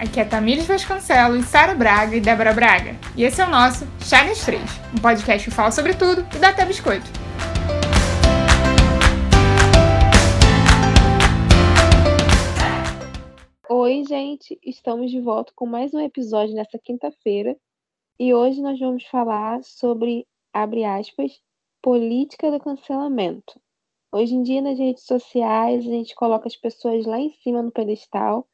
Aqui 0.00 0.20
é 0.20 0.24
Tamires 0.24 0.64
Vasconcelos, 0.64 1.46
Sara 1.46 1.74
Braga 1.74 2.14
e 2.14 2.20
Débora 2.20 2.52
Braga. 2.52 2.96
E 3.16 3.24
esse 3.24 3.40
é 3.40 3.44
o 3.44 3.50
nosso 3.50 3.84
Chá 4.00 4.22
das 4.22 4.44
Três, 4.44 4.62
um 4.96 5.02
podcast 5.02 5.48
que 5.48 5.52
fala 5.52 5.72
sobre 5.72 5.92
tudo 5.92 6.20
e 6.36 6.38
dá 6.38 6.50
até 6.50 6.64
biscoito. 6.64 7.04
Oi, 13.68 14.04
gente! 14.08 14.56
Estamos 14.64 15.10
de 15.10 15.20
volta 15.20 15.52
com 15.56 15.66
mais 15.66 15.92
um 15.92 15.98
episódio 15.98 16.54
nessa 16.54 16.78
quinta-feira. 16.78 17.56
E 18.20 18.32
hoje 18.32 18.62
nós 18.62 18.78
vamos 18.78 19.04
falar 19.06 19.64
sobre, 19.64 20.28
abre 20.52 20.84
aspas, 20.84 21.42
política 21.82 22.52
do 22.52 22.60
cancelamento. 22.60 23.60
Hoje 24.12 24.32
em 24.32 24.44
dia, 24.44 24.62
nas 24.62 24.78
redes 24.78 25.02
sociais, 25.02 25.84
a 25.84 25.90
gente 25.90 26.14
coloca 26.14 26.46
as 26.46 26.54
pessoas 26.54 27.04
lá 27.04 27.18
em 27.18 27.30
cima 27.42 27.60
no 27.62 27.72
pedestal 27.72 28.46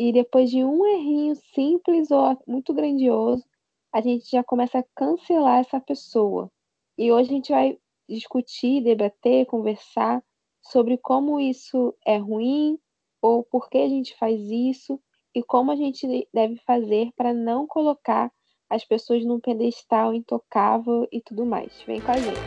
e 0.00 0.12
depois 0.14 0.50
de 0.50 0.64
um 0.64 0.86
errinho 0.86 1.36
simples 1.54 2.10
ou 2.10 2.34
muito 2.46 2.72
grandioso, 2.72 3.44
a 3.92 4.00
gente 4.00 4.30
já 4.30 4.42
começa 4.42 4.78
a 4.78 4.84
cancelar 4.96 5.58
essa 5.58 5.78
pessoa. 5.78 6.50
E 6.96 7.12
hoje 7.12 7.28
a 7.28 7.32
gente 7.34 7.52
vai 7.52 7.78
discutir, 8.08 8.82
debater, 8.82 9.44
conversar 9.44 10.24
sobre 10.62 10.96
como 10.96 11.38
isso 11.38 11.94
é 12.06 12.16
ruim 12.16 12.78
ou 13.20 13.44
por 13.44 13.68
que 13.68 13.76
a 13.76 13.88
gente 13.90 14.16
faz 14.16 14.40
isso 14.40 14.98
e 15.34 15.42
como 15.42 15.70
a 15.70 15.76
gente 15.76 16.26
deve 16.32 16.56
fazer 16.64 17.10
para 17.14 17.34
não 17.34 17.66
colocar 17.66 18.32
as 18.70 18.82
pessoas 18.82 19.22
num 19.22 19.38
pedestal 19.38 20.14
intocável 20.14 21.06
e 21.12 21.20
tudo 21.20 21.44
mais. 21.44 21.82
Vem 21.82 22.00
com 22.00 22.12
a 22.12 22.16
gente. 22.16 22.40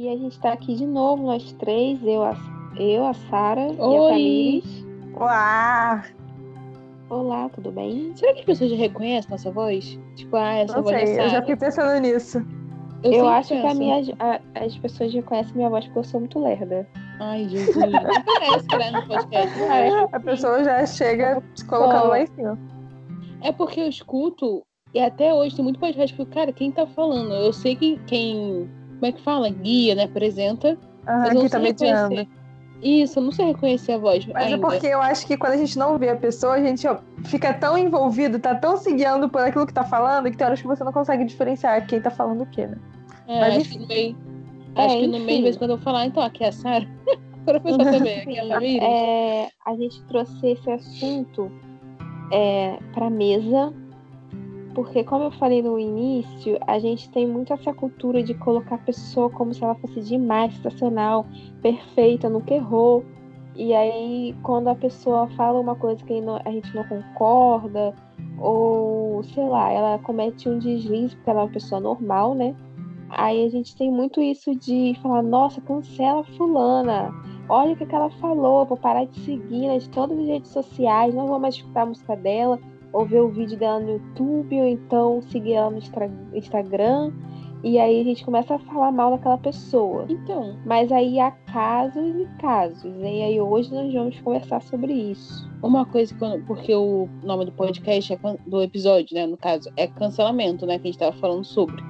E 0.00 0.08
a 0.08 0.16
gente 0.16 0.32
está 0.32 0.54
aqui 0.54 0.74
de 0.74 0.86
novo, 0.86 1.24
nós 1.24 1.52
três, 1.52 2.02
eu, 2.02 2.22
a, 2.22 2.34
eu, 2.78 3.04
a 3.04 3.12
Sara 3.12 3.66
e 3.66 3.72
a 3.74 4.08
Tamires. 4.08 4.86
Olá! 5.14 6.04
Olá, 7.10 7.48
tudo 7.50 7.70
bem? 7.70 8.10
Será 8.16 8.32
que 8.32 8.38
as 8.38 8.46
pessoas 8.46 8.70
já 8.70 8.76
reconhecem 8.78 9.30
nossa 9.30 9.50
voz? 9.50 9.98
Tipo, 10.16 10.36
ah, 10.36 10.54
essa 10.54 10.76
Não 10.76 10.82
voz 10.82 10.96
sei, 10.96 11.02
é 11.02 11.06
Sara. 11.16 11.26
eu 11.26 11.30
já 11.32 11.40
fiquei 11.40 11.56
pensando 11.56 12.00
nisso. 12.00 12.38
Eu, 13.02 13.12
sempre 13.12 13.28
acho 13.28 13.48
que 13.48 13.54
a 13.58 13.62
penso. 13.62 13.78
minha, 13.78 14.16
a- 14.20 14.40
as 14.54 14.78
pessoas 14.78 15.12
reconhecem 15.12 15.54
minha 15.54 15.68
voz 15.68 15.84
porque 15.84 15.98
eu 15.98 16.04
sou 16.04 16.20
muito 16.20 16.42
lerda. 16.42 16.88
Ai, 17.18 17.46
Jesus. 17.50 17.76
Não 17.76 17.90
parece 18.24 18.66
que 18.66 18.74
era 18.74 18.90
no 18.92 19.06
podcast. 19.06 19.58
parece. 19.68 19.96
A 20.16 20.20
pessoa 20.20 20.64
já 20.64 20.86
chega 20.86 21.42
se 21.54 21.66
colocando 21.66 22.08
lá 22.08 22.22
em 22.22 22.26
cima. 22.26 22.58
É 23.42 23.52
porque 23.52 23.80
eu 23.80 23.88
escuto, 23.88 24.62
e 24.94 24.98
até 25.00 25.34
hoje 25.34 25.56
tem 25.56 25.62
muito 25.62 25.78
podcast 25.78 26.16
que 26.16 26.22
eu 26.22 26.26
cara, 26.26 26.52
quem 26.54 26.72
tá 26.72 26.86
falando? 26.86 27.34
Eu 27.34 27.52
sei 27.52 27.76
que 27.76 27.98
quem, 28.06 28.66
como 29.00 29.06
é 29.06 29.12
que 29.12 29.22
fala? 29.22 29.48
Guia, 29.48 29.94
né? 29.94 30.04
Apresenta. 30.04 30.78
Aham, 31.08 31.18
mas 31.18 31.28
eu 31.28 31.34
não 31.34 31.42
que 31.42 31.48
tá 31.48 31.58
sei 31.58 31.66
mediando. 31.66 32.08
reconhecer. 32.14 32.40
Isso, 32.82 33.18
eu 33.18 33.22
não 33.24 33.32
sei 33.32 33.46
reconhecer 33.46 33.92
a 33.92 33.98
voz 33.98 34.24
Mas 34.26 34.44
ainda. 34.44 34.56
é 34.56 34.58
porque 34.58 34.86
eu 34.86 35.02
acho 35.02 35.26
que 35.26 35.36
quando 35.36 35.52
a 35.52 35.56
gente 35.58 35.78
não 35.78 35.98
vê 35.98 36.08
a 36.08 36.16
pessoa, 36.16 36.54
a 36.54 36.62
gente 36.62 36.86
ó, 36.88 36.96
fica 37.26 37.52
tão 37.52 37.76
envolvido, 37.76 38.38
tá 38.38 38.54
tão 38.54 38.76
se 38.78 38.94
guiando 38.94 39.28
por 39.28 39.42
aquilo 39.42 39.66
que 39.66 39.72
tá 39.74 39.84
falando, 39.84 40.30
que 40.30 40.36
tem 40.36 40.46
horas 40.46 40.62
que 40.62 40.66
você 40.66 40.82
não 40.82 40.92
consegue 40.92 41.24
diferenciar 41.24 41.86
quem 41.86 42.00
tá 42.00 42.10
falando 42.10 42.42
o 42.42 42.46
quê, 42.46 42.66
né? 42.66 42.78
É, 43.28 43.40
Mas 43.40 43.56
acho 43.58 43.68
que 43.70 43.78
no 43.78 43.86
meio. 43.86 44.16
É, 44.76 44.84
Acho 44.86 44.96
que 44.98 45.06
no 45.06 45.12
meio, 45.12 45.24
enfim. 45.24 45.36
de 45.36 45.42
vez 45.42 45.56
em 45.56 45.58
quando 45.58 45.70
eu 45.72 45.78
falar, 45.78 46.06
então, 46.06 46.22
aqui 46.22 46.42
é 46.44 46.48
a 46.48 46.52
Sara. 46.52 46.88
Para 47.44 47.56
a 47.58 47.60
pessoa 47.60 47.84
saber, 47.84 48.20
aqui 48.20 48.38
é 48.38 48.54
a. 48.54 48.84
É, 49.44 49.48
a 49.66 49.76
gente 49.76 50.02
trouxe 50.04 50.46
esse 50.46 50.70
assunto 50.70 51.50
é, 52.32 52.78
para 52.94 53.10
mesa, 53.10 53.74
porque 54.74 55.02
como 55.02 55.24
eu 55.24 55.30
falei 55.32 55.62
no 55.62 55.78
início, 55.78 56.58
a 56.66 56.78
gente 56.78 57.10
tem 57.10 57.26
muito 57.26 57.52
essa 57.52 57.72
cultura 57.72 58.22
de 58.22 58.34
colocar 58.34 58.76
a 58.76 58.78
pessoa 58.78 59.28
como 59.30 59.52
se 59.52 59.62
ela 59.64 59.74
fosse 59.74 60.00
demais, 60.00 60.54
sensacional, 60.54 61.26
perfeita, 61.60 62.28
nunca 62.28 62.54
errou. 62.54 63.04
E 63.56 63.74
aí, 63.74 64.34
quando 64.42 64.68
a 64.68 64.74
pessoa 64.74 65.28
fala 65.30 65.60
uma 65.60 65.74
coisa 65.74 66.02
que 66.04 66.14
a 66.44 66.50
gente 66.50 66.74
não 66.74 66.84
concorda, 66.84 67.94
ou 68.38 69.22
sei 69.24 69.48
lá, 69.48 69.70
ela 69.70 69.98
comete 69.98 70.48
um 70.48 70.58
deslize 70.58 71.14
porque 71.16 71.30
ela 71.30 71.40
é 71.40 71.44
uma 71.44 71.52
pessoa 71.52 71.80
normal, 71.80 72.34
né? 72.34 72.54
Aí 73.10 73.44
a 73.44 73.48
gente 73.50 73.76
tem 73.76 73.90
muito 73.90 74.20
isso 74.20 74.54
de 74.54 74.96
falar, 75.02 75.22
nossa, 75.22 75.60
cancela 75.60 76.22
fulana. 76.36 77.12
Olha 77.48 77.72
o 77.72 77.76
que, 77.76 77.92
ela 77.92 78.08
falou, 78.10 78.64
vou 78.64 78.76
parar 78.76 79.04
de 79.04 79.18
seguir 79.20 79.66
nas 79.66 79.88
todas 79.88 80.16
as 80.16 80.26
redes 80.26 80.50
sociais, 80.52 81.12
não 81.12 81.26
vou 81.26 81.40
mais 81.40 81.56
escutar 81.56 81.82
a 81.82 81.86
música 81.86 82.14
dela, 82.14 82.60
ou 82.92 83.06
ver 83.06 83.20
o 83.20 83.28
vídeo 83.28 83.58
dela 83.58 83.80
no 83.80 83.92
YouTube, 83.92 84.60
ou 84.60 84.66
então 84.66 85.22
seguir 85.22 85.54
ela 85.54 85.70
no 85.70 85.78
Instagram. 86.34 87.12
E 87.62 87.78
aí 87.78 88.00
a 88.00 88.04
gente 88.04 88.24
começa 88.24 88.54
a 88.54 88.58
falar 88.58 88.90
mal 88.90 89.10
daquela 89.10 89.36
pessoa. 89.36 90.06
Então, 90.08 90.56
Mas 90.64 90.90
aí 90.90 91.20
há 91.20 91.30
casos 91.30 92.02
e 92.16 92.26
casos. 92.40 92.90
E 92.98 93.22
aí 93.22 93.38
hoje 93.38 93.72
nós 93.72 93.92
vamos 93.92 94.18
conversar 94.20 94.62
sobre 94.62 94.92
isso. 94.94 95.48
uma 95.62 95.84
coisa 95.84 96.14
que 96.14 96.24
eu- 96.24 96.42
porque 96.46 96.74
o 96.74 97.06
nome 97.22 97.44
do 97.44 97.52
podcast 97.52 98.14
é 98.14 98.18
do 98.46 98.62
episódio, 98.62 99.14
né, 99.14 99.26
no 99.26 99.36
caso, 99.36 99.70
é 99.76 99.86
cancelamento, 99.86 100.64
né, 100.64 100.78
que 100.78 100.88
a 100.88 100.90
gente 100.90 100.98
tava 100.98 101.14
falando 101.18 101.44
sobre. 101.44 101.82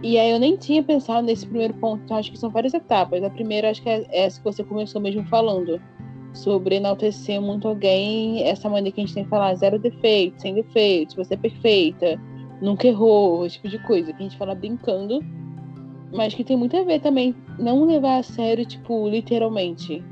E 0.00 0.16
aí 0.16 0.30
eu 0.30 0.38
nem 0.38 0.56
tinha 0.56 0.80
pensado 0.80 1.26
nesse 1.26 1.44
primeiro 1.44 1.74
ponto, 1.74 2.04
então 2.04 2.16
acho 2.16 2.30
que 2.30 2.38
são 2.38 2.50
várias 2.50 2.72
etapas. 2.72 3.22
A 3.24 3.30
primeira 3.30 3.70
acho 3.70 3.82
que 3.82 3.88
é 3.88 4.06
essa 4.12 4.38
que 4.38 4.44
você 4.44 4.62
começou 4.62 5.00
mesmo 5.00 5.24
falando, 5.24 5.80
sobre 6.34 6.76
enaltecer 6.76 7.40
muito 7.40 7.68
alguém, 7.68 8.42
essa 8.42 8.68
maneira 8.68 8.94
que 8.94 9.00
a 9.00 9.04
gente 9.04 9.14
tem 9.14 9.24
que 9.24 9.30
falar 9.30 9.54
zero 9.54 9.78
defeitos, 9.78 10.42
sem 10.42 10.54
defeitos, 10.54 11.14
você 11.14 11.34
é 11.34 11.36
perfeita, 11.36 12.20
nunca 12.60 12.86
errou, 12.86 13.46
esse 13.46 13.56
tipo 13.56 13.68
de 13.68 13.78
coisa, 13.78 14.12
que 14.12 14.20
a 14.20 14.22
gente 14.22 14.36
fala 14.36 14.54
brincando, 14.54 15.20
mas 16.12 16.34
que 16.34 16.44
tem 16.44 16.56
muito 16.56 16.76
a 16.76 16.82
ver 16.82 17.00
também, 17.00 17.34
não 17.58 17.84
levar 17.84 18.18
a 18.18 18.22
sério, 18.22 18.66
tipo, 18.66 19.08
literalmente. 19.08 20.02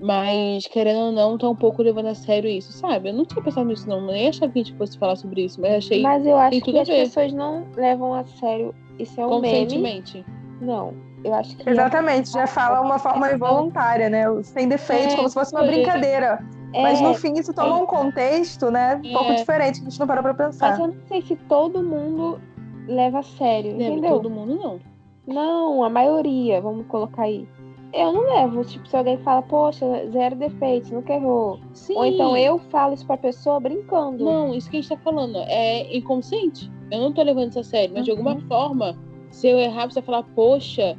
Mas, 0.00 0.66
querendo 0.68 1.06
ou 1.06 1.12
não, 1.12 1.36
tá 1.36 1.48
um 1.48 1.56
pouco 1.56 1.82
levando 1.82 2.06
a 2.06 2.14
sério 2.14 2.48
isso, 2.48 2.72
sabe? 2.72 3.08
Eu 3.08 3.14
não 3.14 3.24
tinha 3.24 3.42
pensado 3.42 3.66
nisso, 3.66 3.88
não. 3.88 4.06
Nem 4.06 4.28
achava 4.28 4.52
que 4.52 4.60
a 4.60 4.62
gente 4.62 4.76
fosse 4.76 4.96
falar 4.96 5.16
sobre 5.16 5.44
isso, 5.44 5.60
mas 5.60 5.72
achei 5.72 6.00
Mas 6.00 6.24
eu 6.24 6.36
acho 6.36 6.60
que 6.60 6.78
as 6.78 6.88
pessoas 6.88 7.32
não 7.32 7.66
levam 7.76 8.14
a 8.14 8.24
sério. 8.24 8.72
Isso 8.96 9.20
é 9.20 9.26
um 9.26 9.40
meme. 9.40 9.48
conscientemente. 9.48 10.24
Não. 10.60 10.94
Eu 11.24 11.34
acho 11.34 11.56
que. 11.56 11.68
Exatamente, 11.68 12.30
já 12.30 12.46
fala 12.46 12.80
uma 12.80 12.98
forma 12.98 13.30
involuntária, 13.32 14.08
né? 14.08 14.24
Sem 14.42 14.68
defeitos, 14.68 15.14
É, 15.14 15.16
como 15.16 15.28
se 15.28 15.34
fosse 15.34 15.52
uma 15.54 15.62
é. 15.64 15.66
brincadeira. 15.66 16.38
É, 16.72 16.82
Mas 16.82 17.00
no 17.00 17.14
fim 17.14 17.32
isso 17.34 17.52
toma 17.54 17.76
um 17.76 17.86
contexto, 17.86 18.70
né? 18.70 19.00
Um 19.04 19.12
pouco 19.12 19.32
É. 19.32 19.34
diferente, 19.34 19.80
que 19.80 19.86
a 19.86 19.90
gente 19.90 19.98
não 20.00 20.06
parou 20.06 20.22
pra 20.22 20.34
Mas 20.34 20.46
pensar. 20.46 20.78
eu 20.80 20.88
não 20.88 20.94
sei 21.08 21.22
se 21.22 21.34
todo 21.34 21.82
mundo 21.82 22.40
leva 22.86 23.20
a 23.20 23.22
sério, 23.22 23.70
Lembra 23.76 23.92
entendeu? 23.92 24.10
todo 24.16 24.30
mundo, 24.30 24.54
não. 24.56 24.80
Não, 25.26 25.82
a 25.84 25.88
maioria, 25.90 26.60
vamos 26.60 26.86
colocar 26.86 27.22
aí. 27.22 27.48
Eu 27.92 28.12
não 28.12 28.20
levo. 28.22 28.64
Tipo, 28.64 28.86
se 28.86 28.96
alguém 28.96 29.16
fala, 29.18 29.40
poxa, 29.42 29.84
zero 30.10 30.36
defeitos, 30.36 30.90
nunca 30.90 31.14
errou. 31.14 31.58
Sim. 31.72 31.96
Ou 31.96 32.04
então 32.04 32.36
eu 32.36 32.58
falo 32.70 32.92
isso 32.94 33.06
pra 33.06 33.16
pessoa 33.16 33.58
brincando. 33.58 34.24
Não, 34.24 34.54
isso 34.54 34.70
que 34.70 34.76
a 34.76 34.80
gente 34.80 34.90
tá 34.90 34.96
falando 34.98 35.38
é 35.48 35.96
inconsciente. 35.96 36.70
Eu 36.90 37.00
não 37.00 37.12
tô 37.12 37.22
levando 37.22 37.48
isso 37.50 37.60
a 37.60 37.64
sério, 37.64 37.94
mas 37.94 38.04
de 38.04 38.10
alguma 38.10 38.34
Uhum. 38.34 38.40
forma, 38.42 38.94
se 39.30 39.48
eu 39.48 39.58
errar, 39.58 39.86
você 39.90 40.00
falar, 40.02 40.22
poxa, 40.34 40.96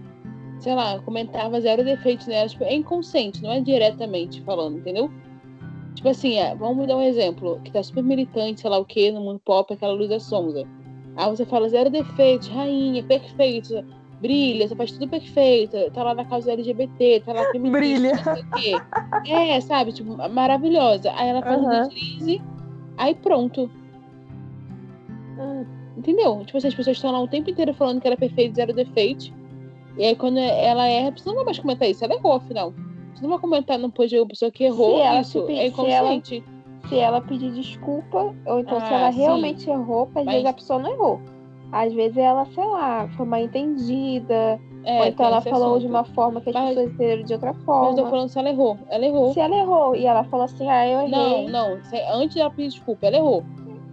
sei 0.59 0.75
lá, 0.75 0.99
comentava 0.99 1.59
zero 1.61 1.83
defeitos 1.83 2.27
nela. 2.27 2.47
Tipo, 2.47 2.63
é 2.63 2.73
inconsciente, 2.75 3.41
não 3.41 3.51
é 3.51 3.61
diretamente 3.61 4.41
falando, 4.43 4.77
entendeu? 4.77 5.09
Tipo 5.95 6.09
assim, 6.09 6.37
é, 6.37 6.55
vamos 6.55 6.87
dar 6.87 6.97
um 6.97 7.01
exemplo, 7.01 7.59
que 7.63 7.71
tá 7.71 7.83
super 7.83 8.03
militante, 8.03 8.61
sei 8.61 8.69
lá 8.69 8.77
o 8.77 8.85
que, 8.85 9.11
no 9.11 9.21
mundo 9.21 9.41
pop, 9.43 9.73
aquela 9.73 9.93
Luísa 9.93 10.19
Sonza. 10.19 10.65
Aí 11.15 11.29
você 11.29 11.45
fala 11.45 11.67
zero 11.67 11.89
defeitos, 11.89 12.47
rainha, 12.47 13.03
perfeita, 13.03 13.83
brilha, 14.21 14.67
você 14.67 14.75
faz 14.75 14.91
tudo 14.91 15.09
perfeita, 15.09 15.91
tá 15.91 16.03
lá 16.03 16.13
na 16.13 16.23
causa 16.23 16.51
LGBT, 16.53 17.21
tá 17.25 17.33
lá 17.33 17.45
feminista, 17.51 17.79
Brilha. 17.79 18.15
não 18.15 18.23
sei 18.23 18.41
o 18.41 18.51
quê. 18.51 18.81
É, 19.29 19.59
sabe, 19.61 19.91
tipo, 19.91 20.15
maravilhosa. 20.29 21.11
Aí 21.15 21.27
ela 21.27 21.41
faz 21.41 21.59
um 21.61 21.65
Aham. 21.65 21.89
deslize, 21.89 22.41
aí 22.97 23.15
pronto. 23.15 23.69
Hum, 25.37 25.65
Entendeu? 25.97 26.45
Tipo, 26.45 26.57
assim, 26.57 26.67
as 26.69 26.75
pessoas 26.75 26.95
estão 26.95 27.11
lá 27.11 27.19
o 27.19 27.27
tempo 27.27 27.49
inteiro 27.49 27.73
falando 27.73 27.99
que 27.99 28.07
ela 28.07 28.13
é 28.13 28.17
perfeita, 28.17 28.55
zero 28.55 28.73
defeitos. 28.73 29.33
E 29.99 30.05
aí 30.05 30.15
quando 30.15 30.37
ela 30.39 30.87
erra, 30.87 31.11
você 31.15 31.27
não 31.27 31.35
vai 31.35 31.45
mais 31.45 31.59
comentar 31.59 31.87
isso. 31.89 32.03
Ela 32.03 32.15
errou, 32.15 32.33
afinal. 32.33 32.73
Você 33.13 33.21
não 33.21 33.29
vai 33.31 33.39
comentar 33.39 33.77
no 33.77 33.89
de 34.07 34.17
uma 34.17 34.25
pessoa 34.27 34.49
que 34.49 34.63
errou 34.63 34.95
Se 34.95 35.01
ela 35.01 35.19
isso. 35.21 35.45
se- 35.45 35.51
É 35.53 35.69
se 35.69 35.81
ela- 35.91 36.13
inconsciente. 36.13 36.43
se 36.87 36.97
ela 36.97 37.21
pedir 37.21 37.51
desculpa, 37.51 38.33
ou 38.47 38.59
então 38.61 38.79
se 38.79 38.85
Ah, 38.93 38.97
ela 38.99 39.11
sim. 39.11 39.19
realmente 39.19 39.69
errou, 39.69 40.05
porque 40.05 40.19
às 40.19 40.25
Mas- 40.25 40.33
vezes 40.35 40.49
a 40.49 40.53
pessoa 40.53 40.79
não 40.79 40.89
errou. 40.91 41.19
Às 41.71 41.93
vezes 41.93 42.17
ela, 42.17 42.45
sei 42.45 42.65
lá, 42.65 43.07
foi 43.15 43.25
mal 43.27 43.39
entendida, 43.41 44.59
É, 44.83 44.99
ou 45.01 45.05
então 45.05 45.25
ela 45.25 45.41
falou 45.41 45.67
assunto. 45.75 45.81
de 45.81 45.87
uma 45.87 46.03
forma 46.03 46.41
que 46.41 46.49
as 46.49 46.55
Mas- 46.55 46.69
pessoas 46.69 46.87
entenderam 46.93 47.23
de 47.23 47.33
outra 47.33 47.49
Mas 47.51 47.59
eu 47.59 47.65
forma. 47.65 47.95
tô 47.95 48.05
falando 48.07 48.29
se 48.29 48.39
ela 48.39 48.49
errou. 48.49 48.77
Ela 48.89 49.05
errou. 49.05 49.33
Se 49.33 49.39
ela 49.39 49.55
errou 49.55 49.95
e 49.95 50.05
ela 50.05 50.23
falou 50.23 50.45
assim, 50.45 50.67
ah, 50.69 50.87
eu 50.87 51.07
Não, 51.09 51.31
errei. 51.31 51.49
não. 51.49 51.83
se- 51.83 52.01
Antes 52.11 52.35
dela 52.35 52.49
pedir 52.49 52.69
desculpa, 52.69 53.05
ela 53.05 53.17
errou. 53.17 53.43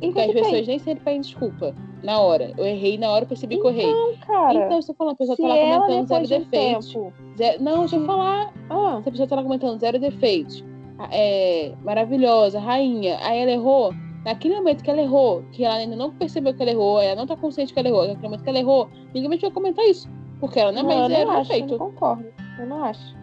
E 0.01 0.07
Porque 0.07 0.21
as 0.21 0.27
tem? 0.27 0.35
pessoas 0.43 0.67
nem 0.67 0.79
sempre 0.79 1.05
pedem 1.05 1.21
desculpa. 1.21 1.75
Na 2.03 2.21
hora. 2.21 2.53
Eu 2.57 2.65
errei, 2.67 2.99
na 2.99 3.11
hora 3.11 3.25
eu 3.25 3.29
percebi 3.29 3.57
que 3.57 3.67
eu 3.67 3.71
errei. 3.71 3.91
Não, 3.91 4.15
cara. 4.19 4.67
Então, 4.67 4.83
se 4.83 4.91
eu 4.91 4.95
falar, 4.95 5.13
a 5.13 5.15
pessoa 5.15 5.37
tá 5.37 5.47
lá 5.47 5.81
comentando 5.81 6.07
zero 6.07 6.23
de 6.27 6.39
defeitos. 6.39 6.93
tempo... 6.93 7.13
Zero... 7.37 7.63
Não, 7.63 7.79
deixa 7.81 7.97
eu 7.97 8.05
falar. 8.07 8.53
Ah, 8.71 9.01
Se 9.03 9.09
a 9.09 9.13
pessoa 9.13 9.29
tá 9.29 9.37
lá 9.37 9.43
comentando 9.43 9.81
zero 9.81 9.99
defeitos, 9.99 10.63
é, 11.11 11.73
maravilhosa, 11.83 12.61
rainha, 12.61 13.19
aí 13.23 13.39
ela 13.41 13.51
errou, 13.51 13.93
naquele 14.25 14.57
momento 14.57 14.85
que 14.85 14.91
ela 14.91 15.01
errou, 15.01 15.43
que 15.53 15.65
ela 15.65 15.77
ainda 15.77 15.97
não 15.97 16.11
percebeu 16.13 16.55
que 16.55 16.63
ela 16.63 16.71
errou, 16.73 17.01
ela 17.01 17.17
não 17.17 17.27
tá 17.27 17.37
consciente 17.37 17.73
que 17.73 17.79
ela 17.79 17.89
errou, 17.89 18.03
naquele 18.07 18.23
momento 18.25 18.43
que 18.45 18.51
ela 18.51 18.59
errou, 18.59 18.89
ninguém 19.15 19.39
vai 19.39 19.51
comentar 19.51 19.85
isso. 19.87 20.09
Porque 20.39 20.61
ela 20.61 20.71
não 20.71 20.81
é 20.81 20.83
Não, 20.83 20.89
mais 21.09 21.19
eu 21.21 21.27
não 21.27 21.33
acho, 21.33 21.53
eu 21.53 21.57
defeito. 21.57 21.79
não 21.79 21.91
concordo. 21.91 22.27
Eu 22.59 22.67
não 22.67 22.85
acho. 22.85 23.16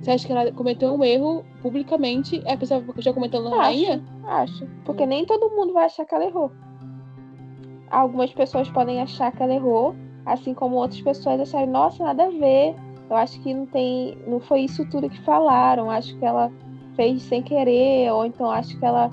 Você 0.00 0.10
acha 0.12 0.26
que 0.26 0.32
ela 0.32 0.50
cometeu 0.52 0.94
um 0.94 1.04
erro 1.04 1.44
publicamente? 1.60 2.42
É 2.46 2.54
a 2.54 2.56
pessoa 2.56 2.82
já 2.98 3.12
cometeu 3.12 3.42
na 3.42 3.50
Acho. 3.50 3.58
rainha? 3.58 4.02
Acho. 4.26 4.66
Porque 4.84 5.04
nem 5.04 5.26
todo 5.26 5.50
mundo 5.50 5.74
vai 5.74 5.84
achar 5.84 6.06
que 6.06 6.14
ela 6.14 6.24
errou. 6.24 6.50
Algumas 7.90 8.32
pessoas 8.32 8.68
podem 8.70 9.00
achar 9.02 9.30
que 9.32 9.42
ela 9.42 9.54
errou, 9.54 9.94
assim 10.24 10.54
como 10.54 10.76
outras 10.76 11.00
pessoas 11.02 11.40
acharem, 11.40 11.68
nossa, 11.68 12.02
nada 12.02 12.24
a 12.24 12.30
ver. 12.30 12.74
Eu 13.10 13.16
acho 13.16 13.40
que 13.42 13.52
não 13.52 13.66
tem. 13.66 14.16
Não 14.26 14.40
foi 14.40 14.60
isso 14.60 14.88
tudo 14.88 15.10
que 15.10 15.20
falaram. 15.22 15.90
Acho 15.90 16.16
que 16.16 16.24
ela 16.24 16.50
fez 16.96 17.22
sem 17.22 17.42
querer, 17.42 18.10
ou 18.12 18.24
então 18.24 18.50
acho 18.50 18.78
que 18.78 18.84
ela, 18.84 19.10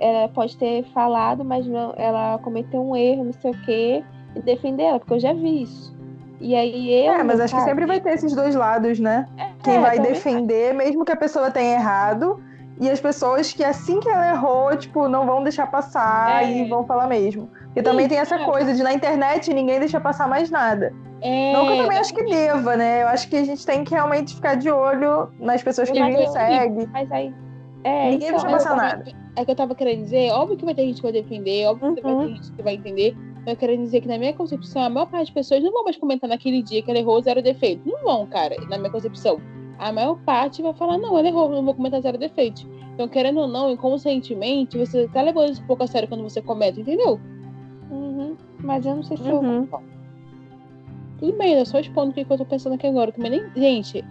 ela 0.00 0.28
pode 0.28 0.56
ter 0.56 0.84
falado, 0.92 1.44
mas 1.44 1.66
não, 1.66 1.94
ela 1.96 2.38
cometeu 2.38 2.80
um 2.80 2.96
erro, 2.96 3.24
não 3.24 3.32
sei 3.32 3.50
o 3.50 3.62
quê, 3.62 4.04
e 4.34 4.40
defender 4.40 4.84
ela, 4.84 4.98
porque 4.98 5.14
eu 5.14 5.20
já 5.20 5.32
vi 5.32 5.62
isso. 5.62 5.94
E 6.40 6.54
aí 6.54 6.92
eu. 6.92 7.14
É, 7.14 7.22
mas 7.22 7.40
acho 7.40 7.54
que 7.54 7.62
sempre 7.62 7.86
vai 7.86 8.00
ter 8.00 8.14
esses 8.14 8.34
dois 8.34 8.54
lados, 8.54 8.98
né? 8.98 9.26
Quem 9.66 9.76
É, 9.76 9.80
vai 9.80 9.98
defender, 9.98 10.72
mesmo 10.74 11.04
que 11.04 11.12
a 11.12 11.16
pessoa 11.16 11.50
tenha 11.50 11.74
errado, 11.74 12.40
e 12.80 12.88
as 12.90 13.00
pessoas 13.00 13.52
que 13.52 13.64
assim 13.64 14.00
que 14.00 14.08
ela 14.08 14.30
errou, 14.30 14.76
tipo, 14.76 15.08
não 15.08 15.26
vão 15.26 15.42
deixar 15.42 15.66
passar 15.70 16.44
É. 16.44 16.52
e 16.52 16.68
vão 16.68 16.84
falar 16.86 17.06
mesmo. 17.06 17.48
Porque 17.66 17.82
também 17.82 18.08
tem 18.08 18.18
essa 18.18 18.36
é. 18.36 18.44
coisa 18.44 18.72
de 18.72 18.82
na 18.82 18.92
internet 18.92 19.52
ninguém 19.52 19.78
deixa 19.78 20.00
passar 20.00 20.26
mais 20.28 20.50
nada. 20.50 20.92
É, 21.20 21.52
Não 21.52 21.66
que 21.66 21.72
eu 21.72 21.82
também 21.84 21.98
acho 21.98 22.14
que 22.14 22.24
deva, 22.24 22.76
né? 22.76 23.02
Eu 23.02 23.08
acho 23.08 23.28
que 23.28 23.36
a 23.36 23.44
gente 23.44 23.64
tem 23.64 23.84
que 23.84 23.92
realmente 23.94 24.34
ficar 24.34 24.54
de 24.54 24.70
olho 24.70 25.30
nas 25.40 25.62
pessoas 25.62 25.90
que 25.90 25.98
a 25.98 26.10
gente 26.10 26.30
segue. 26.30 26.86
Mas 26.92 27.10
aí. 27.10 27.34
É, 27.84 28.10
Ninguém 28.10 28.28
então, 28.28 28.40
deixa 28.40 28.48
Mas 28.50 28.62
passar 28.64 28.70
eu 28.70 28.76
nada. 28.76 29.04
É 29.36 29.44
que 29.44 29.50
eu 29.50 29.56
tava 29.56 29.74
querendo 29.74 30.02
dizer, 30.02 30.30
óbvio 30.32 30.56
que 30.56 30.64
vai 30.64 30.74
ter 30.74 30.82
gente 30.82 30.96
que 30.96 31.02
vai 31.02 31.12
defender, 31.12 31.66
óbvio 31.66 31.94
que 31.94 32.02
vai 32.02 32.12
Uhum. 32.12 32.20
ter 32.26 32.34
gente 32.34 32.52
que 32.52 32.62
vai 32.62 32.74
entender. 32.74 33.16
Mas 33.38 33.48
eu 33.48 33.56
quero 33.56 33.76
dizer 33.76 34.00
que 34.00 34.08
na 34.08 34.18
minha 34.18 34.32
concepção, 34.34 34.82
a 34.82 34.90
maior 34.90 35.06
parte 35.06 35.26
das 35.26 35.30
pessoas 35.30 35.62
não 35.62 35.72
vão 35.72 35.84
mais 35.84 35.96
comentar 35.96 36.28
naquele 36.28 36.62
dia 36.62 36.82
que 36.82 36.90
ela 36.90 36.98
errou 36.98 37.20
zero 37.22 37.42
defeito. 37.42 37.82
Não 37.88 38.02
vão, 38.02 38.26
cara, 38.26 38.56
na 38.68 38.76
minha 38.76 38.90
concepção. 38.90 39.38
A 39.78 39.92
maior 39.92 40.16
parte 40.24 40.62
vai 40.62 40.72
falar, 40.74 40.98
não, 40.98 41.18
ela 41.18 41.28
errou, 41.28 41.50
não 41.50 41.64
vou 41.64 41.74
comentar 41.74 42.00
zero 42.00 42.16
defeito. 42.18 42.66
Então, 42.94 43.06
querendo 43.08 43.40
ou 43.40 43.48
não, 43.48 43.70
inconscientemente, 43.70 44.78
você 44.78 45.06
tá 45.08 45.20
levando 45.20 45.52
isso 45.52 45.62
um 45.62 45.66
pouco 45.66 45.82
a 45.82 45.86
sério 45.86 46.08
quando 46.08 46.22
você 46.22 46.40
comenta, 46.40 46.80
entendeu? 46.80 47.20
Uhum. 47.90 48.36
Mas 48.60 48.86
eu 48.86 48.96
não 48.96 49.02
sei 49.02 49.16
se 49.18 49.22
Uhum. 49.30 49.68
eu. 49.70 49.80
Tudo 51.18 51.32
bem, 51.36 51.54
eu 51.54 51.66
só 51.66 51.78
expondo 51.78 52.10
o 52.10 52.14
que 52.14 52.26
eu 52.28 52.36
tô 52.38 52.44
pensando 52.44 52.74
aqui 52.74 52.86
agora. 52.86 53.12
Que 53.12 53.20
nem... 53.20 53.42
Gente, 53.54 54.04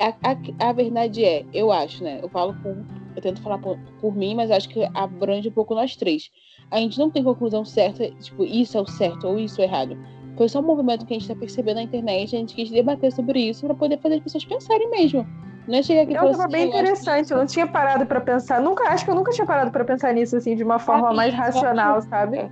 a, 0.00 0.08
a, 0.30 0.68
a 0.68 0.72
verdade 0.72 1.24
é, 1.24 1.44
eu 1.52 1.70
acho, 1.72 2.02
né? 2.02 2.20
Eu 2.22 2.28
falo 2.28 2.54
por. 2.62 2.76
Eu 3.14 3.20
tento 3.22 3.42
falar 3.42 3.58
por, 3.58 3.78
por 4.00 4.16
mim, 4.16 4.34
mas 4.34 4.50
acho 4.50 4.68
que 4.68 4.88
abrange 4.94 5.48
um 5.48 5.52
pouco 5.52 5.74
nós 5.74 5.94
três. 5.96 6.30
A 6.70 6.78
gente 6.78 6.98
não 6.98 7.10
tem 7.10 7.22
conclusão 7.22 7.64
certa, 7.64 8.10
tipo, 8.12 8.42
isso 8.44 8.78
é 8.78 8.80
o 8.80 8.86
certo 8.86 9.28
ou 9.28 9.38
isso 9.38 9.60
é 9.60 9.64
errado. 9.64 9.96
Foi 10.36 10.48
só 10.48 10.60
um 10.60 10.62
movimento 10.62 11.04
que 11.04 11.14
a 11.14 11.18
gente 11.18 11.28
tá 11.28 11.34
percebendo 11.36 11.76
na 11.76 11.82
internet, 11.82 12.34
a 12.34 12.38
gente 12.38 12.54
quis 12.54 12.70
debater 12.70 13.12
sobre 13.12 13.40
isso 13.40 13.66
pra 13.66 13.74
poder 13.74 13.98
fazer 13.98 14.14
as 14.16 14.20
pessoas 14.20 14.44
pensarem 14.44 14.90
mesmo. 14.90 15.26
Não 15.68 15.78
é 15.78 15.82
chegar 15.82 16.02
aqui 16.02 16.14
Eu 16.14 16.20
falar 16.20 16.32
tava 16.32 16.44
assim, 16.44 16.52
bem 16.52 16.62
"Eu 16.62 16.66
acho 16.68 16.72
que 16.72 16.80
interessante, 16.88 17.30
eu 17.30 17.38
não 17.38 17.46
tinha 17.46 17.66
parado 17.66 18.06
pra 18.06 18.20
pensar. 18.20 18.60
Nunca, 18.60 18.88
acho 18.88 19.04
que 19.04 19.10
eu 19.10 19.14
nunca 19.14 19.30
tinha 19.30 19.46
parado 19.46 19.70
pra 19.70 19.84
pensar 19.84 20.12
nisso 20.12 20.36
assim 20.36 20.56
de 20.56 20.64
uma 20.64 20.78
forma 20.78 21.12
mais 21.12 21.32
racional, 21.34 22.00
sabe? 22.02 22.50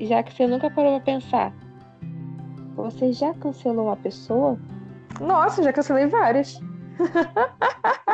Já 0.00 0.22
que 0.22 0.32
você 0.32 0.46
nunca 0.46 0.70
parou 0.70 1.00
pra 1.00 1.14
pensar, 1.14 1.52
você 2.74 3.12
já 3.12 3.34
cancelou 3.34 3.86
uma 3.86 3.96
pessoa? 3.96 4.58
Nossa, 5.20 5.62
já 5.62 5.72
cancelei 5.72 6.06
várias. 6.06 6.60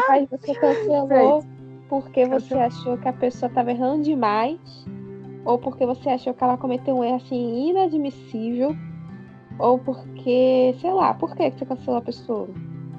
Mas 0.09 0.29
você 0.29 0.55
cancelou 0.55 1.45
porque 1.89 2.27
você 2.27 2.55
achou 2.55 2.99
que 2.99 3.09
a 3.09 3.13
pessoa 3.13 3.51
tava 3.51 3.71
errando 3.71 4.03
demais? 4.03 4.59
Ou 5.45 5.59
porque 5.59 5.85
você 5.87 6.09
achou 6.11 6.33
que 6.35 6.43
ela 6.43 6.57
cometeu 6.57 6.97
um 6.97 7.05
erro 7.05 7.17
assim 7.17 7.69
inadmissível? 7.71 8.75
Ou 9.59 9.79
porque, 9.79 10.75
sei 10.81 10.93
lá, 10.93 11.15
por 11.15 11.35
que 11.37 11.51
você 11.51 11.65
cancelou 11.65 11.99
a 11.99 12.03
pessoa? 12.03 12.49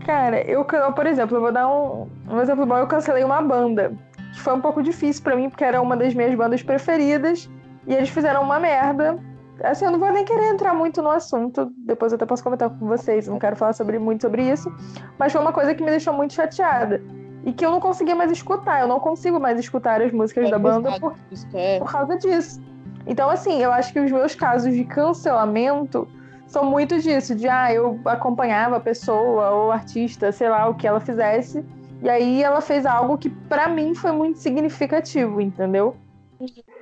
Cara, 0.05 0.41
eu, 0.41 0.63
por 0.63 1.07
exemplo, 1.07 1.37
eu 1.37 1.41
vou 1.41 1.51
dar 1.51 1.67
um, 1.67 2.07
um 2.29 2.39
exemplo 2.39 2.65
bom. 2.65 2.77
Eu 2.77 2.87
cancelei 2.87 3.23
uma 3.23 3.41
banda, 3.41 3.91
que 4.33 4.39
foi 4.39 4.53
um 4.53 4.61
pouco 4.61 4.83
difícil 4.83 5.23
pra 5.23 5.35
mim, 5.35 5.49
porque 5.49 5.63
era 5.63 5.81
uma 5.81 5.97
das 5.97 6.13
minhas 6.13 6.33
bandas 6.35 6.61
preferidas, 6.61 7.49
e 7.87 7.93
eles 7.93 8.09
fizeram 8.09 8.43
uma 8.43 8.59
merda. 8.59 9.17
Assim, 9.63 9.85
eu 9.85 9.91
não 9.91 9.99
vou 9.99 10.11
nem 10.11 10.23
querer 10.23 10.53
entrar 10.53 10.73
muito 10.73 11.01
no 11.01 11.09
assunto, 11.09 11.71
depois 11.77 12.11
eu 12.11 12.17
até 12.17 12.25
posso 12.25 12.43
comentar 12.43 12.69
com 12.69 12.87
vocês, 12.87 13.27
não 13.27 13.39
quero 13.39 13.55
falar 13.55 13.73
sobre, 13.73 13.97
muito 13.97 14.21
sobre 14.21 14.43
isso, 14.43 14.71
mas 15.17 15.31
foi 15.31 15.41
uma 15.41 15.53
coisa 15.53 15.73
que 15.73 15.81
me 15.81 15.89
deixou 15.89 16.13
muito 16.13 16.33
chateada. 16.33 17.01
E 17.45 17.53
que 17.53 17.65
eu 17.65 17.71
não 17.71 17.79
conseguia 17.79 18.15
mais 18.15 18.31
escutar, 18.31 18.81
eu 18.81 18.87
não 18.87 18.99
consigo 18.99 19.39
mais 19.39 19.59
escutar 19.59 20.01
as 20.01 20.11
músicas 20.11 20.47
é 20.47 20.51
da 20.51 20.59
banda 20.59 20.99
por 20.99 21.15
é. 21.53 21.79
por 21.79 21.91
causa 21.91 22.17
disso. 22.17 22.61
Então, 23.07 23.29
assim, 23.29 23.61
eu 23.61 23.71
acho 23.71 23.93
que 23.93 23.99
os 23.99 24.11
meus 24.11 24.35
casos 24.35 24.73
de 24.73 24.83
cancelamento 24.83 26.07
são 26.47 26.65
muito 26.65 26.99
disso, 26.99 27.35
de 27.35 27.47
ah, 27.47 27.73
eu 27.73 27.99
acompanhava 28.05 28.77
a 28.77 28.79
pessoa 28.79 29.49
ou 29.49 29.71
artista, 29.71 30.31
sei 30.31 30.49
lá, 30.49 30.67
o 30.67 30.75
que 30.75 30.87
ela 30.87 30.99
fizesse, 30.99 31.65
e 32.01 32.09
aí 32.09 32.43
ela 32.43 32.61
fez 32.61 32.85
algo 32.85 33.17
que 33.17 33.29
pra 33.29 33.67
mim 33.67 33.95
foi 33.95 34.11
muito 34.11 34.39
significativo, 34.39 35.41
entendeu? 35.41 35.95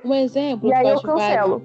Um 0.04 0.14
exemplo 0.14 0.68
E 0.68 0.74
aí 0.74 0.88
eu 0.88 1.00
cancelo. 1.00 1.62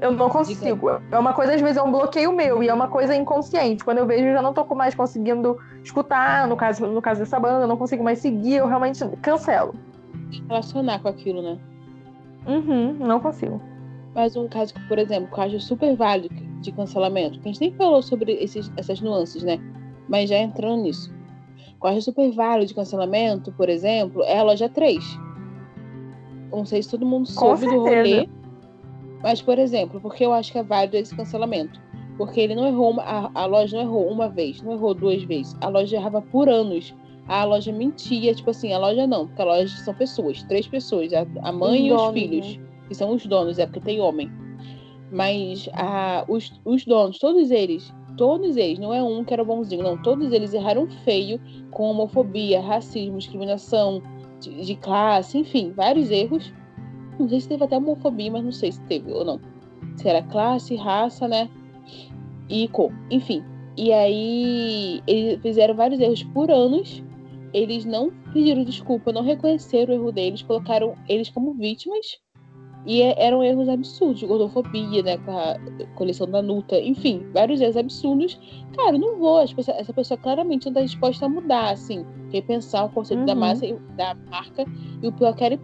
Eu 0.00 0.12
não 0.12 0.28
consigo. 0.28 0.90
É 1.10 1.18
uma 1.18 1.32
coisa, 1.32 1.54
às 1.54 1.60
vezes, 1.60 1.76
é 1.76 1.82
um 1.82 1.90
bloqueio 1.90 2.32
meu, 2.32 2.62
e 2.62 2.68
é 2.68 2.74
uma 2.74 2.88
coisa 2.88 3.14
inconsciente. 3.14 3.84
Quando 3.84 3.98
eu 3.98 4.06
vejo, 4.06 4.24
eu 4.24 4.34
já 4.34 4.42
não 4.42 4.52
tô 4.52 4.64
mais 4.74 4.94
conseguindo 4.94 5.56
escutar, 5.82 6.46
no 6.48 6.56
caso, 6.56 6.86
no 6.86 7.00
caso 7.00 7.20
dessa 7.20 7.38
banda, 7.38 7.64
eu 7.64 7.68
não 7.68 7.76
consigo 7.76 8.02
mais 8.02 8.18
seguir, 8.18 8.56
eu 8.56 8.66
realmente 8.66 9.04
cancelo. 9.22 9.74
relacionar 10.48 10.98
com 11.00 11.08
aquilo, 11.08 11.42
né? 11.42 11.58
Uhum, 12.46 12.92
não 12.94 13.20
consigo. 13.20 13.60
Mas 14.14 14.36
um 14.36 14.48
caso 14.48 14.74
que, 14.74 14.80
por 14.88 14.98
exemplo, 14.98 15.28
que 15.32 15.40
eu 15.40 15.44
acho 15.44 15.60
super 15.60 15.96
válido 15.96 16.53
de 16.64 16.72
cancelamento, 16.72 17.38
que 17.40 17.48
a 17.48 17.52
gente 17.52 17.60
nem 17.60 17.72
falou 17.72 18.02
sobre 18.02 18.32
esses, 18.32 18.72
essas 18.76 19.00
nuances, 19.00 19.42
né? 19.42 19.58
Mas 20.08 20.28
já 20.30 20.38
entrando 20.38 20.82
nisso. 20.82 21.12
Acho 21.82 22.00
super 22.00 22.30
válido 22.32 22.66
de 22.66 22.74
cancelamento, 22.74 23.52
por 23.52 23.68
exemplo, 23.68 24.22
é 24.24 24.38
a 24.38 24.42
loja 24.42 24.70
3. 24.70 25.04
Não 26.50 26.64
sei 26.64 26.82
se 26.82 26.90
todo 26.90 27.04
mundo 27.04 27.28
soube 27.28 27.66
do 27.66 27.80
rolê. 27.80 28.26
Mas, 29.22 29.42
por 29.42 29.58
exemplo, 29.58 30.00
porque 30.00 30.24
eu 30.24 30.32
acho 30.32 30.50
que 30.50 30.58
é 30.58 30.62
válido 30.62 30.96
esse 30.96 31.14
cancelamento? 31.14 31.78
Porque 32.16 32.40
ele 32.40 32.54
não 32.54 32.66
errou, 32.66 32.90
uma, 32.90 33.02
a, 33.02 33.30
a 33.34 33.46
loja 33.46 33.76
não 33.76 33.84
errou 33.84 34.08
uma 34.08 34.28
vez, 34.28 34.62
não 34.62 34.72
errou 34.72 34.94
duas 34.94 35.22
vezes. 35.24 35.54
A 35.60 35.68
loja 35.68 35.96
errava 35.96 36.22
por 36.22 36.48
anos. 36.48 36.94
A 37.26 37.44
loja 37.44 37.72
mentia, 37.72 38.34
tipo 38.34 38.50
assim, 38.50 38.72
a 38.72 38.78
loja 38.78 39.06
não, 39.06 39.26
porque 39.26 39.42
a 39.42 39.46
loja 39.46 39.76
são 39.78 39.94
pessoas, 39.94 40.42
três 40.42 40.66
pessoas, 40.68 41.12
a, 41.12 41.26
a 41.42 41.52
mãe 41.52 41.90
Os 41.90 42.00
e 42.00 42.04
os 42.04 42.12
filhos, 42.12 42.56
né? 42.56 42.64
que 42.86 42.94
são 42.94 43.10
os 43.14 43.24
donos, 43.26 43.58
é 43.58 43.66
porque 43.66 43.80
tem 43.80 44.00
homem. 44.00 44.30
Mas 45.14 45.68
os, 46.26 46.52
os 46.64 46.84
donos, 46.84 47.20
todos 47.20 47.52
eles, 47.52 47.94
todos 48.16 48.56
eles, 48.56 48.80
não 48.80 48.92
é 48.92 49.00
um 49.00 49.22
que 49.22 49.32
era 49.32 49.44
bonzinho, 49.44 49.80
não, 49.80 49.96
todos 50.02 50.32
eles 50.32 50.52
erraram 50.52 50.88
feio 51.04 51.40
com 51.70 51.84
homofobia, 51.84 52.60
racismo, 52.60 53.18
discriminação 53.18 54.02
de, 54.40 54.66
de 54.66 54.74
classe, 54.74 55.38
enfim, 55.38 55.70
vários 55.70 56.10
erros. 56.10 56.52
Não 57.16 57.28
sei 57.28 57.40
se 57.40 57.48
teve 57.48 57.62
até 57.62 57.76
homofobia, 57.76 58.32
mas 58.32 58.42
não 58.42 58.50
sei 58.50 58.72
se 58.72 58.80
teve 58.82 59.12
ou 59.12 59.24
não. 59.24 59.40
Se 59.96 60.08
era 60.08 60.20
classe, 60.20 60.74
raça, 60.74 61.28
né? 61.28 61.48
E 62.48 62.66
cor, 62.66 62.90
enfim. 63.08 63.44
E 63.76 63.92
aí 63.92 65.00
eles 65.06 65.40
fizeram 65.40 65.76
vários 65.76 66.00
erros 66.00 66.24
por 66.24 66.50
anos. 66.50 67.04
Eles 67.52 67.84
não 67.84 68.10
pediram 68.32 68.64
desculpa, 68.64 69.12
não 69.12 69.22
reconheceram 69.22 69.94
o 69.94 69.96
erro 69.96 70.10
deles, 70.10 70.42
colocaram 70.42 70.96
eles 71.08 71.30
como 71.30 71.54
vítimas. 71.54 72.18
E 72.86 73.00
é- 73.02 73.14
eram 73.26 73.42
erros 73.42 73.68
absurdos, 73.68 74.22
gordofobia, 74.22 75.02
né? 75.02 75.16
Com 75.18 75.30
a 75.38 75.56
coleção 75.94 76.26
da 76.26 76.42
Nuta, 76.42 76.78
enfim, 76.78 77.26
vários 77.32 77.60
erros 77.60 77.76
absurdos. 77.76 78.38
Cara, 78.76 78.96
eu 78.96 78.98
não 79.00 79.18
vou. 79.18 79.40
essa 79.40 79.92
pessoa 79.92 80.18
claramente 80.18 80.66
não 80.66 80.72
está 80.72 80.82
disposta 80.82 81.24
a 81.24 81.28
mudar, 81.28 81.70
assim, 81.70 82.04
repensar 82.30 82.84
o 82.84 82.88
conceito 82.90 83.24
da 83.24 83.32
Uhum. 83.32 83.38
massa 83.40 83.64
e 83.64 83.72
da 83.96 84.14
marca. 84.30 84.64
E 85.02 85.06
o 85.06 85.12
pior 85.12 85.28
é 85.30 85.32
que 85.32 85.44
era 85.44 85.54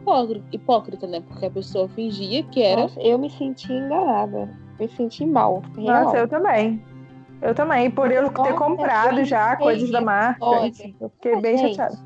hipócrita, 0.52 1.06
né? 1.06 1.20
Porque 1.20 1.44
a 1.46 1.50
pessoa 1.50 1.88
fingia 1.88 2.42
que 2.44 2.62
era. 2.62 2.82
Nossa, 2.82 3.00
eu 3.02 3.18
me 3.18 3.28
senti 3.28 3.72
enganada. 3.72 4.48
Me 4.78 4.88
senti 4.88 5.26
mal. 5.26 5.62
Real. 5.76 6.04
Nossa, 6.04 6.16
eu 6.18 6.28
também. 6.28 6.82
Eu 7.42 7.54
também. 7.54 7.90
Por 7.90 8.10
eu 8.10 8.30
ter 8.30 8.54
comprado 8.54 9.24
já 9.24 9.56
coisas 9.56 9.90
da 9.90 10.00
marca. 10.00 10.44
olha, 10.44 10.72
eu 11.00 11.08
fiquei 11.10 11.36
bem 11.40 11.58
chateada. 11.58 11.98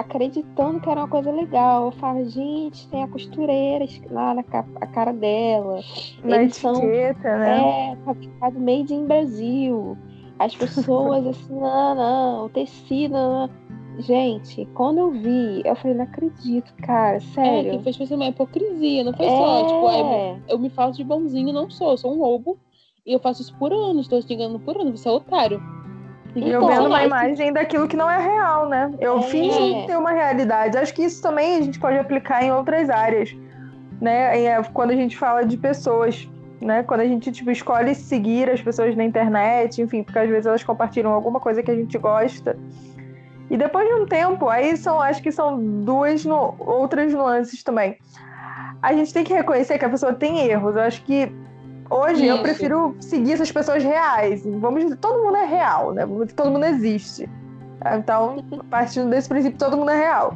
Acreditando 0.00 0.78
que 0.80 0.90
era 0.90 1.00
uma 1.00 1.08
coisa 1.08 1.30
legal. 1.30 1.86
Eu 1.86 1.92
falo, 1.92 2.24
gente, 2.28 2.86
tem 2.88 3.02
a 3.02 3.08
costureira 3.08 3.84
lá 4.10 4.34
na 4.34 4.44
a 4.80 4.86
cara 4.86 5.12
dela. 5.12 5.80
Na 6.22 6.36
eles 6.36 6.56
são- 6.56 6.74
etiqueta, 6.76 7.36
né? 7.38 7.92
É, 7.92 7.96
fabricado 8.04 8.60
made 8.60 8.94
in 8.94 9.06
Brasil. 9.06 9.96
As 10.38 10.54
pessoas 10.54 11.26
assim, 11.26 11.54
não, 11.54 11.94
não, 11.94 12.44
o 12.46 12.48
tecido. 12.50 13.12
não. 13.14 13.50
Gente, 13.98 14.66
quando 14.74 14.98
eu 14.98 15.10
vi, 15.10 15.62
eu 15.64 15.74
falei, 15.74 15.96
não 15.96 16.04
acredito, 16.04 16.70
cara, 16.82 17.16
É, 17.16 17.18
que 17.18 17.26
sério. 17.28 17.80
fez 17.80 17.96
tipo, 17.96 18.14
uma 18.14 18.26
hipocrisia, 18.28 19.02
não 19.02 19.14
foi 19.14 19.30
só, 19.30 19.64
tipo, 19.64 19.88
é, 19.88 20.00
É. 20.00 20.38
eu 20.48 20.58
me 20.58 20.68
faço 20.68 20.98
de 20.98 21.04
bonzinho, 21.04 21.50
não 21.50 21.70
sou, 21.70 21.92
eu 21.92 21.96
sou 21.96 22.14
um 22.14 22.18
roubo. 22.18 22.58
E 23.06 23.12
eu 23.14 23.18
faço 23.20 23.40
isso 23.40 23.56
por 23.56 23.72
anos, 23.72 24.02
estou 24.02 24.20
te 24.20 24.34
enganando 24.34 24.58
por 24.60 24.76
anos, 24.76 25.00
você 25.00 25.08
é 25.08 25.12
otário. 25.12 25.62
E 26.36 26.50
eu 26.50 26.62
Então, 26.62 26.66
vendo 26.68 26.86
uma 26.88 27.02
imagem 27.02 27.52
daquilo 27.52 27.88
que 27.88 27.96
não 27.96 28.10
é 28.10 28.18
real, 28.18 28.68
né? 28.68 28.92
Eu 29.00 29.18
É. 29.18 29.22
fingi 29.22 29.86
ter 29.86 29.96
uma 29.96 30.12
realidade. 30.12 30.76
Acho 30.76 30.92
que 30.92 31.02
isso 31.02 31.22
também 31.22 31.56
a 31.56 31.62
gente 31.62 31.78
pode 31.78 31.98
aplicar 31.98 32.42
em 32.44 32.52
outras 32.52 32.90
áreas, 32.90 33.34
né? 34.00 34.44
É, 34.44 34.62
Quando 34.62 34.90
a 34.90 34.96
gente 34.96 35.16
fala 35.16 35.44
de 35.44 35.56
pessoas 35.56 36.28
né? 36.60 36.82
Quando 36.82 37.00
a 37.00 37.06
gente 37.06 37.30
tipo, 37.30 37.50
escolhe 37.50 37.94
seguir 37.94 38.50
as 38.50 38.60
pessoas 38.62 38.96
na 38.96 39.04
internet, 39.04 39.80
enfim, 39.82 40.02
porque 40.02 40.18
às 40.18 40.28
vezes 40.28 40.46
elas 40.46 40.64
compartilham 40.64 41.12
alguma 41.12 41.38
coisa 41.38 41.62
que 41.62 41.70
a 41.70 41.74
gente 41.74 41.96
gosta. 41.98 42.56
E 43.50 43.56
depois 43.56 43.86
de 43.86 43.94
um 43.94 44.06
tempo, 44.06 44.48
aí 44.48 44.76
são, 44.76 45.00
acho 45.00 45.22
que 45.22 45.30
são 45.30 45.58
duas 45.82 46.24
no, 46.24 46.54
outras 46.58 47.12
nuances 47.12 47.62
também. 47.62 47.96
A 48.82 48.92
gente 48.92 49.12
tem 49.12 49.22
que 49.22 49.32
reconhecer 49.32 49.78
que 49.78 49.84
a 49.84 49.88
pessoa 49.88 50.12
tem 50.12 50.38
erros. 50.48 50.74
Eu 50.74 50.82
acho 50.82 51.02
que 51.02 51.30
hoje 51.90 52.26
Isso. 52.26 52.36
eu 52.36 52.42
prefiro 52.42 52.96
seguir 53.00 53.32
essas 53.32 53.50
pessoas 53.50 53.82
reais. 53.82 54.42
Vamos 54.44 54.84
dizer, 54.84 54.96
todo 54.96 55.22
mundo 55.22 55.36
é 55.36 55.44
real, 55.44 55.92
né? 55.92 56.02
Todo 56.34 56.50
mundo 56.50 56.64
existe. 56.64 57.28
Então, 57.98 58.44
partindo 58.70 59.10
desse 59.10 59.28
princípio, 59.28 59.58
todo 59.58 59.76
mundo 59.76 59.90
é 59.90 59.98
real. 59.98 60.34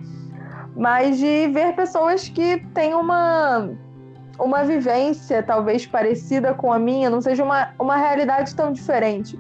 Mas 0.76 1.18
de 1.18 1.48
ver 1.48 1.74
pessoas 1.74 2.28
que 2.28 2.64
têm 2.74 2.94
uma 2.94 3.68
uma 4.38 4.64
vivência 4.64 5.42
talvez 5.42 5.86
parecida 5.86 6.54
com 6.54 6.72
a 6.72 6.78
minha, 6.78 7.10
não 7.10 7.20
seja 7.20 7.44
uma, 7.44 7.70
uma 7.78 7.96
realidade 7.96 8.54
tão 8.54 8.72
diferente. 8.72 9.38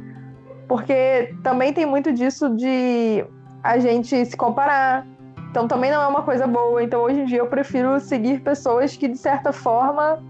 Porque 0.68 1.34
também 1.42 1.72
tem 1.72 1.86
muito 1.86 2.12
disso 2.12 2.50
de 2.50 3.24
a 3.62 3.78
gente 3.78 4.24
se 4.26 4.36
comparar. 4.36 5.06
Então 5.50 5.66
também 5.66 5.90
não 5.90 6.02
é 6.02 6.06
uma 6.06 6.22
coisa 6.22 6.46
boa. 6.46 6.82
Então 6.82 7.00
hoje 7.00 7.20
em 7.20 7.24
dia 7.24 7.38
eu 7.38 7.46
prefiro 7.46 7.98
seguir 7.98 8.40
pessoas 8.40 8.96
que, 8.96 9.08
de 9.08 9.18
certa 9.18 9.52
forma, 9.52 10.22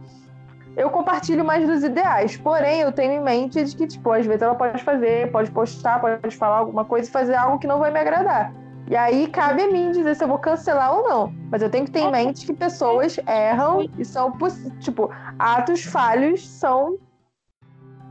eu 0.76 0.90
compartilho 0.90 1.44
mais 1.44 1.66
dos 1.66 1.82
ideais. 1.82 2.36
Porém, 2.36 2.80
eu 2.80 2.92
tenho 2.92 3.12
em 3.12 3.20
mente 3.20 3.64
de 3.64 3.76
que, 3.76 3.86
tipo, 3.86 4.10
às 4.12 4.24
vezes 4.24 4.42
ela 4.42 4.54
pode 4.54 4.82
fazer, 4.82 5.30
pode 5.30 5.50
postar, 5.50 6.00
pode 6.00 6.36
falar 6.36 6.58
alguma 6.58 6.84
coisa 6.84 7.08
e 7.08 7.12
fazer 7.12 7.34
algo 7.34 7.58
que 7.58 7.66
não 7.66 7.78
vai 7.78 7.90
me 7.90 7.98
agradar. 7.98 8.52
E 8.88 8.96
aí 8.96 9.28
cabe 9.28 9.62
a 9.62 9.70
mim 9.70 9.92
dizer 9.92 10.16
se 10.16 10.24
eu 10.24 10.28
vou 10.28 10.38
cancelar 10.38 10.92
ou 10.92 11.08
não. 11.08 11.32
Mas 11.50 11.62
eu 11.62 11.70
tenho 11.70 11.84
que 11.84 11.92
ter 11.92 12.00
em 12.00 12.10
mente 12.10 12.44
que 12.46 12.52
pessoas 12.52 13.18
erram 13.26 13.88
e 13.98 14.04
são, 14.04 14.32
tipo, 14.80 15.10
atos 15.38 15.84
falhos 15.84 16.46
são 16.46 16.98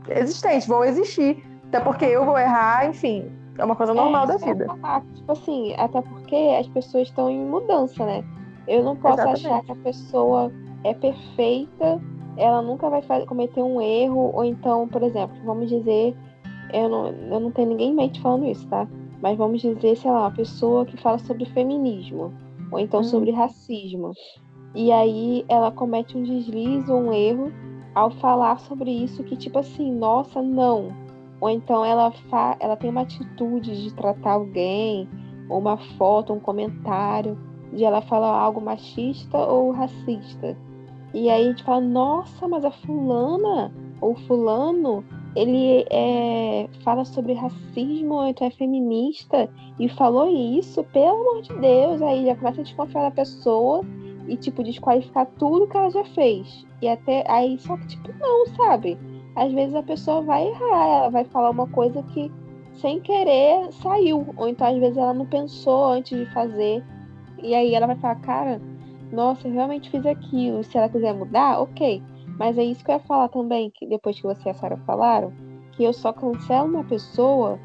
existentes, 0.08 0.66
vão 0.66 0.84
existir. 0.84 1.44
Até 1.68 1.80
porque 1.80 2.04
eu 2.04 2.24
vou 2.24 2.38
errar, 2.38 2.86
enfim, 2.86 3.30
é 3.58 3.64
uma 3.64 3.76
coisa 3.76 3.92
normal 3.92 4.24
é, 4.24 4.26
da 4.28 4.36
vida. 4.38 4.64
É, 4.64 5.14
tipo 5.14 5.32
assim, 5.32 5.74
até 5.76 6.00
porque 6.00 6.56
as 6.58 6.66
pessoas 6.68 7.08
estão 7.08 7.30
em 7.30 7.44
mudança, 7.44 8.04
né? 8.04 8.24
Eu 8.66 8.82
não 8.82 8.96
posso 8.96 9.20
Exatamente. 9.20 9.46
achar 9.46 9.62
que 9.64 9.72
a 9.72 9.76
pessoa 9.76 10.52
é 10.84 10.94
perfeita, 10.94 12.00
ela 12.36 12.62
nunca 12.62 12.88
vai 12.88 13.02
fazer, 13.02 13.26
cometer 13.26 13.62
um 13.62 13.80
erro, 13.80 14.30
ou 14.34 14.44
então, 14.44 14.88
por 14.88 15.02
exemplo, 15.02 15.36
vamos 15.44 15.68
dizer, 15.68 16.14
eu 16.72 16.88
não, 16.88 17.06
eu 17.08 17.40
não 17.40 17.50
tenho 17.50 17.68
ninguém 17.68 17.90
em 17.90 17.94
mente 17.94 18.20
falando 18.20 18.46
isso, 18.46 18.66
tá? 18.68 18.86
mas 19.22 19.36
vamos 19.36 19.60
dizer, 19.60 19.96
sei 19.96 20.10
lá, 20.10 20.20
uma 20.20 20.30
pessoa 20.30 20.86
que 20.86 20.96
fala 20.96 21.18
sobre 21.18 21.44
feminismo, 21.46 22.32
ou 22.72 22.78
então 22.78 23.00
hum. 23.00 23.04
sobre 23.04 23.30
racismo. 23.30 24.12
E 24.74 24.90
aí 24.92 25.44
ela 25.48 25.70
comete 25.70 26.16
um 26.16 26.22
deslize 26.22 26.90
ou 26.90 27.00
um 27.00 27.12
erro 27.12 27.52
ao 27.94 28.10
falar 28.10 28.58
sobre 28.60 28.90
isso 28.90 29.24
que, 29.24 29.36
tipo 29.36 29.58
assim, 29.58 29.92
nossa, 29.92 30.40
não. 30.40 30.88
Ou 31.40 31.50
então 31.50 31.84
ela, 31.84 32.10
fa 32.30 32.56
ela 32.60 32.76
tem 32.76 32.90
uma 32.90 33.02
atitude 33.02 33.82
de 33.82 33.94
tratar 33.94 34.32
alguém, 34.32 35.08
ou 35.48 35.58
uma 35.58 35.76
foto, 35.76 36.32
um 36.32 36.40
comentário, 36.40 37.36
de 37.72 37.84
ela 37.84 38.00
falar 38.00 38.38
algo 38.38 38.60
machista 38.60 39.38
ou 39.38 39.70
racista. 39.72 40.56
E 41.12 41.28
aí 41.28 41.46
a 41.46 41.48
gente 41.48 41.64
fala, 41.64 41.80
nossa, 41.80 42.46
mas 42.46 42.64
a 42.64 42.70
fulana 42.70 43.72
ou 44.00 44.14
fulano 44.14 45.04
ele 45.36 45.84
é, 45.90 46.68
fala 46.82 47.04
sobre 47.04 47.34
racismo, 47.34 48.24
então 48.24 48.46
é 48.46 48.50
feminista, 48.50 49.48
e 49.78 49.88
falou 49.88 50.28
isso, 50.28 50.82
pelo 50.84 51.20
amor 51.20 51.42
de 51.42 51.54
Deus, 51.54 52.02
aí 52.02 52.26
já 52.26 52.34
começa 52.34 52.60
a 52.60 52.64
desconfiar 52.64 53.02
da 53.02 53.10
pessoa 53.10 53.82
e, 54.26 54.36
tipo, 54.36 54.62
desqualificar 54.62 55.26
tudo 55.38 55.68
que 55.68 55.76
ela 55.76 55.90
já 55.90 56.04
fez. 56.04 56.66
E 56.82 56.88
até 56.88 57.24
aí, 57.28 57.58
só 57.58 57.76
que, 57.76 57.86
tipo, 57.86 58.12
não, 58.18 58.46
sabe? 58.56 58.98
Às 59.36 59.52
vezes 59.52 59.74
a 59.74 59.82
pessoa 59.82 60.22
vai 60.22 60.48
errar, 60.48 60.86
ela 60.86 61.08
vai 61.10 61.24
falar 61.24 61.50
uma 61.50 61.66
coisa 61.68 62.02
que 62.02 62.30
sem 62.74 63.00
querer 63.00 63.72
saiu, 63.72 64.26
ou 64.36 64.48
então 64.48 64.66
às 64.66 64.78
vezes 64.78 64.96
ela 64.96 65.14
não 65.14 65.26
pensou 65.26 65.86
antes 65.92 66.18
de 66.18 66.26
fazer, 66.32 66.82
e 67.42 67.54
aí 67.54 67.74
ela 67.74 67.86
vai 67.86 67.96
falar, 67.96 68.16
cara, 68.16 68.60
nossa, 69.12 69.48
eu 69.48 69.52
realmente 69.52 69.90
fiz 69.90 70.04
aquilo, 70.06 70.62
se 70.64 70.76
ela 70.76 70.88
quiser 70.88 71.14
mudar, 71.14 71.60
ok. 71.60 72.02
Mas 72.38 72.56
é 72.56 72.64
isso 72.64 72.84
que 72.84 72.90
eu 72.90 72.94
ia 72.94 73.00
falar 73.00 73.28
também, 73.28 73.70
que 73.70 73.86
depois 73.86 74.16
que 74.16 74.22
você 74.22 74.48
e 74.48 74.50
a 74.50 74.54
Sarah 74.54 74.78
falaram, 74.86 75.32
que 75.72 75.84
eu 75.84 75.92
só 75.92 76.12
cancelo 76.12 76.68
uma 76.68 76.84
pessoa, 76.84 77.58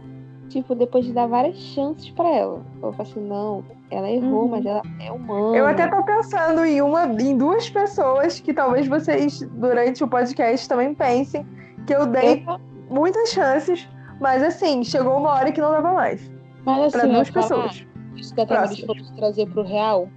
tipo, 0.50 0.75
depois 0.75 1.06
de 1.06 1.14
dar 1.14 1.28
várias 1.28 1.58
chances 1.58 2.10
para 2.12 2.30
ela. 2.30 2.66
Eu 2.82 2.92
falo 2.92 3.10
assim, 3.10 3.22
não, 3.22 3.64
ela 3.90 4.10
errou, 4.10 4.44
uhum. 4.44 4.50
mas 4.50 4.66
ela 4.66 4.82
é 5.00 5.12
humana. 5.12 5.56
Eu 5.56 5.66
até 5.66 5.88
tô 5.88 6.04
pensando 6.04 6.66
em 6.66 6.82
uma, 6.82 7.06
em 7.06 7.38
duas 7.38 7.70
pessoas 7.70 8.40
que 8.40 8.54
talvez 8.54 8.88
vocês, 8.88 9.40
durante 9.54 10.04
o 10.04 10.08
podcast, 10.08 10.68
também 10.68 10.94
pensem 10.94 11.46
que 11.86 11.96
eu 11.96 12.08
dei 12.08 12.44
eu... 12.48 12.60
muitas 12.90 13.30
chances, 13.30 13.88
mas 14.20 14.44
assim, 14.44 14.84
chegou 14.84 15.18
uma 15.18 15.30
hora 15.30 15.52
que 15.52 15.62
não 15.62 15.72
dava 15.72 15.94
mais. 15.94 16.30
Mas 16.66 16.96
assim, 16.96 17.00
pra 17.00 17.08
duas 17.08 17.30
pessoas. 17.30 17.86
Isso 18.16 18.34
que 18.34 18.42
a 18.42 18.46
Tamiris 18.46 18.80
falou 18.80 18.96
de 18.96 19.16
trazer 19.16 19.50
pro 19.50 19.64
real, 19.64 20.10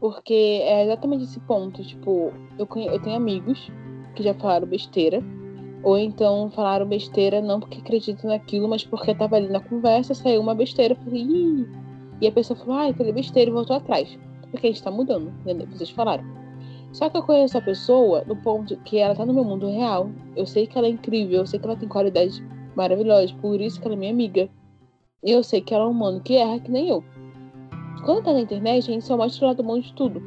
porque 0.00 0.62
é 0.64 0.84
exatamente 0.84 1.24
esse 1.24 1.38
ponto. 1.40 1.84
Tipo, 1.84 2.32
eu, 2.58 2.66
eu 2.76 3.02
tenho 3.02 3.16
amigos 3.16 3.70
que 4.16 4.22
já 4.22 4.34
falaram 4.34 4.66
besteira, 4.66 5.22
ou 5.82 5.96
então 5.98 6.50
falaram 6.50 6.86
besteira 6.86 7.40
não 7.40 7.60
porque 7.60 7.78
acreditam 7.78 8.30
naquilo, 8.30 8.68
mas 8.68 8.84
porque 8.84 9.14
tava 9.14 9.36
ali 9.36 9.48
na 9.48 9.60
conversa, 9.60 10.14
saiu 10.14 10.40
uma 10.40 10.54
besteira, 10.54 10.94
falei, 10.94 11.22
Ih! 11.22 11.66
e 12.20 12.26
a 12.26 12.32
pessoa 12.32 12.58
falou, 12.58 12.76
ah, 12.76 12.92
falei 12.94 13.12
besteira 13.12 13.50
e 13.50 13.54
voltou 13.54 13.76
atrás. 13.76 14.18
Porque 14.50 14.66
a 14.66 14.70
gente 14.70 14.82
tá 14.82 14.90
mudando, 14.90 15.28
entendeu? 15.40 15.66
Vocês 15.68 15.90
falaram. 15.90 16.24
Só 16.92 17.08
que 17.08 17.16
eu 17.16 17.22
conheço 17.22 17.56
a 17.56 17.62
pessoa 17.62 18.24
no 18.26 18.34
ponto 18.36 18.76
que 18.78 18.98
ela 18.98 19.14
tá 19.14 19.24
no 19.24 19.32
meu 19.32 19.44
mundo 19.44 19.70
real. 19.70 20.10
Eu 20.34 20.44
sei 20.44 20.66
que 20.66 20.76
ela 20.76 20.88
é 20.88 20.90
incrível, 20.90 21.38
eu 21.38 21.46
sei 21.46 21.60
que 21.60 21.66
ela 21.66 21.76
tem 21.76 21.88
qualidades 21.88 22.42
maravilhosas, 22.74 23.32
por 23.32 23.60
isso 23.60 23.80
que 23.80 23.86
ela 23.86 23.94
é 23.94 23.98
minha 23.98 24.12
amiga. 24.12 24.48
E 25.22 25.30
eu 25.30 25.42
sei 25.42 25.60
que 25.60 25.72
ela 25.72 25.84
é 25.84 25.86
um 25.86 25.90
humano 25.90 26.20
que 26.20 26.34
erra 26.34 26.58
que 26.58 26.70
nem 26.70 26.88
eu. 26.88 27.04
Quando 28.04 28.24
tá 28.24 28.32
na 28.32 28.40
internet, 28.40 28.90
a 28.90 28.94
gente 28.94 29.04
só 29.04 29.16
mostra 29.16 29.44
o 29.44 29.48
lado 29.48 29.62
bom 29.62 29.78
de 29.78 29.92
tudo. 29.94 30.22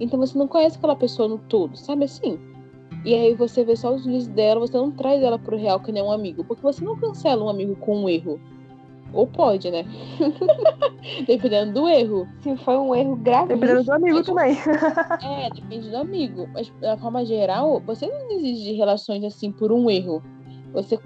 Então 0.00 0.18
você 0.18 0.36
não 0.36 0.48
conhece 0.48 0.76
aquela 0.76 0.96
pessoa 0.96 1.28
no 1.28 1.38
todo, 1.38 1.76
sabe 1.76 2.04
assim? 2.04 2.38
E 3.04 3.14
aí 3.14 3.34
você 3.34 3.64
vê 3.64 3.76
só 3.76 3.94
os 3.94 4.04
vídeos 4.04 4.26
dela, 4.28 4.60
você 4.60 4.76
não 4.76 4.90
traz 4.90 5.22
ela 5.22 5.38
pro 5.38 5.56
real 5.56 5.78
que 5.80 5.92
nem 5.92 6.02
um 6.02 6.10
amigo. 6.10 6.42
Porque 6.44 6.62
você 6.62 6.84
não 6.84 6.96
cancela 6.96 7.44
um 7.44 7.48
amigo 7.48 7.76
com 7.76 8.04
um 8.04 8.08
erro. 8.08 8.40
Ou 9.12 9.26
pode, 9.26 9.70
né? 9.70 9.84
Dependendo 11.26 11.72
do 11.72 11.88
erro. 11.88 12.26
Se 12.40 12.56
foi 12.56 12.76
um 12.76 12.94
erro 12.94 13.14
grave. 13.16 13.54
Dependendo 13.54 13.84
do 13.84 13.92
amigo 13.92 14.22
também. 14.22 14.56
é, 15.22 15.50
depende 15.50 15.90
do 15.90 15.96
amigo. 15.98 16.48
Mas 16.52 16.72
da 16.80 16.96
forma 16.96 17.24
geral, 17.24 17.80
você 17.80 18.06
não 18.06 18.28
desiste 18.28 18.64
de 18.64 18.72
relações 18.72 19.22
assim 19.22 19.52
por 19.52 19.70
um 19.70 19.90
erro. 19.90 20.22
Você, 20.72 20.98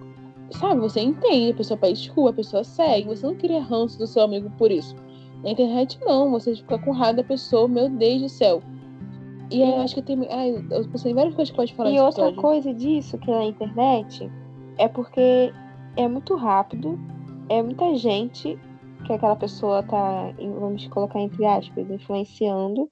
sabe, 0.52 0.80
você 0.80 1.00
entende, 1.00 1.50
a 1.50 1.54
pessoa 1.54 1.76
pede 1.76 2.00
desculpa, 2.00 2.30
a 2.30 2.34
pessoa 2.34 2.64
segue. 2.64 3.08
Você 3.08 3.26
não 3.26 3.34
queria 3.34 3.60
ranço 3.60 3.98
do 3.98 4.06
seu 4.06 4.22
amigo 4.22 4.50
por 4.56 4.70
isso. 4.70 4.94
Na 5.42 5.50
internet, 5.50 5.98
não. 6.02 6.30
Você 6.32 6.54
fica 6.54 6.78
com 6.78 6.90
raiva 6.92 7.18
da 7.18 7.24
pessoa, 7.24 7.68
meu 7.68 7.88
Deus 7.88 8.22
do 8.22 8.28
céu. 8.28 8.62
E 9.50 9.62
aí 9.62 9.70
eu 9.70 9.80
acho 9.80 9.94
que 9.94 10.02
tem. 10.02 10.26
Ai, 10.30 10.64
eu 10.70 10.88
pensei 10.88 11.12
em 11.12 11.14
várias 11.14 11.34
coisas 11.34 11.50
que 11.50 11.56
pode 11.56 11.74
falar 11.74 11.90
E 11.90 11.98
outra 12.00 12.24
episódio. 12.28 12.40
coisa 12.40 12.74
disso 12.74 13.16
que 13.18 13.30
na 13.30 13.44
internet 13.44 14.30
é 14.76 14.86
porque 14.88 15.52
é 15.96 16.06
muito 16.06 16.34
rápido, 16.36 16.98
é 17.48 17.62
muita 17.62 17.94
gente 17.96 18.58
que 19.06 19.12
aquela 19.12 19.36
pessoa 19.36 19.82
tá, 19.82 20.32
vamos 20.38 20.86
colocar 20.88 21.20
entre 21.20 21.46
aspas, 21.46 21.88
influenciando. 21.90 22.90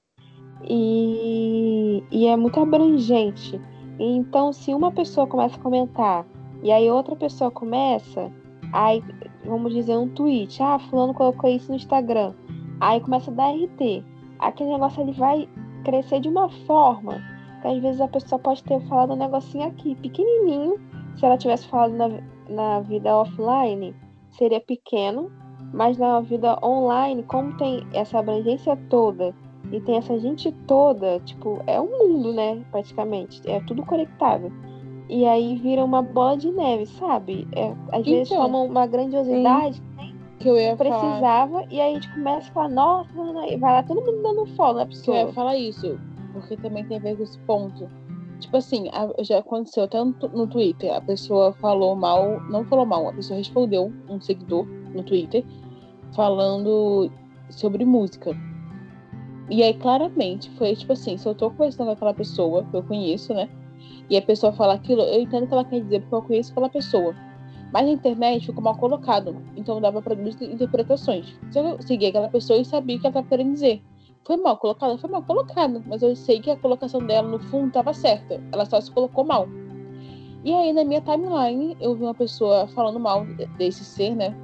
E, 0.67 2.03
e 2.11 2.25
é 2.25 2.35
muito 2.35 2.59
abrangente. 2.59 3.61
Então, 3.99 4.51
se 4.51 4.73
uma 4.73 4.91
pessoa 4.91 5.27
começa 5.27 5.55
a 5.55 5.59
comentar 5.59 6.25
e 6.63 6.71
aí 6.71 6.89
outra 6.89 7.15
pessoa 7.15 7.51
começa, 7.51 8.31
aí 8.73 9.03
vamos 9.47 9.73
dizer 9.73 9.97
um 9.97 10.09
tweet, 10.09 10.61
ah, 10.61 10.79
fulano 10.79 11.13
colocou 11.13 11.49
isso 11.49 11.69
no 11.69 11.75
Instagram. 11.75 12.33
Aí 12.79 12.99
começa 12.99 13.31
a 13.31 13.33
dar 13.33 13.51
RT. 13.51 14.03
Aquele 14.39 14.71
negócio 14.71 15.01
ele 15.01 15.13
vai 15.13 15.49
crescer 15.83 16.19
de 16.19 16.29
uma 16.29 16.49
forma 16.49 17.21
que 17.61 17.67
às 17.67 17.79
vezes 17.79 18.01
a 18.01 18.07
pessoa 18.07 18.39
pode 18.39 18.63
ter 18.63 18.79
falado 18.81 19.13
um 19.13 19.17
negocinho 19.17 19.67
aqui, 19.67 19.95
pequenininho. 19.95 20.79
Se 21.15 21.25
ela 21.25 21.37
tivesse 21.37 21.67
falado 21.67 21.93
na, 21.93 22.09
na 22.49 22.79
vida 22.81 23.15
offline, 23.15 23.95
seria 24.29 24.61
pequeno, 24.61 25.31
mas 25.73 25.97
na 25.97 26.19
vida 26.21 26.57
online, 26.63 27.23
como 27.23 27.57
tem 27.57 27.85
essa 27.93 28.19
abrangência 28.19 28.77
toda 28.89 29.33
e 29.71 29.81
tem 29.81 29.97
essa 29.97 30.17
gente 30.19 30.51
toda, 30.65 31.19
tipo, 31.21 31.61
é 31.67 31.79
um 31.81 31.89
mundo, 31.89 32.33
né? 32.33 32.63
Praticamente. 32.71 33.41
É 33.49 33.59
tudo 33.61 33.85
conectável. 33.85 34.51
E 35.09 35.25
aí 35.25 35.55
vira 35.55 35.83
uma 35.83 36.01
bola 36.01 36.37
de 36.37 36.51
neve, 36.51 36.85
sabe? 36.85 37.47
É, 37.53 37.69
às 37.69 38.01
então, 38.01 38.03
vezes 38.03 38.29
toma 38.29 38.61
uma 38.61 38.85
grandiosidade 38.85 39.81
que 40.39 40.49
eu 40.49 40.57
ia 40.57 40.75
precisava, 40.75 41.51
falar... 41.51 41.65
e 41.71 41.81
aí 41.81 41.91
a 41.91 41.95
gente 41.95 42.13
começa 42.13 42.49
a 42.49 42.53
falar, 42.53 42.69
nossa, 42.69 43.09
vai 43.13 43.73
lá 43.73 43.83
todo 43.83 44.01
mundo 44.01 44.21
dando 44.21 44.45
follow 44.55 44.75
na 44.75 44.85
pessoa. 44.85 45.17
Eu 45.17 45.27
ia 45.27 45.33
falar 45.33 45.57
isso, 45.57 45.99
porque 46.33 46.57
também 46.57 46.85
tem 46.85 46.97
a 46.97 46.99
ver 46.99 47.17
com 47.17 47.23
esse 47.23 47.39
ponto. 47.39 47.89
Tipo 48.39 48.57
assim, 48.57 48.85
já 49.21 49.39
aconteceu 49.39 49.87
tanto 49.87 50.29
no 50.29 50.45
Twitter, 50.45 50.95
a 50.95 51.01
pessoa 51.01 51.53
falou 51.53 51.95
mal, 51.95 52.39
não 52.49 52.63
falou 52.65 52.85
mal, 52.85 53.07
a 53.09 53.13
pessoa 53.13 53.37
respondeu 53.37 53.91
um 54.07 54.21
seguidor 54.21 54.65
no 54.93 55.01
Twitter 55.03 55.43
falando 56.15 57.09
sobre 57.49 57.83
música. 57.83 58.37
E 59.49 59.63
aí, 59.63 59.73
claramente, 59.73 60.51
foi 60.51 60.75
tipo 60.75 60.93
assim, 60.93 61.17
se 61.17 61.27
eu 61.27 61.33
tô 61.33 61.49
conversando 61.49 61.87
com 61.87 61.93
aquela 61.93 62.13
pessoa 62.13 62.63
que 62.65 62.75
eu 62.75 62.83
conheço, 62.83 63.33
né? 63.33 63.49
E 64.09 64.17
a 64.17 64.21
pessoa 64.21 64.53
fala 64.53 64.73
aquilo, 64.73 65.01
eu 65.01 65.21
entendo 65.21 65.43
o 65.43 65.47
que 65.47 65.53
ela 65.53 65.65
quer 65.65 65.81
dizer, 65.81 66.01
porque 66.01 66.15
eu 66.15 66.21
conheço 66.21 66.51
aquela 66.51 66.69
pessoa. 66.69 67.15
Mas 67.73 67.85
na 67.85 67.91
internet 67.91 68.45
ficou 68.45 68.63
mal 68.63 68.77
colocado, 68.77 69.35
então 69.55 69.81
dava 69.81 70.01
para 70.01 70.15
duas 70.15 70.41
interpretações. 70.41 71.37
Se 71.51 71.59
eu 71.59 71.81
seguia 71.81 72.09
aquela 72.09 72.29
pessoa 72.29 72.59
e 72.59 72.65
sabia 72.65 72.95
o 72.95 72.99
que 72.99 73.07
ela 73.07 73.11
estava 73.11 73.27
querendo 73.27 73.53
dizer. 73.53 73.81
Foi 74.25 74.37
mal 74.37 74.57
colocado? 74.57 74.97
Foi 74.97 75.09
mal 75.09 75.23
colocado, 75.23 75.83
mas 75.87 76.01
eu 76.01 76.15
sei 76.15 76.39
que 76.41 76.51
a 76.51 76.57
colocação 76.57 77.05
dela 77.05 77.27
no 77.27 77.39
fundo 77.39 77.67
estava 77.67 77.93
certa, 77.93 78.41
ela 78.51 78.65
só 78.65 78.79
se 78.79 78.91
colocou 78.91 79.23
mal. 79.23 79.47
E 80.43 80.53
aí 80.53 80.71
na 80.71 80.83
minha 80.83 81.01
timeline 81.01 81.75
eu 81.79 81.95
vi 81.95 82.03
uma 82.03 82.13
pessoa 82.13 82.67
falando 82.67 82.99
mal 82.99 83.25
desse 83.57 83.83
ser, 83.83 84.15
né? 84.15 84.35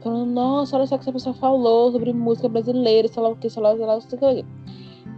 Falando, 0.00 0.30
nossa, 0.30 0.76
olha 0.76 0.86
só 0.86 0.96
o 0.96 0.98
que 0.98 1.04
essa 1.04 1.12
pessoa 1.12 1.34
falou 1.34 1.90
sobre 1.90 2.12
música 2.12 2.48
brasileira, 2.48 3.08
sei 3.08 3.22
lá 3.22 3.30
o 3.30 3.36
que, 3.36 3.48
sei 3.48 3.62
lá, 3.62 3.74
sei 3.74 3.86
lá, 3.86 4.00
sei 4.00 4.18
lá. 4.20 4.44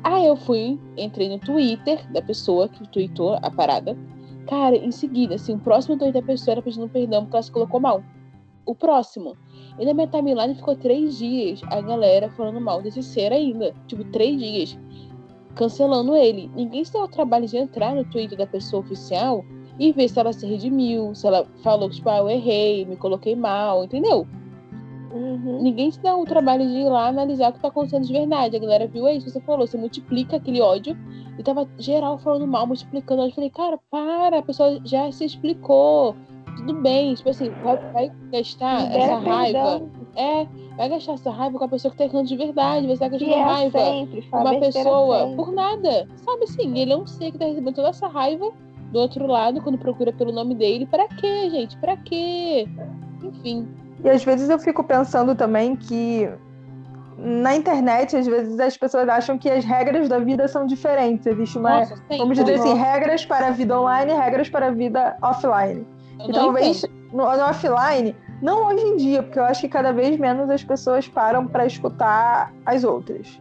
Aí 0.07 0.25
eu 0.25 0.37
fui, 0.37 0.79
entrei 0.97 1.29
no 1.29 1.37
Twitter 1.37 2.01
da 2.13 2.23
pessoa 2.23 2.69
que 2.69 2.89
tweetou 2.91 3.41
a 3.43 3.51
parada. 3.51 3.99
Cara, 4.47 4.77
em 4.77 4.93
seguida, 4.93 5.35
assim, 5.35 5.55
o 5.55 5.59
próximo 5.59 5.99
tweet 5.99 6.15
da 6.15 6.23
pessoa 6.23 6.53
era 6.53 6.63
pedindo 6.63 6.89
perdão 6.89 7.25
porque 7.25 7.35
ela 7.35 7.43
se 7.43 7.51
colocou 7.51 7.81
mal. 7.81 8.01
O 8.65 8.73
próximo. 8.73 9.37
E 9.77 9.85
na 9.85 9.93
minha 9.93 10.07
timeline 10.07 10.55
ficou 10.55 10.77
três 10.77 11.19
dias 11.19 11.61
a 11.73 11.81
galera 11.81 12.31
falando 12.31 12.61
mal 12.61 12.81
desse 12.81 13.03
ser 13.03 13.33
ainda. 13.33 13.75
Tipo, 13.89 14.05
três 14.05 14.39
dias. 14.39 14.79
Cancelando 15.57 16.15
ele. 16.15 16.53
Ninguém 16.55 16.85
se 16.85 16.93
deu 16.93 17.03
o 17.03 17.09
trabalho 17.09 17.49
de 17.49 17.57
entrar 17.57 17.93
no 17.93 18.05
Twitter 18.05 18.39
da 18.39 18.47
pessoa 18.47 18.85
oficial 18.85 19.45
e 19.77 19.91
ver 19.91 20.09
se 20.09 20.21
ela 20.21 20.33
se 20.33 20.47
redimiu, 20.47 21.17
se 21.17 21.27
ela 21.27 21.45
falou 21.65 21.91
que, 21.91 21.97
tipo, 21.97 22.09
ah, 22.09 22.19
eu 22.19 22.31
errei, 22.31 22.85
me 22.85 22.95
coloquei 22.95 23.35
mal, 23.35 23.83
entendeu? 23.83 24.25
Uhum. 25.17 25.63
Ninguém 25.63 25.91
te 25.91 25.99
dá 26.01 26.17
o 26.17 26.25
trabalho 26.25 26.67
de 26.67 26.75
ir 26.75 26.89
lá 26.89 27.09
analisar 27.09 27.51
o 27.51 27.53
que 27.53 27.61
tá 27.61 27.69
acontecendo 27.69 28.07
de 28.07 28.13
verdade. 28.13 28.57
A 28.57 28.61
galera 28.61 28.87
viu, 28.87 29.07
é 29.07 29.15
isso 29.15 29.27
que 29.27 29.33
você 29.33 29.41
falou, 29.41 29.67
você 29.67 29.77
multiplica 29.77 30.37
aquele 30.37 30.61
ódio. 30.61 30.97
E 31.39 31.43
tava 31.43 31.69
geral 31.79 32.19
falando 32.19 32.47
mal, 32.47 32.67
multiplicando. 32.67 33.23
Eu 33.23 33.31
falei, 33.33 33.51
cara, 33.51 33.79
para, 33.91 34.39
a 34.39 34.43
pessoa 34.43 34.81
já 34.85 35.11
se 35.11 35.25
explicou. 35.25 36.15
Tudo 36.57 36.75
bem, 36.75 37.15
tipo 37.15 37.29
assim, 37.29 37.51
vai, 37.63 37.77
vai 37.93 38.13
gastar 38.33 38.91
essa 38.91 39.19
raiva. 39.19 39.81
perdão. 39.81 39.91
É, 40.17 40.47
vai 40.77 40.89
gastar 40.89 41.13
essa 41.13 41.31
raiva 41.31 41.59
com 41.59 41.65
a 41.65 41.69
pessoa 41.69 41.93
que 41.93 41.99
tá 41.99 42.05
errando 42.05 42.29
de 42.29 42.37
verdade. 42.37 42.87
Você 42.87 42.97
vai 42.99 43.11
gastar 43.11 43.27
é 43.27 43.43
raiva 43.43 43.79
sempre, 43.79 44.23
com 44.23 44.39
uma 44.39 44.59
pessoa 44.59 45.19
sempre. 45.21 45.37
por 45.37 45.53
nada. 45.53 46.09
Sabe 46.17 46.45
assim, 46.45 46.79
ele 46.79 46.93
é 46.93 46.97
um 46.97 47.07
ser 47.07 47.33
que 47.33 47.39
tá 47.39 47.45
recebendo 47.45 47.75
toda 47.75 47.89
essa 47.89 48.09
raiva 48.09 48.51
do 48.91 48.99
outro 48.99 49.27
lado 49.27 49.61
quando 49.61 49.77
procura 49.77 50.13
pelo 50.13 50.33
nome 50.33 50.55
dele. 50.55 50.87
Pra 50.87 51.07
quê, 51.09 51.51
gente? 51.51 51.77
Pra 51.79 51.97
quê? 51.99 52.67
Enfim. 53.23 53.69
E 54.05 54.11
às 54.11 54.23
vezes 54.25 54.49
eu 54.49 54.59
fico 54.59 54.85
pensando 54.85 55.35
também 55.35 55.75
que 55.77 56.29
na 57.19 57.57
internet, 57.57 58.17
às 58.17 58.27
vezes 58.27 58.59
as 58.61 58.77
pessoas 58.77 59.09
acham 59.09 59.39
que 59.39 59.51
as 59.51 59.65
regras 59.65 60.09
da 60.09 60.19
vida 60.19 60.47
são 60.49 60.67
diferentes. 60.67 61.27
Existe 61.27 61.59
uma. 61.59 61.81
Nossa, 61.81 61.97
sempre. 61.97 62.19
Vamos 62.19 62.39
dizer 62.39 62.55
assim, 62.55 62.75
regras 62.75 63.25
para 63.25 63.49
a 63.49 63.51
vida 63.51 63.79
online 63.79 64.13
e 64.13 64.15
regras 64.15 64.49
para 64.49 64.67
a 64.67 64.71
vida 64.71 65.17
offline. 65.23 65.87
Eu 66.21 66.29
E 66.29 66.33
talvez 66.33 66.83
no, 67.13 67.25
no 67.25 67.45
offline, 67.45 68.15
não 68.43 68.67
hoje 68.67 68.85
em 68.85 68.97
dia, 68.97 69.23
porque 69.23 69.39
eu 69.39 69.45
acho 69.45 69.63
que 69.63 69.69
cada 69.69 69.93
vez 69.93 70.19
menos 70.19 70.51
as 70.51 70.63
pessoas 70.63 71.09
param 71.09 71.47
para 71.47 71.65
escutar 71.65 72.53
as 72.65 72.85
outras. 72.85 73.41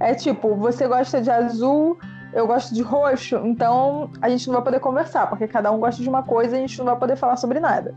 É 0.00 0.14
tipo, 0.14 0.54
você 0.56 0.86
gosta 0.86 1.22
de 1.22 1.30
azul, 1.30 1.96
eu 2.32 2.46
gosto 2.46 2.74
de 2.74 2.82
roxo, 2.82 3.36
então 3.44 4.10
a 4.20 4.28
gente 4.28 4.46
não 4.48 4.54
vai 4.54 4.64
poder 4.64 4.80
conversar, 4.80 5.28
porque 5.28 5.46
cada 5.46 5.70
um 5.70 5.78
gosta 5.78 6.02
de 6.02 6.08
uma 6.08 6.22
coisa 6.22 6.56
e 6.56 6.58
a 6.58 6.60
gente 6.60 6.76
não 6.78 6.84
vai 6.84 6.96
poder 6.96 7.16
falar 7.16 7.36
sobre 7.36 7.60
nada. 7.60 7.94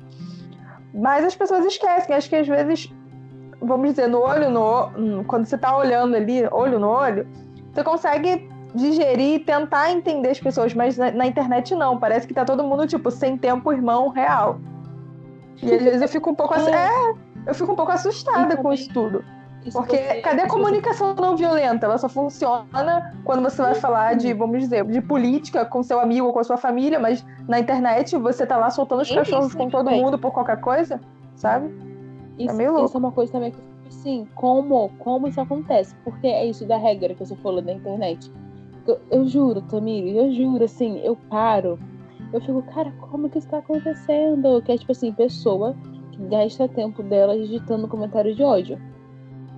Mas 0.98 1.24
as 1.24 1.36
pessoas 1.36 1.64
esquecem, 1.66 2.16
acho 2.16 2.28
que 2.28 2.36
às 2.36 2.48
vezes, 2.48 2.92
vamos 3.62 3.92
dizer, 3.92 4.08
no 4.08 4.20
olho 4.20 4.50
no 4.50 5.24
quando 5.26 5.46
você 5.46 5.58
tá 5.58 5.78
olhando 5.78 6.16
ali, 6.16 6.46
olho 6.52 6.80
no 6.80 6.88
olho, 6.90 7.28
você 7.72 7.84
consegue 7.84 8.50
digerir 8.74 9.36
e 9.36 9.40
tentar 9.40 9.92
entender 9.92 10.30
as 10.30 10.40
pessoas, 10.40 10.74
mas 10.74 10.98
na, 10.98 11.12
na 11.12 11.26
internet 11.28 11.74
não, 11.76 11.98
parece 12.00 12.28
que 12.28 12.34
tá 12.34 12.44
todo 12.44 12.64
mundo, 12.64 12.86
tipo, 12.88 13.10
sem 13.12 13.38
tempo, 13.38 13.72
irmão, 13.72 14.10
real. 14.10 14.60
E 15.62 15.72
às 15.74 15.82
vezes 15.84 16.02
eu 16.02 16.08
fico 16.08 16.32
um 16.32 16.36
pouco 16.36 16.54
assu- 16.56 16.70
é, 16.70 16.90
eu 17.46 17.54
fico 17.54 17.72
um 17.72 17.76
pouco 17.76 17.92
assustada 17.92 18.56
com 18.58 18.64
também- 18.64 18.74
isso 18.74 18.92
tudo. 18.94 19.24
Porque 19.72 19.98
cadê 20.22 20.42
a 20.42 20.46
você- 20.46 20.50
comunicação 20.50 21.16
não 21.16 21.36
violenta? 21.36 21.86
Ela 21.86 21.98
só 21.98 22.08
funciona 22.10 23.14
quando 23.24 23.42
você 23.42 23.62
vai 23.62 23.76
falar 23.76 24.16
de, 24.16 24.34
vamos 24.34 24.60
dizer, 24.62 24.86
de 24.86 25.02
política 25.02 25.66
com 25.66 25.82
seu 25.84 26.00
amigo 26.00 26.28
ou 26.28 26.34
com 26.34 26.40
a 26.40 26.44
sua 26.44 26.58
família, 26.58 27.00
mas 27.00 27.26
na 27.48 27.60
internet 27.60 28.16
você 28.18 28.46
tá 28.46 28.58
lá 28.58 28.70
soltando 28.70 29.02
os 29.02 29.12
É 29.12 29.16
cachorros 29.16 29.54
com 29.54 29.70
todo 29.70 29.90
mundo 29.92 30.18
por 30.18 30.32
qualquer 30.32 30.60
coisa, 30.62 31.00
sabe? 31.36 31.74
Isso, 32.38 32.56
meio 32.56 32.72
louco. 32.72 32.86
isso 32.88 32.98
é 32.98 33.00
uma 33.00 33.12
coisa 33.12 33.32
também 33.32 33.52
que 33.52 33.58
assim, 33.88 34.28
como, 34.36 34.90
como 35.00 35.28
isso 35.28 35.42
acontece? 35.42 35.96
Porque 36.04 36.28
é 36.28 36.46
isso 36.46 36.66
da 36.66 36.78
regra 36.78 37.14
que 37.16 37.26
você 37.26 37.36
falou 37.38 37.62
na 37.62 37.74
internet. 37.74 38.32
Eu, 38.86 39.00
eu 39.10 39.28
juro, 39.28 39.62
Tamiri, 39.62 40.16
eu 40.16 40.32
juro, 40.32 40.64
assim, 40.64 41.00
eu 41.00 41.16
paro, 41.30 41.80
eu 42.32 42.40
fico, 42.42 42.62
cara, 42.74 42.92
como 43.10 43.30
que 43.30 43.38
isso 43.40 43.48
tá 43.48 43.58
acontecendo? 43.58 44.62
Que 44.62 44.74
é 44.74 44.78
tipo 44.78 44.92
assim, 44.92 45.12
pessoa 45.12 45.76
que 46.12 46.22
gasta 46.28 46.68
tempo 46.68 47.02
dela 47.04 47.38
digitando 47.38 47.88
comentários 47.88 48.36
de 48.36 48.44
ódio. 48.44 48.80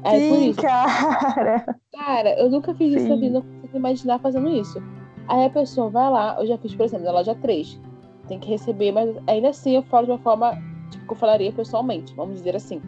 Por 0.04 0.12
Sim, 0.20 0.50
isso, 0.50 0.62
cara. 0.62 1.78
Cara, 1.94 2.40
eu 2.40 2.50
nunca 2.50 2.74
fiz 2.76 2.94
isso 2.94 3.08
Sim. 3.08 3.20
vida, 3.20 3.34
não 3.40 3.42
consigo 3.42 3.78
imaginar 3.78 4.20
fazendo 4.20 4.48
isso. 4.50 4.82
Aí 5.28 5.46
a 5.46 5.50
pessoa 5.50 5.90
vai 5.90 6.10
lá, 6.10 6.36
eu 6.40 6.48
já 6.48 6.58
fiz, 6.58 6.74
por 6.76 6.84
exemplo, 6.86 7.06
na 7.06 7.12
loja 7.12 7.36
3. 7.36 7.80
Tem 8.28 8.40
que 8.40 8.50
receber, 8.50 8.92
mas 8.92 9.16
ainda 9.28 9.50
assim 9.50 9.76
eu 9.76 9.84
falo 9.84 10.06
de 10.06 10.12
uma 10.12 10.20
forma, 10.20 10.54
tipo, 10.92 11.06
que 11.06 11.12
eu 11.14 11.18
falaria 11.18 11.52
pessoalmente, 11.52 12.14
vamos 12.16 12.36
dizer 12.36 12.56
assim. 12.56 12.82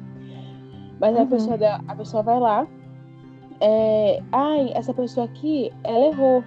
Mas 1.00 1.16
a, 1.18 1.22
Uhum. 1.22 1.28
pessoa, 1.28 1.58
da- 1.58 1.82
a 1.88 1.96
pessoa 1.96 2.24
vai 2.24 2.40
lá, 2.40 2.68
é, 3.60 4.22
ai, 4.32 4.72
essa 4.74 4.94
pessoa 4.94 5.26
aqui, 5.26 5.72
ela 5.84 6.06
errou. 6.06 6.44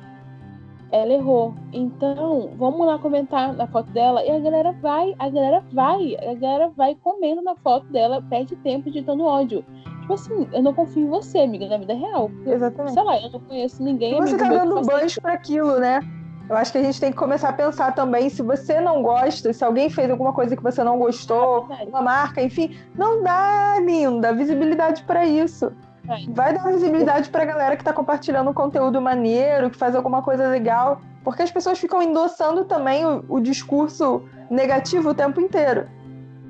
Ela 0.93 1.13
errou. 1.13 1.55
Então, 1.73 2.51
vamos 2.57 2.87
lá 2.87 2.99
comentar 2.99 3.53
na 3.53 3.67
foto 3.67 3.91
dela. 3.91 4.25
E 4.25 4.31
a 4.31 4.39
galera 4.39 4.73
vai, 4.81 5.15
a 5.19 5.29
galera 5.29 5.63
vai, 5.73 6.15
a 6.17 6.35
galera 6.35 6.69
vai 6.77 6.95
comendo 6.95 7.43
na 7.43 7.57
foto 7.57 7.91
dela, 7.93 8.23
perde 8.31 8.55
tempo 8.57 8.89
digitando 8.91 9.25
ódio. 9.25 9.65
Tipo 10.05 10.15
assim, 10.15 10.47
eu 10.53 10.63
não 10.63 10.75
confio 10.75 11.03
em 11.03 11.09
você, 11.09 11.39
amiga, 11.39 11.67
na 11.67 11.79
vida 11.79 11.95
real. 11.95 12.31
Exatamente. 12.45 12.93
Sei 12.93 13.03
lá, 13.03 13.19
eu 13.23 13.31
não 13.31 13.41
conheço 13.41 13.83
ninguém. 13.83 14.15
E 14.15 14.21
você 14.21 14.37
tá 14.37 14.51
dando 14.51 14.79
isso. 15.03 15.19
para 15.19 15.33
aquilo, 15.33 15.81
né? 15.81 16.01
Eu 16.47 16.55
acho 16.59 16.73
que 16.73 16.77
a 16.77 16.83
gente 16.83 17.01
tem 17.01 17.11
que 17.11 17.17
começar 17.17 17.49
a 17.49 17.53
pensar 17.55 17.95
também, 17.95 18.29
se 18.29 18.43
você 18.43 18.83
não 18.83 19.03
gosta, 19.03 19.51
se 19.51 19.65
alguém 19.65 19.89
fez 19.89 20.11
alguma 20.11 20.35
coisa 20.35 20.55
que 20.55 20.63
você 20.63 20.85
não 20.85 20.99
gostou, 20.99 21.67
Verdade. 21.67 21.89
uma 21.89 22.03
marca, 22.03 22.43
enfim, 22.43 22.77
não 22.95 23.23
dá, 23.23 23.77
linda, 23.81 24.31
visibilidade 24.35 25.05
para 25.05 25.25
isso. 25.25 25.73
Vai. 26.05 26.27
Vai 26.29 26.53
dar 26.53 26.71
visibilidade 26.71 27.31
pra 27.31 27.47
galera 27.47 27.79
que 27.79 27.83
tá 27.83 27.95
compartilhando 27.95 28.51
um 28.51 28.53
conteúdo 28.53 29.01
maneiro, 29.01 29.71
que 29.71 29.79
faz 29.79 29.95
alguma 29.95 30.21
coisa 30.21 30.47
legal, 30.49 31.01
porque 31.25 31.41
as 31.41 31.51
pessoas 31.51 31.79
ficam 31.79 32.03
endossando 32.03 32.67
também 32.67 33.07
o, 33.07 33.25
o 33.27 33.41
discurso 33.41 34.23
negativo 34.51 35.09
o 35.09 35.15
tempo 35.15 35.41
inteiro. 35.41 35.89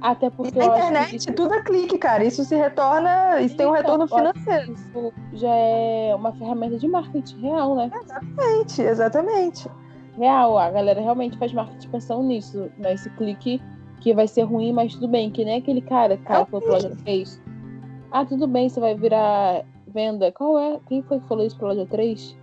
Até 0.04 0.26
E 0.26 0.30
porque 0.30 0.58
na 0.58 0.66
acho 0.66 0.74
que 0.74 0.80
internet 0.80 1.16
isso, 1.16 1.32
tudo 1.32 1.54
é 1.54 1.62
clique, 1.62 1.96
cara. 1.96 2.22
Isso 2.22 2.44
se 2.44 2.54
retorna, 2.54 3.40
isso 3.40 3.56
tem 3.56 3.66
um 3.66 3.74
Então, 3.74 3.96
retorno 3.96 4.06
financeiro. 4.06 4.74
isso 4.74 5.12
já 5.32 5.48
é 5.48 6.14
uma 6.14 6.30
ferramenta 6.34 6.76
de 6.76 6.86
marketing 6.86 7.40
real, 7.40 7.74
né? 7.74 7.90
Exatamente, 8.02 8.82
exatamente. 8.82 9.68
Real, 10.18 10.58
a 10.58 10.70
galera 10.70 11.00
realmente 11.00 11.38
faz 11.38 11.54
marketing 11.54 11.88
pensando 11.88 12.22
nisso, 12.22 12.70
nesse 12.76 13.08
clique 13.10 13.62
que 14.02 14.12
vai 14.12 14.28
ser 14.28 14.42
ruim, 14.42 14.74
mas 14.74 14.92
tudo 14.92 15.08
bem, 15.08 15.30
que 15.30 15.42
nem 15.42 15.56
aquele 15.56 15.80
cara, 15.80 16.18
cara, 16.18 16.44
que 16.44 16.50
falou 16.50 16.66
pro 16.66 16.72
Loja 16.72 16.94
3. 17.02 17.42
Ah, 18.12 18.26
tudo 18.26 18.46
bem, 18.46 18.68
você 18.68 18.78
vai 18.78 18.94
virar 18.94 19.64
venda. 19.88 20.30
Qual 20.32 20.58
é? 20.58 20.78
Quem 20.86 21.02
foi 21.02 21.18
que 21.18 21.26
falou 21.26 21.46
isso 21.46 21.56
pro 21.56 21.68
Loja 21.68 21.86
3? 21.86 22.36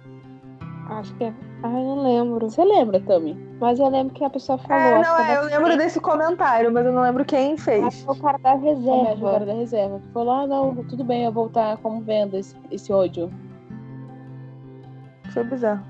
Acho 0.90 1.14
que 1.16 1.26
é. 1.26 1.34
Ai, 1.64 1.84
não 1.84 2.02
lembro. 2.04 2.50
Você 2.50 2.64
lembra, 2.64 3.00
Tami? 3.00 3.38
Mas 3.60 3.80
eu 3.80 3.88
lembro 3.88 4.14
que 4.14 4.24
a 4.24 4.30
pessoa 4.30 4.58
falou. 4.58 4.82
É, 4.82 5.02
não, 5.02 5.18
é, 5.20 5.38
eu 5.38 5.46
lembro 5.46 5.78
desse 5.78 6.00
comentário, 6.00 6.72
mas 6.72 6.86
eu 6.86 6.92
não 6.92 7.04
lembro 7.04 7.24
quem 7.24 7.56
fez. 7.56 8.06
é 8.08 8.12
o 8.12 8.16
cara 8.16 8.40
da 8.40 8.56
reserva. 8.56 9.16
jogada 9.16 9.46
da 9.46 9.54
reserva. 9.54 10.00
Que 10.00 10.08
falou, 10.12 10.34
ah, 10.34 10.48
não, 10.48 10.76
tudo 10.86 11.04
bem, 11.04 11.24
eu 11.26 11.32
vou 11.32 11.44
voltar 11.46 11.78
como 11.78 12.02
venda 12.02 12.38
esse, 12.38 12.56
esse 12.72 12.92
ódio. 12.92 13.30
Foi 15.32 15.44
bizarro. 15.44 15.84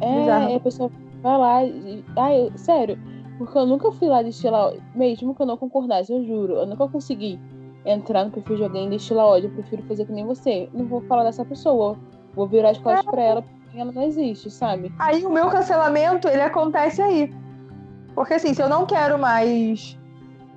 É, 0.00 0.20
Bizarro. 0.20 0.56
a 0.56 0.60
pessoa 0.60 0.90
vai 1.22 1.38
lá 1.38 1.64
e. 1.64 2.04
Ai, 2.16 2.46
eu- 2.46 2.58
sério, 2.58 2.98
porque 3.38 3.56
eu 3.58 3.66
nunca 3.66 3.90
fui 3.92 4.08
lá 4.08 4.22
destilar 4.22 4.68
ódio. 4.68 4.82
Mesmo 4.94 5.34
que 5.34 5.42
eu 5.42 5.46
não 5.46 5.56
concordasse, 5.56 6.12
eu 6.12 6.24
juro, 6.24 6.54
eu 6.54 6.66
nunca 6.66 6.88
consegui 6.88 7.38
entrar 7.84 8.24
no 8.24 8.30
perfil 8.30 8.56
de 8.56 8.62
alguém 8.64 8.86
e 8.86 8.90
destilar 8.90 9.26
ódio. 9.26 9.48
Eu 9.48 9.54
prefiro 9.54 9.82
fazer 9.82 10.06
que 10.06 10.12
nem 10.12 10.24
você. 10.24 10.68
Não 10.72 10.86
vou 10.86 11.00
falar 11.02 11.24
dessa 11.24 11.44
pessoa. 11.44 11.96
Vou 12.34 12.46
virar 12.46 12.70
as 12.70 12.78
costas 12.78 13.04
pra 13.04 13.22
ela 13.22 13.42
porque 13.42 13.61
ela 13.74 13.92
não 13.92 14.02
existe, 14.02 14.50
sabe? 14.50 14.92
Aí 14.98 15.24
o 15.24 15.30
meu 15.30 15.48
cancelamento, 15.48 16.28
ele 16.28 16.42
acontece 16.42 17.00
aí. 17.00 17.34
Porque 18.14 18.34
assim, 18.34 18.52
se 18.54 18.62
eu 18.62 18.68
não 18.68 18.86
quero 18.86 19.18
mais. 19.18 19.98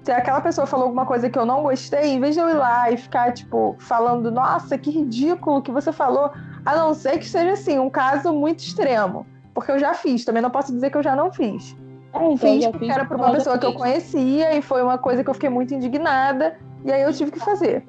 Se 0.04 0.12
aquela 0.12 0.40
pessoa 0.40 0.68
falou 0.68 0.86
alguma 0.86 1.06
coisa 1.06 1.30
que 1.30 1.40
eu 1.40 1.46
não 1.46 1.64
gostei, 1.64 2.14
em 2.14 2.20
vez 2.20 2.36
de 2.36 2.42
eu 2.42 2.48
ir 2.50 2.54
lá 2.54 2.92
e 2.92 2.98
ficar, 2.98 3.34
tipo, 3.34 3.76
falando, 3.80 4.30
nossa, 4.30 4.78
que 4.78 4.92
ridículo 4.92 5.64
que 5.64 5.72
você 5.72 5.92
falou, 5.92 6.32
a 6.64 6.76
não 6.76 6.94
ser 6.94 7.18
que 7.18 7.28
seja 7.28 7.54
assim, 7.54 7.80
um 7.80 7.90
caso 7.90 8.32
muito 8.32 8.60
extremo. 8.60 9.26
Porque 9.52 9.72
eu 9.72 9.80
já 9.80 9.96
fiz, 9.96 10.24
também 10.24 10.44
não 10.44 10.52
posso 10.52 10.72
dizer 10.72 10.92
que 10.92 10.98
eu 10.98 11.02
já 11.02 11.16
não 11.16 11.32
fiz. 11.32 11.76
É, 12.14 12.18
então 12.18 12.38
fiz 12.38 12.66
porque 12.68 12.86
fiz 12.86 12.90
era 12.90 13.06
pra 13.06 13.18
uma 13.18 13.32
pessoa 13.32 13.58
que 13.58 13.66
eu 13.66 13.74
conhecia 13.74 14.56
e 14.56 14.62
foi 14.62 14.84
uma 14.84 14.98
coisa 14.98 15.24
que 15.24 15.30
eu 15.30 15.34
fiquei 15.34 15.50
muito 15.50 15.74
indignada. 15.74 16.56
E 16.84 16.92
aí 16.92 17.02
eu 17.02 17.12
tive 17.12 17.32
que 17.32 17.40
fazer. 17.40 17.84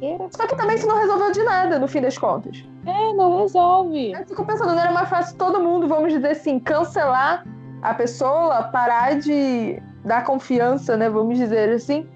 Era- 0.00 0.28
Só 0.30 0.46
que 0.46 0.56
também 0.56 0.76
isso 0.76 0.86
não 0.86 0.98
resolveu 0.98 1.32
de 1.32 1.42
nada, 1.42 1.78
no 1.78 1.88
fim 1.88 2.00
das 2.00 2.16
contas. 2.16 2.64
É, 2.86 3.12
não 3.14 3.38
resolve. 3.40 4.12
Eu 4.12 4.26
fico 4.26 4.44
pensando, 4.44 4.72
não 4.72 4.80
era 4.80 4.92
mais 4.92 5.08
fácil 5.08 5.36
todo 5.36 5.60
mundo, 5.60 5.88
vamos 5.88 6.12
dizer 6.12 6.28
assim, 6.30 6.58
cancelar 6.58 7.44
a 7.82 7.94
pessoa 7.94 8.64
parar 8.64 9.18
de 9.18 9.80
dar 10.04 10.24
confiança, 10.24 10.96
né? 10.96 11.08
Vamos 11.08 11.36
dizer 11.36 11.70
assim. 11.70 12.08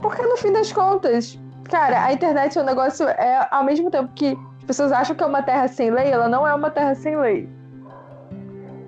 Porque 0.00 0.22
no 0.22 0.36
fim 0.36 0.52
das 0.52 0.72
contas, 0.72 1.38
cara, 1.64 2.04
a 2.04 2.12
internet 2.12 2.58
é 2.58 2.62
um 2.62 2.64
negócio. 2.64 3.08
É, 3.08 3.48
ao 3.50 3.64
mesmo 3.64 3.90
tempo 3.90 4.12
que 4.14 4.36
as 4.58 4.64
pessoas 4.64 4.92
acham 4.92 5.16
que 5.16 5.22
é 5.22 5.26
uma 5.26 5.42
terra 5.42 5.68
sem 5.68 5.90
lei, 5.90 6.10
ela 6.10 6.28
não 6.28 6.46
é 6.46 6.54
uma 6.54 6.70
terra 6.70 6.94
sem 6.94 7.16
lei. 7.18 7.48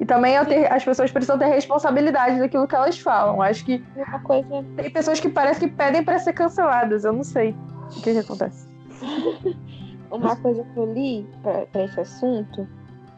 E 0.00 0.04
também 0.04 0.36
é 0.36 0.44
ter, 0.44 0.72
as 0.72 0.84
pessoas 0.84 1.10
precisam 1.10 1.36
ter 1.38 1.46
responsabilidade 1.46 2.38
daquilo 2.38 2.68
que 2.68 2.74
elas 2.76 2.98
falam. 2.98 3.42
Acho 3.42 3.64
que 3.64 3.82
coisa. 4.22 4.64
tem 4.76 4.90
pessoas 4.90 5.18
que 5.18 5.28
parecem 5.28 5.68
que 5.68 5.74
pedem 5.74 6.04
para 6.04 6.18
ser 6.20 6.34
canceladas. 6.34 7.04
Eu 7.04 7.12
não 7.12 7.24
sei 7.24 7.56
o 7.96 8.02
que, 8.02 8.12
que 8.12 8.18
acontece. 8.18 8.68
Uma 10.10 10.36
coisa 10.36 10.64
que 10.64 10.76
eu 10.76 10.92
li 10.92 11.26
pra 11.42 11.84
esse 11.84 12.00
assunto 12.00 12.66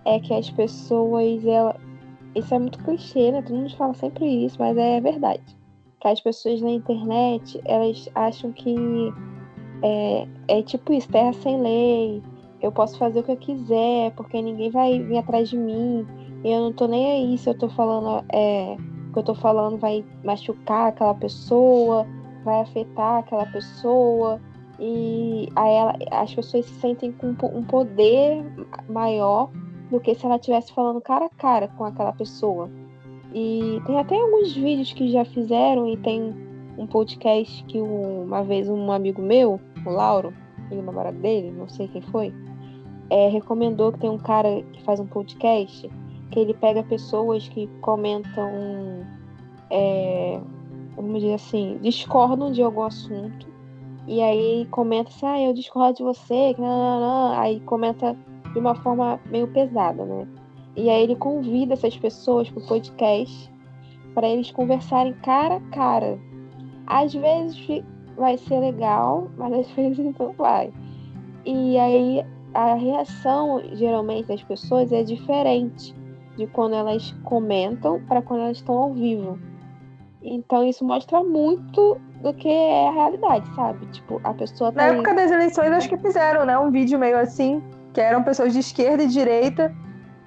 é 0.05 0.19
que 0.19 0.35
as 0.35 0.51
pessoas, 0.51 1.45
ela, 1.47 1.77
isso 2.35 2.55
é 2.55 2.59
muito 2.59 2.79
clichê, 2.83 3.31
né? 3.31 3.43
Todo 3.43 3.57
mundo 3.57 3.77
fala 3.77 3.95
sempre 3.95 4.45
isso, 4.45 4.57
mas 4.59 4.77
é 4.77 5.01
verdade. 5.01 5.43
Que 6.01 6.09
as 6.09 6.21
pessoas 6.21 6.61
na 6.61 6.71
internet, 6.71 7.61
elas 7.65 8.09
acham 8.15 8.53
que 8.53 8.75
é, 9.83 10.27
é 10.49 10.63
tipo 10.63 10.93
isso, 10.93 11.09
terra 11.09 11.33
sem 11.33 11.61
lei, 11.61 12.23
eu 12.61 12.73
posso 12.73 12.99
fazer 12.99 13.21
o 13.21 13.23
que 13.23 13.33
eu 13.33 13.37
quiser, 13.37 14.13
porque 14.13 14.41
ninguém 14.41 14.71
vai 14.71 14.99
vir 15.01 15.19
atrás 15.19 15.49
de 15.49 15.57
mim, 15.57 16.07
eu 16.45 16.61
não 16.61 16.73
tô 16.73 16.87
nem 16.87 17.13
aí 17.13 17.39
se 17.39 17.49
eu 17.49 17.55
tô 17.55 17.69
falando, 17.69 18.25
é, 18.33 18.77
o 19.09 19.13
que 19.13 19.19
eu 19.19 19.23
tô 19.23 19.35
falando 19.35 19.79
vai 19.79 20.05
machucar 20.25 20.89
aquela 20.89 21.15
pessoa, 21.15 22.07
vai 22.45 22.61
afetar 22.61 23.19
aquela 23.19 23.47
pessoa, 23.47 24.41
e 24.81 25.49
aí 25.55 25.75
ela, 25.75 25.99
as 26.11 26.35
pessoas 26.35 26.65
se 26.65 26.75
sentem 26.81 27.13
com 27.13 27.29
um 27.29 27.63
poder 27.63 28.43
maior 28.89 29.51
do 29.91 30.01
que 30.01 30.15
se 30.15 30.25
ela 30.25 30.37
estivesse 30.37 30.73
falando 30.73 31.01
cara 31.03 31.27
a 31.27 31.29
cara 31.29 31.69
com 31.69 31.85
aquela 31.85 32.13
pessoa. 32.13 32.71
E 33.35 33.81
tem 33.87 33.99
até 33.99 34.19
alguns 34.19 34.55
vídeos 34.55 34.93
que 34.95 35.13
já 35.13 35.25
fizeram 35.25 35.87
e 35.87 35.99
tem 35.99 36.35
um 36.79 36.87
podcast 36.87 37.63
que 37.65 37.79
uma 37.79 38.43
vez 38.43 38.69
um 38.71 38.91
amigo 38.91 39.21
meu, 39.21 39.61
o 39.85 39.91
Lauro, 39.91 40.33
ele 40.71 40.81
namorado 40.81 41.19
dele, 41.19 41.51
não 41.51 41.69
sei 41.69 41.87
quem 41.89 42.01
foi, 42.01 42.33
é, 43.11 43.29
recomendou 43.29 43.93
que 43.93 43.99
tem 43.99 44.09
um 44.09 44.19
cara 44.19 44.63
que 44.73 44.83
faz 44.83 44.99
um 44.99 45.07
podcast 45.07 45.91
que 46.31 46.39
ele 46.39 46.55
pega 46.55 46.83
pessoas 46.85 47.49
que 47.49 47.67
comentam, 47.81 49.05
é, 49.69 50.41
vamos 50.97 51.21
dizer 51.21 51.35
assim, 51.35 51.79
discordam 51.83 52.51
de 52.51 52.63
algum 52.63 52.83
assunto 52.83 53.50
e 54.11 54.21
aí 54.21 54.67
comenta 54.73 55.09
assim, 55.09 55.25
ah, 55.25 55.41
eu 55.41 55.55
discordo 55.55 55.99
de 55.99 56.03
você, 56.03 56.53
não, 56.59 57.01
não. 57.01 57.39
aí 57.39 57.61
comenta 57.61 58.17
de 58.53 58.59
uma 58.59 58.75
forma 58.75 59.21
meio 59.31 59.47
pesada, 59.47 60.05
né? 60.05 60.27
E 60.75 60.91
aí 60.91 61.05
ele 61.05 61.15
convida 61.15 61.75
essas 61.75 61.97
pessoas 61.97 62.51
pro 62.51 62.61
podcast 62.67 63.49
para 64.13 64.29
eles 64.29 64.51
conversarem 64.51 65.13
cara 65.23 65.59
a 65.59 65.61
cara. 65.71 66.19
Às 66.89 67.15
vezes 67.15 67.85
vai 68.17 68.37
ser 68.37 68.59
legal, 68.59 69.31
mas 69.37 69.53
às 69.53 69.71
vezes 69.79 70.13
não 70.19 70.33
vai. 70.33 70.73
E 71.47 71.79
aí 71.79 72.27
a 72.53 72.75
reação 72.75 73.63
geralmente 73.75 74.27
das 74.27 74.43
pessoas 74.43 74.91
é 74.91 75.05
diferente 75.05 75.95
de 76.37 76.49
quando 76.49 76.75
elas 76.75 77.13
comentam 77.23 78.05
para 78.09 78.21
quando 78.23 78.41
elas 78.41 78.57
estão 78.57 78.77
ao 78.77 78.93
vivo. 78.93 79.39
Então 80.21 80.67
isso 80.67 80.85
mostra 80.85 81.23
muito 81.23 81.97
do 82.21 82.35
que 82.35 82.49
é 82.49 82.89
a 82.89 82.93
realidade, 82.93 83.55
sabe? 83.55 83.87
Tipo, 83.87 84.21
a 84.25 84.35
pessoa 84.35 84.71
tá 84.73 84.77
Na 84.87 84.93
época 84.95 85.15
das 85.15 85.31
eleições, 85.31 85.71
acho 85.73 85.89
que 85.89 85.97
fizeram, 85.97 86.45
né? 86.45 86.59
Um 86.59 86.71
vídeo 86.71 86.99
meio 86.99 87.19
assim, 87.19 87.63
que 87.93 88.01
eram 88.01 88.23
pessoas 88.23 88.53
de 88.53 88.59
esquerda 88.61 89.03
e 89.03 89.07
direita 89.07 89.75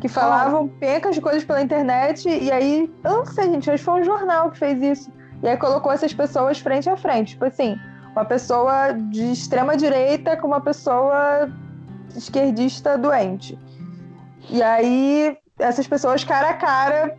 que 0.01 0.07
falavam 0.07 0.67
pencas 0.67 1.15
de 1.15 1.21
coisas 1.21 1.43
pela 1.43 1.61
internet. 1.61 2.27
E 2.27 2.51
aí, 2.51 2.91
eu 3.03 3.11
não 3.11 3.25
sei, 3.25 3.45
gente, 3.45 3.69
acho 3.69 3.79
que 3.79 3.85
foi 3.85 4.01
um 4.01 4.03
jornal 4.03 4.49
que 4.51 4.57
fez 4.57 4.81
isso. 4.81 5.11
E 5.41 5.47
aí 5.47 5.55
colocou 5.55 5.91
essas 5.91 6.13
pessoas 6.13 6.59
frente 6.59 6.89
a 6.89 6.97
frente. 6.97 7.33
Tipo 7.33 7.45
assim, 7.45 7.77
uma 8.11 8.25
pessoa 8.25 8.91
de 8.93 9.31
extrema 9.31 9.77
direita 9.77 10.35
com 10.35 10.47
uma 10.47 10.61
pessoa 10.61 11.49
esquerdista 12.15 12.97
doente. 12.97 13.57
E 14.49 14.61
aí, 14.63 15.37
essas 15.59 15.87
pessoas 15.87 16.23
cara 16.23 16.49
a 16.49 16.53
cara, 16.55 17.15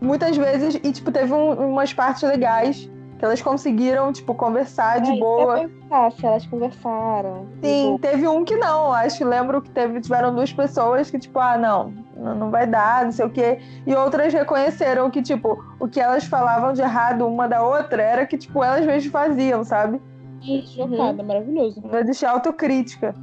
muitas 0.00 0.36
vezes, 0.36 0.74
e 0.82 0.92
tipo, 0.92 1.10
teve 1.12 1.32
um- 1.32 1.70
umas 1.72 1.92
partes 1.94 2.22
legais 2.22 2.89
que 3.20 3.24
elas 3.26 3.42
conseguiram, 3.42 4.10
tipo, 4.14 4.34
conversar 4.34 4.98
de 5.02 5.10
É, 5.10 5.12
isso 5.12 5.20
boa. 5.20 5.68
se 6.16 6.24
elas 6.26 6.46
conversaram. 6.46 7.46
de 7.60 7.68
Sim, 7.68 7.86
boa. 7.88 7.98
teve 7.98 8.26
um 8.26 8.42
que 8.46 8.56
não. 8.56 8.90
Acho 8.94 9.18
que 9.18 9.24
lembro 9.24 9.60
que 9.60 9.68
teve, 9.70 10.00
tiveram 10.00 10.34
duas 10.34 10.50
pessoas 10.50 11.10
que, 11.10 11.18
tipo, 11.18 11.38
ah, 11.38 11.58
não, 11.58 11.92
não 12.16 12.50
vai 12.50 12.66
dar, 12.66 13.04
não 13.04 13.12
sei 13.12 13.26
o 13.26 13.30
quê. 13.30 13.58
E 13.86 13.94
outras 13.94 14.32
reconheceram 14.32 15.10
que, 15.10 15.20
tipo, 15.20 15.62
o 15.78 15.86
que 15.86 16.00
elas 16.00 16.24
falavam 16.24 16.72
de 16.72 16.80
errado 16.80 17.26
uma 17.26 17.46
da 17.46 17.62
outra 17.62 18.02
era 18.02 18.24
que, 18.26 18.38
tipo, 18.38 18.64
elas 18.64 18.86
mesmas 18.86 19.12
faziam, 19.12 19.62
sabe? 19.64 20.00
Ih, 20.40 20.66
Chocada, 20.66 21.22
maravilhoso. 21.22 21.82
Não 21.84 21.98
existir 21.98 22.24
autocrítica. 22.24 23.14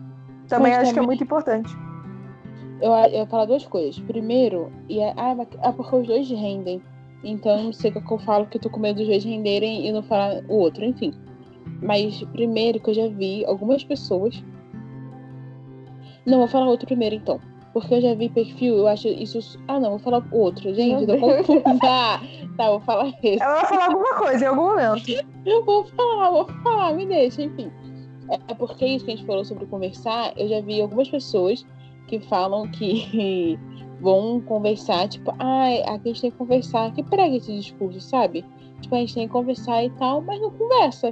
Também 0.47 0.73
Mas 0.73 0.83
acho 0.83 0.93
que 0.93 0.99
é 0.99 1.01
também- 1.01 1.07
muito 1.07 1.23
importante. 1.23 1.75
Eu, 2.79 2.91
eu 2.91 3.09
ia 3.21 3.25
falar 3.25 3.45
duas 3.45 3.65
coisas. 3.65 3.97
Primeiro, 4.01 4.71
e 4.87 4.99
é, 4.99 5.11
ah, 5.17 5.35
é 5.63 5.71
porque 5.71 5.95
os 5.95 6.05
dois 6.05 6.29
rendem. 6.29 6.79
Então 7.23 7.57
eu 7.57 7.63
não 7.63 7.73
sei 7.73 7.91
o 7.91 8.01
que 8.01 8.13
eu 8.13 8.19
falo 8.19 8.45
que 8.45 8.57
eu 8.57 8.61
tô 8.61 8.69
com 8.69 8.79
medo 8.79 8.97
dos 8.97 9.07
dois 9.07 9.23
renderem 9.23 9.87
e 9.87 9.91
não 9.91 10.03
falar 10.03 10.43
o 10.47 10.55
outro, 10.55 10.85
enfim. 10.85 11.13
Mas 11.81 12.23
primeiro 12.31 12.79
que 12.79 12.89
eu 12.89 12.93
já 12.93 13.07
vi 13.07 13.45
algumas 13.45 13.83
pessoas. 13.83 14.43
Não, 16.25 16.39
vou 16.39 16.47
falar 16.47 16.67
outro 16.67 16.87
primeiro 16.87 17.15
então. 17.15 17.39
Porque 17.73 17.93
eu 17.93 18.01
já 18.01 18.13
vi 18.15 18.29
perfil, 18.29 18.77
eu 18.77 18.87
acho 18.87 19.07
isso. 19.07 19.59
Ah 19.67 19.79
não, 19.79 19.91
vou 19.91 19.99
falar 19.99 20.23
o 20.31 20.37
outro. 20.37 20.73
Gente, 20.73 21.03
eu 21.03 21.07
tô 21.07 21.19
confusa. 21.19 21.61
tá, 22.57 22.69
vou 22.69 22.79
falar 22.81 23.13
esse. 23.23 23.41
Ela 23.41 23.55
vai 23.55 23.65
falar 23.65 23.85
alguma 23.87 24.13
coisa 24.15 24.45
em 24.45 24.47
algum 24.47 24.63
momento. 24.63 25.11
Eu 25.45 25.63
vou 25.63 25.85
falar, 25.85 26.31
vou 26.31 26.47
falar, 26.63 26.93
me 26.93 27.05
deixa, 27.05 27.43
enfim. 27.43 27.71
É 28.47 28.53
porque 28.53 28.85
isso 28.85 29.05
que 29.05 29.11
a 29.11 29.15
gente 29.15 29.25
falou 29.25 29.45
sobre 29.45 29.65
conversar, 29.67 30.33
eu 30.37 30.47
já 30.49 30.59
vi 30.59 30.81
algumas 30.81 31.09
pessoas 31.09 31.65
que 32.07 32.19
falam 32.19 32.67
que 32.71 33.57
vão 33.99 34.39
conversar, 34.41 35.07
tipo, 35.07 35.33
ai, 35.39 35.81
aqui 35.83 36.09
a 36.09 36.13
gente 36.13 36.21
tem 36.21 36.31
que 36.31 36.37
conversar, 36.37 36.93
que 36.93 37.03
prega 37.03 37.35
esse 37.35 37.53
discurso, 37.53 37.99
sabe? 37.99 38.45
Tipo, 38.81 38.95
a 38.95 38.99
gente 38.99 39.15
tem 39.15 39.27
que 39.27 39.33
conversar 39.33 39.83
e 39.83 39.89
tal, 39.91 40.21
mas 40.21 40.39
não 40.39 40.51
conversa. 40.51 41.09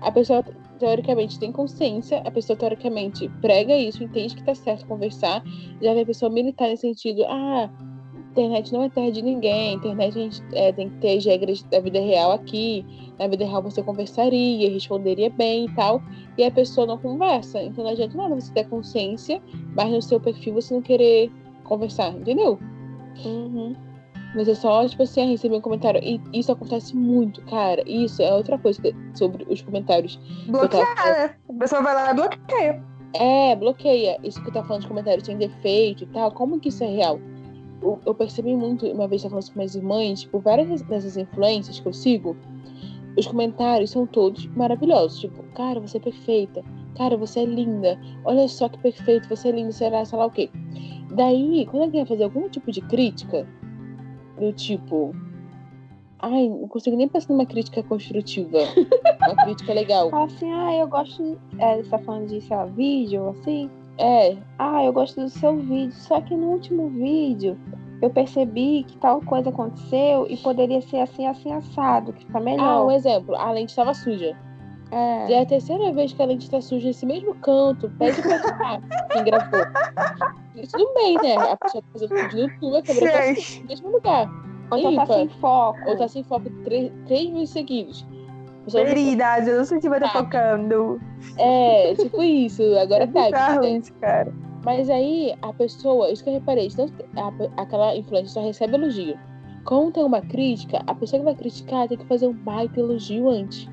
A 0.00 0.10
pessoa, 0.10 0.42
teoricamente, 0.78 1.38
tem 1.38 1.52
consciência, 1.52 2.22
a 2.24 2.30
pessoa, 2.30 2.56
teoricamente, 2.56 3.28
prega 3.40 3.76
isso, 3.76 4.02
entende 4.02 4.34
que 4.34 4.44
tá 4.44 4.54
certo 4.54 4.86
conversar, 4.86 5.42
já 5.80 5.92
vê 5.94 6.00
a 6.00 6.06
pessoa 6.06 6.30
militar 6.30 6.68
nesse 6.68 6.82
sentido, 6.82 7.24
ah, 7.26 7.70
internet 8.36 8.72
não 8.72 8.82
é 8.82 8.88
terra 8.90 9.10
de 9.10 9.22
ninguém, 9.22 9.74
internet 9.74 10.18
a 10.18 10.22
gente 10.22 10.42
é, 10.52 10.72
tem 10.72 10.90
que 10.90 10.96
ter 10.98 11.16
as 11.16 11.24
regras 11.24 11.62
da 11.62 11.80
vida 11.80 11.98
real 11.98 12.32
aqui, 12.32 12.84
na 13.18 13.26
vida 13.26 13.46
real 13.46 13.62
você 13.62 13.82
conversaria, 13.82 14.70
responderia 14.70 15.30
bem 15.30 15.64
e 15.64 15.74
tal, 15.74 16.02
e 16.36 16.44
a 16.44 16.50
pessoa 16.50 16.86
não 16.86 16.98
conversa. 16.98 17.62
Então 17.62 17.84
não 17.84 17.90
adianta 17.90 18.16
nada 18.16 18.34
você 18.34 18.52
ter 18.52 18.68
consciência, 18.68 19.40
mas 19.74 19.90
no 19.90 20.02
seu 20.02 20.20
perfil 20.20 20.54
você 20.54 20.74
não 20.74 20.82
querer 20.82 21.30
conversar, 21.66 22.10
entendeu? 22.10 22.58
Uhum. 23.24 23.74
Você 24.34 24.54
só, 24.54 24.86
tipo 24.86 25.02
assim, 25.02 25.22
ah, 25.22 25.26
receber 25.26 25.56
um 25.56 25.60
comentário. 25.60 26.00
E 26.02 26.20
isso 26.34 26.52
acontece 26.52 26.94
muito, 26.94 27.40
cara. 27.42 27.82
Isso 27.86 28.22
é 28.22 28.32
outra 28.34 28.58
coisa 28.58 28.80
sobre 29.14 29.46
os 29.48 29.62
comentários. 29.62 30.20
Bloquear, 30.46 30.94
né? 31.04 31.34
A 31.48 31.52
pessoa 31.58 31.82
vai 31.82 31.94
lá 31.94 32.10
e 32.10 32.14
bloqueia. 32.14 32.82
É, 33.14 33.56
bloqueia. 33.56 34.18
Isso 34.22 34.42
que 34.44 34.52
tá 34.52 34.62
falando 34.62 34.82
de 34.82 34.88
comentários 34.88 35.24
sem 35.24 35.38
defeito 35.38 36.04
e 36.04 36.06
tal. 36.08 36.30
Como 36.32 36.60
que 36.60 36.68
isso 36.68 36.84
é 36.84 36.88
real? 36.88 37.18
Eu, 37.80 37.98
eu 38.04 38.14
percebi 38.14 38.54
muito, 38.54 38.86
uma 38.86 39.08
vez 39.08 39.24
eu 39.24 39.30
falando 39.30 39.48
com 39.48 39.58
minhas 39.58 39.74
irmãs, 39.74 40.20
tipo, 40.20 40.38
várias 40.38 40.82
dessas 40.82 41.16
influências 41.16 41.80
que 41.80 41.86
eu 41.86 41.92
sigo, 41.92 42.36
os 43.16 43.26
comentários 43.26 43.90
são 43.90 44.06
todos 44.06 44.46
maravilhosos. 44.48 45.18
Tipo, 45.18 45.42
cara, 45.54 45.80
você 45.80 45.96
é 45.96 46.00
perfeita. 46.00 46.62
Cara, 46.96 47.16
você 47.16 47.40
é 47.40 47.44
linda. 47.44 47.98
Olha 48.24 48.48
só 48.48 48.68
que 48.68 48.78
perfeito, 48.78 49.28
você 49.28 49.48
é 49.48 49.52
linda, 49.52 49.72
sei 49.72 49.90
lá, 49.90 50.04
sei 50.04 50.18
lá 50.18 50.26
o 50.26 50.30
quê. 50.30 50.50
Daí, 51.14 51.66
quando 51.70 51.84
alguém 51.84 52.00
vai 52.02 52.08
fazer 52.08 52.24
algum 52.24 52.48
tipo 52.48 52.72
de 52.72 52.80
crítica, 52.80 53.46
do 54.38 54.52
tipo. 54.52 55.14
Ai, 56.18 56.48
não 56.48 56.66
consigo 56.68 56.96
nem 56.96 57.08
pensar 57.08 57.32
numa 57.32 57.46
crítica 57.46 57.82
construtiva. 57.82 58.58
uma 59.26 59.36
crítica 59.44 59.72
legal. 59.72 60.08
Fala 60.10 60.24
assim, 60.24 60.50
ah, 60.52 60.74
eu 60.74 60.88
gosto. 60.88 61.38
É, 61.58 61.76
você 61.76 61.90
tá 61.90 61.98
falando 61.98 62.28
de, 62.28 62.40
sei 62.40 62.56
lá, 62.56 62.64
vídeo, 62.64 63.28
assim? 63.28 63.70
É, 63.98 64.36
Ah, 64.58 64.84
eu 64.84 64.92
gosto 64.92 65.20
do 65.20 65.28
seu 65.28 65.56
vídeo. 65.56 65.92
Só 65.92 66.20
que 66.20 66.34
no 66.34 66.48
último 66.48 66.88
vídeo 66.88 67.58
eu 68.02 68.10
percebi 68.10 68.84
que 68.84 68.96
tal 68.98 69.20
coisa 69.22 69.48
aconteceu 69.50 70.26
e 70.28 70.36
poderia 70.36 70.80
ser 70.82 70.98
assim, 70.98 71.26
assim, 71.26 71.52
assado, 71.52 72.12
que 72.12 72.24
fica 72.24 72.38
ah, 72.38 72.40
um 72.40 72.44
melhor. 72.44 72.90
exemplo, 72.92 73.34
a 73.36 73.50
lente 73.52 73.70
estava 73.70 73.94
suja. 73.94 74.36
É. 74.90 75.26
Já 75.28 75.36
é 75.36 75.42
a 75.42 75.46
terceira 75.46 75.92
vez 75.92 76.12
que 76.12 76.22
a 76.22 76.26
lente 76.26 76.48
tá 76.50 76.60
suja 76.60 76.86
nesse 76.86 77.04
mesmo 77.04 77.34
canto. 77.36 77.90
Pede 77.98 78.22
pra 78.22 78.38
ficar 78.38 78.80
quem 79.12 79.24
gravou. 79.24 79.60
E 80.54 80.66
tudo 80.66 80.94
bem, 80.94 81.14
né? 81.22 81.34
A 81.36 81.56
pessoa 81.56 81.82
tá 81.82 81.88
fazendo 81.92 82.14
vídeo 82.14 82.36
no 82.36 82.42
YouTube, 82.44 82.76
a 82.76 82.82
câmera 82.82 83.12
tá 83.12 83.60
no 83.62 83.66
mesmo 83.68 83.88
lugar. 83.90 84.30
Ou 84.70 84.78
então 84.78 84.96
tá 84.96 85.06
sem 85.06 85.28
foco. 85.28 85.78
Ou 85.86 85.96
tá 85.96 86.08
sem 86.08 86.22
foco 86.24 86.50
três, 86.64 86.92
três 87.06 87.30
meses 87.30 87.50
seguidos. 87.50 88.06
A 88.60 88.64
pessoa 88.64 88.84
não- 88.84 88.90
Queridas, 88.94 89.46
eu 89.48 89.58
não 89.58 89.64
sei 89.64 89.80
se 89.80 89.88
vai 89.88 89.98
estar 89.98 90.12
Tá. 90.12 90.18
focando. 90.24 91.00
É, 91.38 91.94
tipo 91.94 92.22
isso. 92.22 92.62
Agora 92.78 93.04
É 93.04 93.06
tá. 93.08 93.24
bizarro 93.26 93.60
né? 93.62 93.70
isso, 93.70 93.92
cara. 93.94 94.32
Mas 94.64 94.90
aí 94.90 95.34
a 95.42 95.52
pessoa, 95.52 96.10
isso 96.10 96.24
que 96.24 96.30
eu 96.30 96.34
reparei, 96.34 96.68
tanto 96.68 96.92
a- 97.16 97.62
aquela 97.62 97.96
influência 97.96 98.28
só 98.34 98.40
recebe 98.40 98.74
elogio. 98.74 99.16
Quando 99.64 99.92
tem 99.92 100.04
uma 100.04 100.20
crítica, 100.20 100.80
a 100.86 100.94
pessoa 100.94 101.18
que 101.20 101.24
vai 101.24 101.34
criticar 101.34 101.86
tem 101.88 101.98
que 101.98 102.06
fazer 102.06 102.26
um 102.28 102.32
baita 102.32 102.78
elogio 102.80 103.28
antes. 103.28 103.68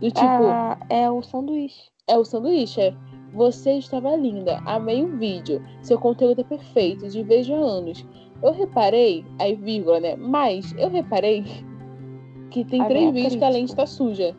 Do 0.00 0.10
tipo, 0.10 0.24
Ah, 0.24 0.78
é 0.88 1.10
o 1.10 1.22
sanduíche. 1.22 1.90
é 2.06 2.16
o 2.18 2.24
sanduíche. 2.24 2.80
é, 2.80 2.94
Você 3.32 3.72
estava 3.72 4.14
linda, 4.16 4.62
amei 4.64 5.02
o 5.04 5.16
vídeo, 5.16 5.62
seu 5.82 5.98
conteúdo 5.98 6.40
é 6.40 6.44
perfeito, 6.44 7.08
de 7.08 7.22
vejo 7.22 7.54
há 7.54 7.58
anos. 7.58 8.04
Eu 8.42 8.52
reparei, 8.52 9.24
aí 9.38 9.54
vírgula, 9.54 10.00
né? 10.00 10.16
Mas 10.16 10.72
eu 10.78 10.88
reparei 10.88 11.44
que 12.50 12.64
tem 12.64 12.82
Aí 12.82 12.88
três 12.88 13.08
a 13.08 13.12
vídeos 13.12 13.36
que 13.36 13.44
a 13.44 13.48
lente 13.48 13.74
tá 13.74 13.86
suja. 13.86 14.34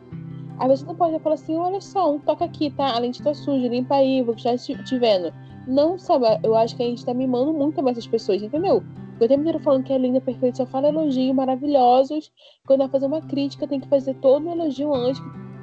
Aí 0.58 0.68
você 0.68 0.84
não 0.84 0.94
pode 0.96 1.18
falar 1.20 1.34
assim, 1.34 1.56
olha 1.56 1.80
só, 1.80 2.12
um 2.12 2.18
toca 2.18 2.44
aqui, 2.44 2.70
tá? 2.70 2.96
A 2.96 2.98
lente 2.98 3.22
tá 3.22 3.32
suja, 3.32 3.68
limpa 3.68 3.96
aí, 3.96 4.22
vou 4.22 4.34
estar 4.34 4.56
te, 4.58 4.74
te 4.84 4.98
vendo. 4.98 5.32
Não, 5.68 5.98
sabe, 5.98 6.24
eu 6.42 6.56
acho 6.56 6.74
que 6.74 6.82
a 6.82 6.86
gente 6.86 7.04
tá 7.04 7.12
mimando 7.12 7.52
muito 7.52 7.76
também 7.76 7.92
essas 7.92 8.06
pessoas, 8.06 8.42
entendeu? 8.42 8.82
Porque 9.10 9.24
o 9.26 9.28
tempo 9.28 9.40
inteiro 9.42 9.58
falando 9.60 9.84
que 9.84 9.92
é 9.92 9.98
linda, 9.98 10.20
perfeita, 10.20 10.56
só 10.56 10.66
fala 10.66 10.88
elogio, 10.88 11.34
maravilhosos. 11.34 12.32
Quando 12.66 12.80
vai 12.80 12.88
fazer 12.88 13.06
uma 13.06 13.20
crítica, 13.20 13.68
tem 13.68 13.78
que 13.78 13.88
fazer 13.88 14.14
todo 14.14 14.48
um 14.48 14.52
elogio 14.52 14.94
antes. 14.94 15.20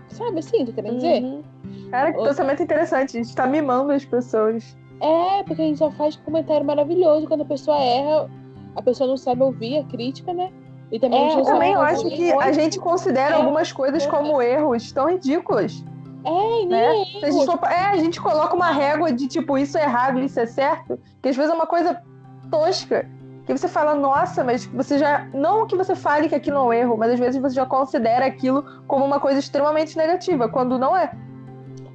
Sabe 0.10 0.40
assim, 0.40 0.64
tá 0.66 0.74
querendo 0.74 0.98
dizer? 0.98 1.24
Uhum. 1.24 1.44
Cara, 1.90 2.14
que 2.14 2.22
pensamento 2.22 2.62
interessante. 2.62 3.18
A 3.18 3.24
gente 3.24 3.36
tá 3.36 3.48
mimando 3.48 3.92
as 3.92 4.06
pessoas. 4.06 4.78
É, 5.02 5.44
porque 5.44 5.62
a 5.62 5.66
gente 5.66 5.80
só 5.80 5.90
faz 5.92 6.16
comentário 6.18 6.66
maravilhoso. 6.66 7.28
Quando 7.28 7.42
a 7.42 7.46
pessoa 7.46 7.78
erra, 7.78 8.30
a 8.76 8.82
pessoa 8.82 9.08
não 9.08 9.18
sabe 9.18 9.42
ouvir 9.42 9.80
a 9.80 9.84
crítica, 9.86 10.34
né? 10.34 10.52
E 10.92 11.00
também 11.00 11.20
É, 11.20 11.26
a 11.26 11.30
gente 11.30 11.38
não 11.38 11.46
Também 11.46 11.74
eu 11.74 11.82
acho 11.82 12.08
que 12.10 12.32
a 12.32 12.52
gente 12.52 12.80
considera 12.80 13.36
É. 13.36 13.38
algumas 13.38 13.72
coisas 13.72 14.06
como 14.06 14.42
erros 14.42 14.92
tão 14.92 15.10
ridículas. 15.10 15.84
É, 16.26 16.66
né? 16.66 17.04
é 17.22 17.28
a 17.28 17.32
gente 17.32 17.66
é, 17.66 17.86
a 17.86 17.98
gente 17.98 18.22
coloca 18.22 18.56
uma 18.56 18.72
régua 18.72 19.12
de 19.12 19.28
tipo, 19.28 19.58
isso 19.58 19.78
é 19.78 19.84
errado, 19.84 20.20
isso 20.20 20.40
é 20.40 20.46
certo, 20.46 21.00
que 21.22 21.30
às 21.30 21.36
vezes 21.36 21.52
é 21.52 21.54
uma 21.56 21.68
coisa 21.68 22.02
tosca. 22.50 23.08
Que 23.46 23.56
você 23.56 23.68
fala, 23.68 23.94
nossa, 23.94 24.44
mas 24.44 24.66
você 24.66 24.98
já. 24.98 25.28
Não 25.32 25.68
que 25.68 25.76
você 25.76 25.94
fale 25.94 26.28
que 26.28 26.34
aquilo 26.34 26.58
é 26.58 26.62
um 26.62 26.74
erro, 26.74 26.98
mas 26.98 27.12
às 27.12 27.20
vezes 27.20 27.40
você 27.40 27.56
já 27.56 27.66
considera 27.66 28.26
aquilo 28.26 28.66
como 28.88 29.06
uma 29.06 29.20
coisa 29.20 29.40
extremamente 29.40 29.96
negativa, 29.96 30.50
quando 30.50 30.80
não 30.80 30.98
é. 30.98 31.12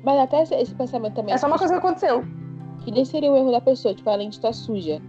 Mas 0.05 0.19
até 0.21 0.43
esse, 0.43 0.75
pensamento 0.77 1.14
também. 1.14 1.35
É 1.35 1.38
só 1.38 1.49
uma 1.49 1.59
coisa 1.59 1.75
que 1.75 1.79
aconteceu. 1.81 2.25
Que 2.85 2.93
nem 2.93 3.05
seria 3.05 3.33
o 3.33 3.37
erro 3.37 3.51
da 3.51 3.61
pessoa, 3.61 3.93
tipo, 3.93 4.09
a 4.09 4.14
lente 4.14 4.40
tá 4.40 4.53
suja. 4.53 5.03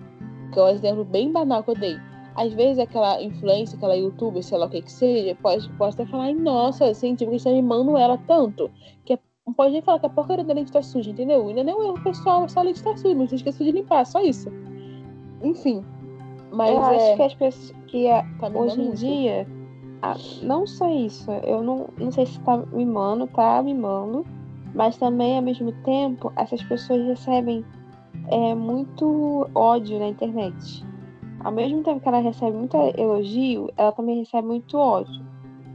Que 0.51 0.59
é 0.59 0.63
um 0.63 0.69
exemplo 0.69 1.05
bem 1.05 1.31
banal 1.31 1.63
que 1.63 1.69
eu 1.69 1.75
dei. 1.75 1.99
Às 2.35 2.53
vezes 2.53 2.79
aquela 2.79 3.21
influência, 3.21 3.75
aquela 3.75 3.95
youtuber, 3.95 4.41
sei 4.41 4.57
lá 4.57 4.65
o 4.65 4.69
que 4.69 4.81
que 4.81 4.91
seja, 4.91 5.35
pode, 5.41 5.67
pode 5.71 5.93
até 5.95 6.05
falar, 6.05 6.23
"Ai, 6.25 6.33
nossa, 6.33 6.93
científico 6.93 7.35
está 7.35 7.49
mimando 7.49 7.97
ela 7.97 8.17
tanto. 8.17 8.71
Que 9.05 9.13
é- 9.13 9.19
não 9.45 9.53
pode 9.53 9.73
nem 9.73 9.81
falar 9.81 9.99
que 9.99 10.05
a 10.05 10.09
porcaria 10.09 10.43
da 10.45 10.53
lente 10.53 10.71
tá 10.71 10.81
suja, 10.81 11.11
entendeu? 11.11 11.47
Ainda 11.47 11.63
não 11.63 11.73
é 11.73 11.75
um 11.75 11.83
erro 11.89 12.03
pessoal, 12.03 12.47
só 12.47 12.61
a 12.61 12.63
lente 12.63 12.81
tá 12.81 12.95
suja, 12.95 13.15
mas 13.15 13.29
você 13.29 13.35
esqueceu 13.35 13.65
de 13.65 13.71
limpar, 13.73 14.05
só 14.05 14.21
isso. 14.21 14.49
Enfim. 15.43 15.83
Mas 16.51 16.71
eu 16.71 16.83
é. 16.83 16.95
acho 16.95 17.15
que 17.15 17.23
as 17.23 17.33
pessoas 17.33 17.75
que 17.87 18.07
a- 18.09 18.23
tá 18.39 18.49
mimando 18.49 18.59
hoje 18.59 18.81
em 18.81 18.83
muito. 18.85 18.97
dia, 18.97 19.47
ah, 20.01 20.15
não 20.41 20.65
só 20.67 20.89
isso, 20.89 21.29
eu 21.43 21.61
não, 21.63 21.87
não 21.97 22.11
sei 22.11 22.25
se 22.25 22.39
tá 22.41 22.57
mimando, 22.57 23.27
tá 23.27 23.61
mimando, 23.61 24.25
mas 24.73 24.97
também 24.97 25.37
ao 25.37 25.41
mesmo 25.43 25.71
tempo 25.83 26.31
essas 26.35 26.61
pessoas 26.63 27.01
recebem 27.07 27.65
é, 28.27 28.53
muito 28.55 29.49
ódio 29.55 29.99
na 29.99 30.07
internet. 30.07 30.85
Ao 31.43 31.51
mesmo 31.51 31.83
tempo 31.83 31.99
que 31.99 32.07
ela 32.07 32.19
recebe 32.19 32.55
muito 32.57 32.77
elogio, 32.97 33.69
ela 33.77 33.91
também 33.91 34.19
recebe 34.19 34.47
muito 34.47 34.77
ódio. 34.77 35.21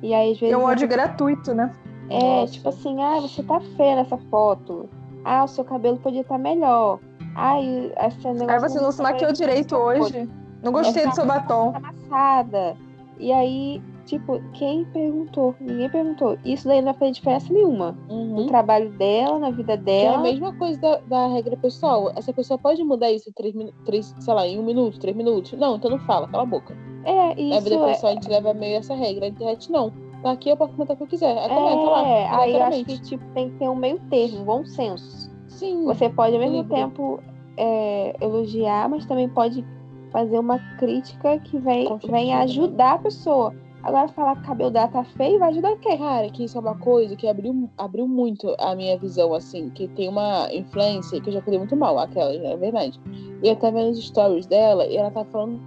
E 0.03 0.13
aí 0.15 0.33
às 0.33 0.39
vezes 0.39 0.55
É 0.55 0.57
um 0.57 0.65
ódio 0.65 0.87
gratuito, 0.89 1.55
né? 1.55 1.73
é, 2.11 2.41
Nossa. 2.41 2.53
tipo 2.53 2.69
assim, 2.69 3.03
ah, 3.03 3.21
você 3.21 3.43
tá 3.43 3.61
feia 3.77 3.97
nessa 3.97 4.17
foto. 4.31 4.89
Ah, 5.25 5.45
o 5.45 5.49
seu 5.49 5.65
cabelo 5.65 5.97
podia 5.99 6.21
estar 6.21 6.39
melhor. 6.39 7.01
Ai, 7.35 7.93
esse 8.07 8.19
negócio 8.29 8.51
Aí 8.51 8.61
você 8.61 8.81
não 8.81 8.93
se 8.93 9.03
maquiou 9.03 9.33
direito 9.33 9.75
hoje. 9.77 10.29
Não 10.63 10.73
gostei 10.73 11.07
do 11.07 11.15
seu 11.15 11.27
batom. 11.27 11.73
tá 11.73 11.79
amassada. 11.79 12.77
E 13.19 13.33
aí, 13.33 13.83
tipo, 14.07 14.41
quem 14.55 14.85
perguntou? 14.87 15.55
Ninguém 15.61 15.91
perguntou. 15.91 16.39
Isso 16.45 16.67
daí 16.67 16.79
não 16.79 16.87
vai 16.87 16.95
fazer 16.95 17.11
diferença 17.13 17.53
nenhuma. 17.53 17.93
No 18.09 18.15
Uhum. 18.41 18.47
trabalho 18.47 18.91
dela, 18.93 19.39
na 19.39 19.51
vida 19.51 19.77
Que 19.77 19.91
é 19.91 20.09
a 20.09 20.13
dela. 20.13 20.23
mesma 20.23 20.57
coisa 20.57 20.81
da, 20.81 20.97
da 21.01 21.27
regra 21.29 21.57
pessoal. 21.57 22.11
Essa 22.17 22.33
pessoa 22.33 22.57
pode 22.59 22.83
mudar 22.83 23.11
isso 23.13 23.29
em 23.29 23.33
três, 23.33 23.55
três, 23.85 24.15
sei 24.19 24.33
lá, 24.35 24.47
em 24.47 24.59
um 24.59 24.63
minuto, 24.65 24.99
três 24.99 25.15
minutos. 25.15 25.53
Não, 25.53 25.77
então 25.77 25.91
não 25.91 25.99
fala, 25.99 26.27
cala 26.29 26.45
a 26.45 26.47
boca. 26.47 26.75
É, 27.05 27.29
Na 27.29 27.61
vida 27.61 27.75
isso 27.77 27.85
é. 27.85 27.93
pessoal 27.93 28.13
a 28.13 28.15
gente 28.15 28.29
leva 28.29 28.55
meio 28.55 28.77
essa 28.79 28.95
regra. 28.95 29.27
A 29.27 29.29
internet 29.29 29.71
não. 29.71 29.93
Tá 30.23 30.31
aqui, 30.33 30.49
eu 30.49 30.57
posso 30.57 30.73
comentar 30.73 30.95
o 30.95 30.97
que 30.97 31.03
eu 31.05 31.09
quiser. 31.09 31.37
Aí 31.39 31.49
comenta 31.49 31.91
lá. 31.91 32.09
É, 32.09 32.29
aí 32.31 32.53
eu 32.55 32.63
acho 32.63 32.85
que 32.85 33.03
tipo, 33.03 33.25
tem 33.35 33.51
que 33.51 33.57
ter 33.59 33.69
um 33.69 33.77
meio 33.77 34.01
termo, 34.11 34.45
bom 34.45 34.65
senso. 34.65 35.31
Sim. 35.47 35.85
Você 35.85 36.09
pode 36.09 36.35
ao 36.35 36.41
mesmo 36.41 36.57
Equilíbrio. 36.57 36.85
tempo 36.89 37.21
é, 37.57 38.17
elogiar, 38.21 38.89
mas 38.89 39.05
também 39.07 39.29
pode 39.29 39.65
fazer 40.11 40.39
uma 40.39 40.59
crítica 40.79 41.39
que 41.41 41.59
vem, 41.59 41.87
vem 42.09 42.33
ajudar 42.35 42.95
a 42.95 42.99
pessoa. 42.99 43.55
Agora 43.87 44.09
falar 44.09 44.35
que 44.35 44.49
cabelo 44.49 44.73
dela 44.73 44.89
tá 44.89 45.05
feio, 45.05 45.39
vai 45.39 45.51
ajudar 45.51 45.71
o 45.71 45.79
quê? 45.79 45.97
Cara, 45.97 46.29
que 46.29 46.43
isso 46.43 46.59
é 46.59 46.61
uma 46.61 46.77
coisa 46.77 47.15
que 47.15 47.29
abriu, 47.29 47.71
abriu 47.79 48.09
muito 48.09 48.53
a 48.59 48.75
minha 48.75 48.99
visão, 48.99 49.33
assim, 49.33 49.71
que 49.71 49.87
tem 49.87 50.09
uma 50.09 50.53
influência 50.53 51.21
que 51.21 51.29
eu 51.29 51.35
já 51.35 51.41
cuidei 51.41 51.61
muito 51.61 51.77
mal, 51.77 51.97
aquela, 51.97 52.35
é 52.35 52.57
verdade. 52.57 53.01
E 53.45 53.49
eu 53.49 53.55
tava 53.55 53.79
vendo 53.79 53.93
os 53.93 54.05
stories 54.05 54.45
dela 54.47 54.85
e 54.87 54.97
ela 54.97 55.13
tá 55.13 55.25
falando. 55.27 55.61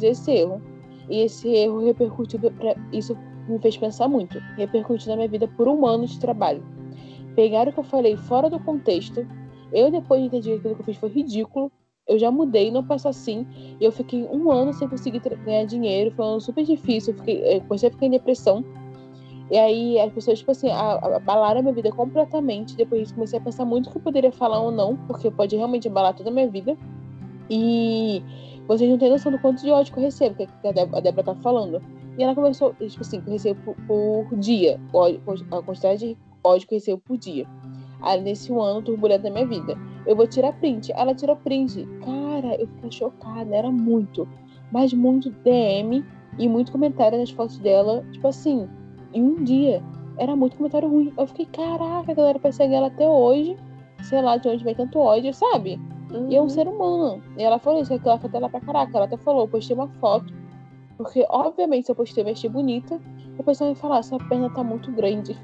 Esse 0.00 0.30
erro. 0.30 0.62
E 1.10 1.18
esse 1.18 1.48
erro 1.48 1.84
repercutiu 1.84 2.40
pra, 2.40 2.74
Isso 2.90 3.14
me 3.46 3.58
fez 3.58 3.76
pensar 3.76 4.08
muito. 4.08 4.38
Repercutiu 4.56 5.10
na 5.10 5.16
minha 5.16 5.28
vida 5.28 5.46
por 5.46 5.68
um 5.68 5.84
ano 5.86 6.06
de 6.06 6.18
trabalho. 6.18 6.64
Pegaram 7.36 7.70
o 7.70 7.74
que 7.74 7.80
eu 7.80 7.84
falei 7.84 8.16
fora 8.16 8.48
do 8.48 8.58
contexto. 8.58 9.26
Eu 9.70 9.90
depois 9.90 10.22
entendi 10.22 10.48
que 10.48 10.56
aquilo 10.56 10.76
que 10.76 10.80
eu 10.80 10.86
fiz 10.86 10.96
foi 10.96 11.10
ridículo. 11.10 11.70
Eu 12.08 12.18
já 12.18 12.30
mudei, 12.30 12.70
não 12.70 12.84
passo 12.84 13.08
assim. 13.08 13.46
E 13.80 13.84
eu 13.84 13.92
fiquei 13.92 14.24
um 14.24 14.50
ano 14.50 14.72
sem 14.72 14.88
conseguir 14.88 15.20
ganhar 15.44 15.64
dinheiro, 15.64 16.10
foi 16.10 16.24
um 16.24 16.28
ano 16.30 16.40
super 16.40 16.64
difícil. 16.64 17.12
Eu, 17.12 17.18
fiquei, 17.18 17.56
eu 17.56 17.60
comecei 17.62 17.88
a 17.88 17.92
ficar 17.92 18.06
em 18.06 18.10
depressão. 18.10 18.64
E 19.50 19.58
aí 19.58 20.00
as 20.00 20.12
pessoas, 20.12 20.38
tipo 20.38 20.50
assim, 20.52 20.70
abalaram 20.70 21.60
a 21.60 21.62
minha 21.62 21.74
vida 21.74 21.90
completamente. 21.90 22.76
Depois 22.76 23.02
disso, 23.02 23.14
comecei 23.14 23.38
a 23.38 23.42
pensar 23.42 23.64
muito 23.64 23.90
que 23.90 23.96
eu 23.96 24.02
poderia 24.02 24.30
falar 24.32 24.60
ou 24.60 24.70
não, 24.70 24.96
porque 24.96 25.30
pode 25.30 25.56
realmente 25.56 25.88
abalar 25.88 26.14
toda 26.14 26.30
a 26.30 26.32
minha 26.32 26.48
vida. 26.48 26.76
E 27.48 28.22
vocês 28.68 28.88
não 28.88 28.96
têm 28.96 29.10
noção 29.10 29.32
do 29.32 29.38
quanto 29.40 29.60
de 29.62 29.70
ódio 29.70 29.92
que 29.92 29.98
eu 29.98 30.04
recebo, 30.04 30.36
que 30.36 30.68
a 30.68 30.72
Débora, 30.72 30.98
a 30.98 31.00
Débora 31.00 31.24
tá 31.24 31.34
falando. 31.36 31.82
E 32.16 32.22
ela 32.22 32.34
começou, 32.34 32.72
tipo 32.74 33.00
assim, 33.00 33.20
que 33.20 33.28
eu 33.28 33.32
recebo 33.32 33.60
por, 33.64 34.26
por 34.28 34.38
dia, 34.38 34.80
a 35.50 35.62
quantidade 35.62 35.98
de 36.06 36.18
ódio 36.44 36.68
que 36.68 36.74
eu 36.74 36.78
recebo 36.78 37.02
por 37.04 37.18
dia. 37.18 37.46
Aí 38.02 38.20
nesse 38.20 38.52
um 38.52 38.60
ano 38.60 38.82
turbulento 38.82 39.22
da 39.24 39.30
minha 39.30 39.46
vida. 39.46 39.76
Eu 40.06 40.16
vou 40.16 40.26
tirar 40.26 40.52
print. 40.54 40.92
Ela 40.94 41.14
tirou 41.14 41.36
print. 41.36 41.86
Cara, 42.04 42.54
eu 42.60 42.66
fiquei 42.66 42.90
chocada. 42.90 43.54
Era 43.54 43.70
muito. 43.70 44.26
Mas 44.72 44.92
muito 44.92 45.30
DM 45.30 46.04
e 46.38 46.48
muito 46.48 46.72
comentário 46.72 47.18
nas 47.18 47.30
fotos 47.30 47.58
dela. 47.58 48.04
Tipo 48.12 48.28
assim, 48.28 48.68
em 49.12 49.22
um 49.22 49.44
dia. 49.44 49.82
Era 50.18 50.34
muito 50.36 50.56
comentário 50.56 50.88
ruim. 50.88 51.12
Eu 51.16 51.26
fiquei, 51.26 51.46
caraca, 51.46 52.12
a 52.12 52.14
galera 52.14 52.38
persegue 52.38 52.74
ela 52.74 52.88
até 52.88 53.08
hoje. 53.08 53.56
Sei 54.02 54.20
lá 54.20 54.36
de 54.36 54.48
onde 54.48 54.64
vem 54.64 54.74
tanto 54.74 54.98
ódio, 54.98 55.32
sabe? 55.34 55.78
E 56.28 56.34
é 56.36 56.40
um 56.40 56.44
Uhum. 56.44 56.48
ser 56.48 56.66
humano. 56.66 57.22
E 57.38 57.42
ela 57.42 57.58
falou 57.58 57.80
isso, 57.80 57.96
que 57.98 58.08
ela 58.08 58.18
foi 58.18 58.30
lá 58.40 58.48
pra 58.48 58.60
caraca. 58.60 58.96
Ela 58.96 59.06
até 59.06 59.16
falou, 59.18 59.42
eu 59.42 59.48
postei 59.48 59.76
uma 59.76 59.88
foto. 60.00 60.32
Porque, 60.96 61.24
obviamente, 61.28 61.86
se 61.86 61.92
eu 61.92 61.96
postei, 61.96 62.24
eu 62.24 62.28
achei 62.30 62.50
bonita. 62.50 63.00
A 63.38 63.42
pessoa 63.42 63.70
vai 63.72 63.80
falar, 63.80 64.02
sua 64.02 64.18
perna 64.18 64.50
tá 64.50 64.62
muito 64.64 64.90
grande. 64.92 65.36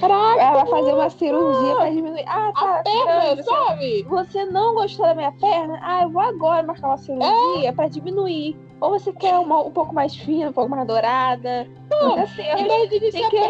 Caraca! 0.00 0.40
Ela 0.42 0.64
vai 0.64 0.66
fazer 0.66 0.92
uma 0.94 1.10
cirurgia 1.10 1.76
pra 1.76 1.90
diminuir. 1.90 2.24
Ah, 2.26 2.52
tá. 2.52 2.82
Perna, 2.84 3.20
grande, 3.20 3.42
sabe? 3.44 4.02
Você 4.08 4.44
não 4.46 4.74
gostou 4.74 5.06
da 5.06 5.14
minha 5.14 5.32
perna? 5.32 5.78
Ah, 5.82 6.02
eu 6.02 6.10
vou 6.10 6.22
agora 6.22 6.62
marcar 6.62 6.88
uma 6.88 6.96
cirurgia 6.98 7.72
pra 7.72 7.88
diminuir. 7.88 8.56
Ou 8.80 8.90
você 8.90 9.12
quer 9.12 9.38
uma 9.38 9.62
um 9.62 9.70
pouco 9.70 9.94
mais 9.94 10.14
fina, 10.14 10.50
um 10.50 10.52
pouco 10.52 10.70
mais 10.70 10.86
dourada. 10.86 11.66
Mas 11.90 12.18
assim, 12.30 12.42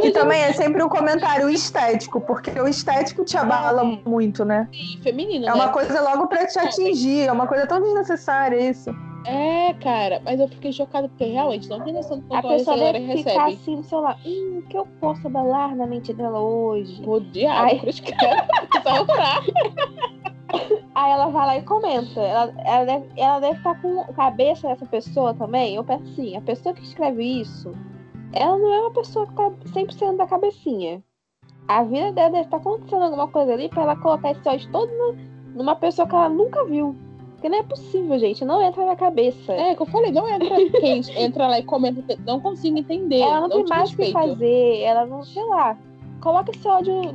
E 0.03 0.11
também 0.13 0.41
é 0.43 0.53
sempre 0.53 0.83
um 0.83 0.89
comentário 0.89 1.49
estético, 1.49 2.21
porque 2.21 2.51
o 2.61 2.69
estético 2.69 3.25
te 3.25 3.37
abala 3.37 3.83
É. 3.83 4.09
muito, 4.09 4.45
né? 4.45 4.69
feminino, 5.03 5.47
É 5.47 5.49
né? 5.49 5.55
uma 5.55 5.69
coisa 5.71 6.01
logo 6.03 6.27
pra 6.29 6.47
te 6.47 6.59
atingir, 6.59 7.27
é 7.27 7.33
uma 7.33 7.47
coisa 7.47 7.67
tão 7.67 7.81
desnecessária 7.81 8.57
isso. 8.59 8.91
É, 9.27 9.73
cara, 9.75 10.21
mas 10.25 10.39
eu 10.39 10.49
fiquei 10.49 10.71
chocada 10.73 11.09
porque 11.09 11.25
realmente 11.25 11.69
não 11.69 11.81
tem 11.81 11.93
noção 11.95 12.19
do 12.19 12.27
a 12.35 12.43
quanto 12.43 12.55
essa 12.55 12.73
pessoa 12.73 12.93
deve 12.93 12.99
ficar 13.17 13.31
recebe. 13.47 13.55
assim 13.55 13.77
no 13.77 13.85
celular. 13.85 14.19
Hum, 14.25 14.59
o 14.59 14.69
que 14.69 14.77
eu 14.77 14.87
posso 15.01 15.27
abalar 15.27 15.75
na 15.75 15.87
mente 15.87 16.13
dela 16.13 16.41
hoje? 16.41 17.03
O 17.07 17.21
diabo, 17.21 17.63
Ai. 17.63 17.79
cruz. 17.79 18.03
Aí 20.95 21.11
ela 21.11 21.27
vai 21.29 21.47
lá 21.47 21.57
e 21.59 21.63
comenta. 21.63 22.21
Ela, 22.21 22.55
ela, 22.65 22.85
deve, 22.85 23.07
ela 23.17 23.41
deve 23.41 23.57
estar 23.59 23.81
com 23.81 24.01
a 24.03 24.13
cabeça 24.13 24.69
dessa 24.69 24.87
pessoa 24.87 25.35
também. 25.35 25.75
Eu 25.75 25.85
penso 25.85 26.05
assim, 26.13 26.37
a 26.37 26.41
pessoa 26.41 26.75
que 26.75 26.83
escreve 26.83 27.25
isso, 27.41 27.73
ela 28.33 28.57
não 28.57 28.73
é 28.73 28.81
uma 28.81 28.93
pessoa 28.93 29.27
que 29.27 29.35
tá 29.35 29.51
100% 29.73 30.17
da 30.17 30.27
cabecinha. 30.27 31.03
A 31.67 31.83
vida 31.83 32.13
dela 32.13 32.31
deve 32.31 32.45
estar 32.45 32.59
acontecendo 32.59 33.03
alguma 33.03 33.27
coisa 33.29 33.53
ali 33.55 33.69
pra 33.69 33.83
ela 33.83 33.97
colocar 33.97 34.31
esse 34.31 34.49
ódio 34.49 34.71
todo 34.71 34.91
no- 34.93 35.17
numa 35.57 35.75
pessoa 35.75 36.07
que 36.07 36.15
ela 36.15 36.29
nunca 36.29 36.65
viu. 36.67 36.95
Porque 37.45 37.55
não 37.55 37.59
é 37.59 37.63
possível, 37.63 38.19
gente. 38.19 38.43
Não 38.43 38.63
entra 38.63 38.87
na 38.87 38.97
cabeça. 38.97 39.53
É, 39.53 39.75
que 39.75 39.83
eu 39.83 39.87
falei, 39.87 40.11
não 40.11 40.27
entra 40.27 40.57
quem 40.81 41.03
entra 41.15 41.47
lá 41.47 41.59
e 41.59 41.63
comenta, 41.63 42.03
não 42.25 42.41
consigo 42.41 42.79
entender. 42.79 43.19
ela 43.21 43.43
não, 43.43 43.51
tem 43.51 43.65
te 43.65 43.69
mais 43.69 43.93
o 43.93 43.97
que 43.99 44.11
fazer. 44.13 44.81
Ela 44.81 45.05
não, 45.05 45.23
sei 45.23 45.45
lá. 45.45 45.77
coloca 46.23 46.51
esse 46.53 46.67
ódio 46.67 47.15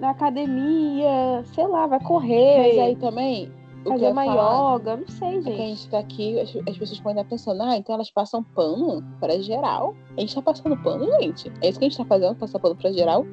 na 0.00 0.10
academia, 0.10 1.44
sei 1.54 1.68
lá, 1.68 1.86
vai 1.86 2.00
correr. 2.00 2.66
Mas 2.66 2.78
aí 2.78 2.96
também. 2.96 3.44
O 3.44 3.82
que 3.84 3.88
eu 3.88 3.92
fazer 3.92 4.04
ia 4.06 4.10
uma 4.10 4.24
falar 4.24 4.74
yoga, 4.74 4.96
não 4.96 5.08
sei, 5.08 5.28
É 5.28 5.30
que 5.30 5.36
a 5.38 5.42
gente. 5.52 5.56
gente 5.68 5.88
tá 5.88 5.98
aqui, 6.00 6.40
as, 6.40 6.48
as 6.68 6.76
pessoas 6.76 6.98
podem 6.98 7.20
estar 7.22 7.30
pensando, 7.30 7.62
ah, 7.62 7.76
então 7.76 7.94
elas 7.94 8.10
passam 8.10 8.42
pano 8.42 9.04
pra 9.20 9.38
geral. 9.38 9.94
A 10.16 10.20
gente 10.20 10.34
tá 10.34 10.42
passando 10.42 10.76
pano, 10.78 11.06
gente. 11.20 11.52
É 11.62 11.68
isso 11.68 11.78
que 11.78 11.84
a 11.84 11.88
gente 11.88 11.98
tá 11.98 12.04
fazendo, 12.04 12.34
passar 12.34 12.58
pano 12.58 12.74
pra 12.74 12.90
geral. 12.90 13.24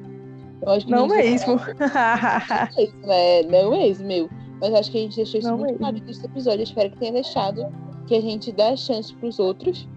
Eu 0.60 0.68
acho 0.70 0.86
que 0.86 0.94
a 0.94 0.96
Não 0.98 1.08
gente- 1.08 1.24
mesmo. 1.24 1.56
É 2.78 2.82
isso, 2.84 2.96
né? 2.98 3.42
Não 3.42 3.70
mesmo, 3.72 4.06
meu. 4.06 4.30
Mas 4.62 4.72
acho 4.74 4.92
que 4.92 4.98
a 4.98 5.00
gente 5.00 5.16
deixou 5.16 5.40
isso 5.40 5.50
Não 5.50 5.58
muito 5.58 5.76
claro 5.76 5.96
nesse 6.06 6.24
episódio. 6.24 6.62
Espero 6.62 6.90
que 6.90 6.98
tenha 6.98 7.12
deixado 7.12 7.66
que 8.06 8.14
a 8.14 8.20
gente 8.20 8.52
dá 8.52 8.76
chance 8.76 9.12
pros 9.16 9.40
outros. 9.40 9.88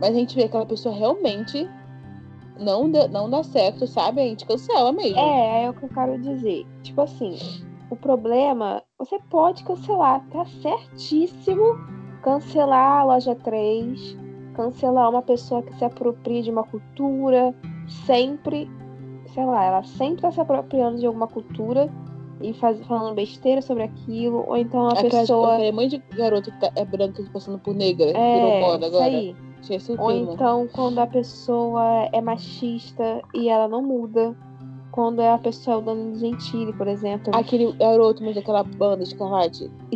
Mas 0.00 0.10
a 0.10 0.18
gente 0.18 0.34
vê 0.34 0.42
que 0.42 0.48
aquela 0.48 0.64
pessoa 0.64 0.94
realmente 0.94 1.68
não, 2.58 2.90
dê- 2.90 3.06
não 3.08 3.28
dá 3.28 3.42
certo, 3.42 3.86
sabe? 3.86 4.22
A 4.22 4.24
gente 4.24 4.46
cancela 4.46 4.90
mesmo. 4.92 5.18
É, 5.18 5.64
é 5.64 5.70
o 5.70 5.74
que 5.74 5.84
eu 5.84 5.88
quero 5.90 6.18
dizer. 6.18 6.66
Tipo 6.82 7.02
assim, 7.02 7.36
o 7.90 7.96
problema, 7.96 8.82
você 8.98 9.18
pode 9.28 9.62
cancelar, 9.62 10.26
tá 10.30 10.46
certíssimo 10.62 11.78
cancelar 12.22 13.00
a 13.00 13.04
loja 13.04 13.34
3, 13.34 14.16
cancelar 14.54 15.10
uma 15.10 15.22
pessoa 15.22 15.62
que 15.62 15.74
se 15.76 15.84
apropria 15.84 16.42
de 16.42 16.50
uma 16.50 16.62
cultura, 16.62 17.54
sempre, 18.06 18.70
sei 19.34 19.44
lá, 19.44 19.64
ela 19.64 19.82
sempre 19.82 20.22
tá 20.22 20.30
se 20.30 20.40
apropriando 20.40 20.98
de 20.98 21.06
alguma 21.06 21.26
cultura 21.26 21.90
e 22.42 22.52
faz, 22.54 22.78
falando 22.86 23.14
besteira 23.14 23.62
sobre 23.62 23.84
aquilo, 23.84 24.44
ou 24.46 24.56
então 24.56 24.82
uma 24.82 24.92
Aquela, 24.92 25.10
pessoa. 25.20 25.54
Aquele 25.54 25.72
monte 25.72 25.98
de 25.98 26.16
garota 26.16 26.50
que 26.50 26.60
tá, 26.60 26.70
é 26.76 26.84
branca 26.84 27.22
passando 27.32 27.58
por 27.58 27.74
negra, 27.74 28.06
virou 28.06 28.20
É, 28.20 28.60
moda 28.60 28.86
isso 28.86 28.96
agora. 28.96 29.16
aí. 29.16 29.36
Ou 29.98 30.10
então 30.10 30.68
quando 30.72 30.98
a 30.98 31.06
pessoa 31.06 32.08
é 32.12 32.20
machista 32.20 33.22
e 33.32 33.48
ela 33.48 33.68
não 33.68 33.82
muda. 33.82 34.34
Quando 34.90 35.22
é 35.22 35.30
a 35.30 35.38
pessoa 35.38 35.78
o 35.78 35.80
Danilo 35.80 36.18
Gentili, 36.18 36.72
por 36.74 36.86
exemplo. 36.86 37.34
Aquele 37.34 37.72
garoto 37.72 38.22
mas 38.22 38.34
daquela 38.34 38.62
banda 38.62 39.02
Escarlate, 39.02 39.64
não 39.64 39.70
é? 39.70 39.90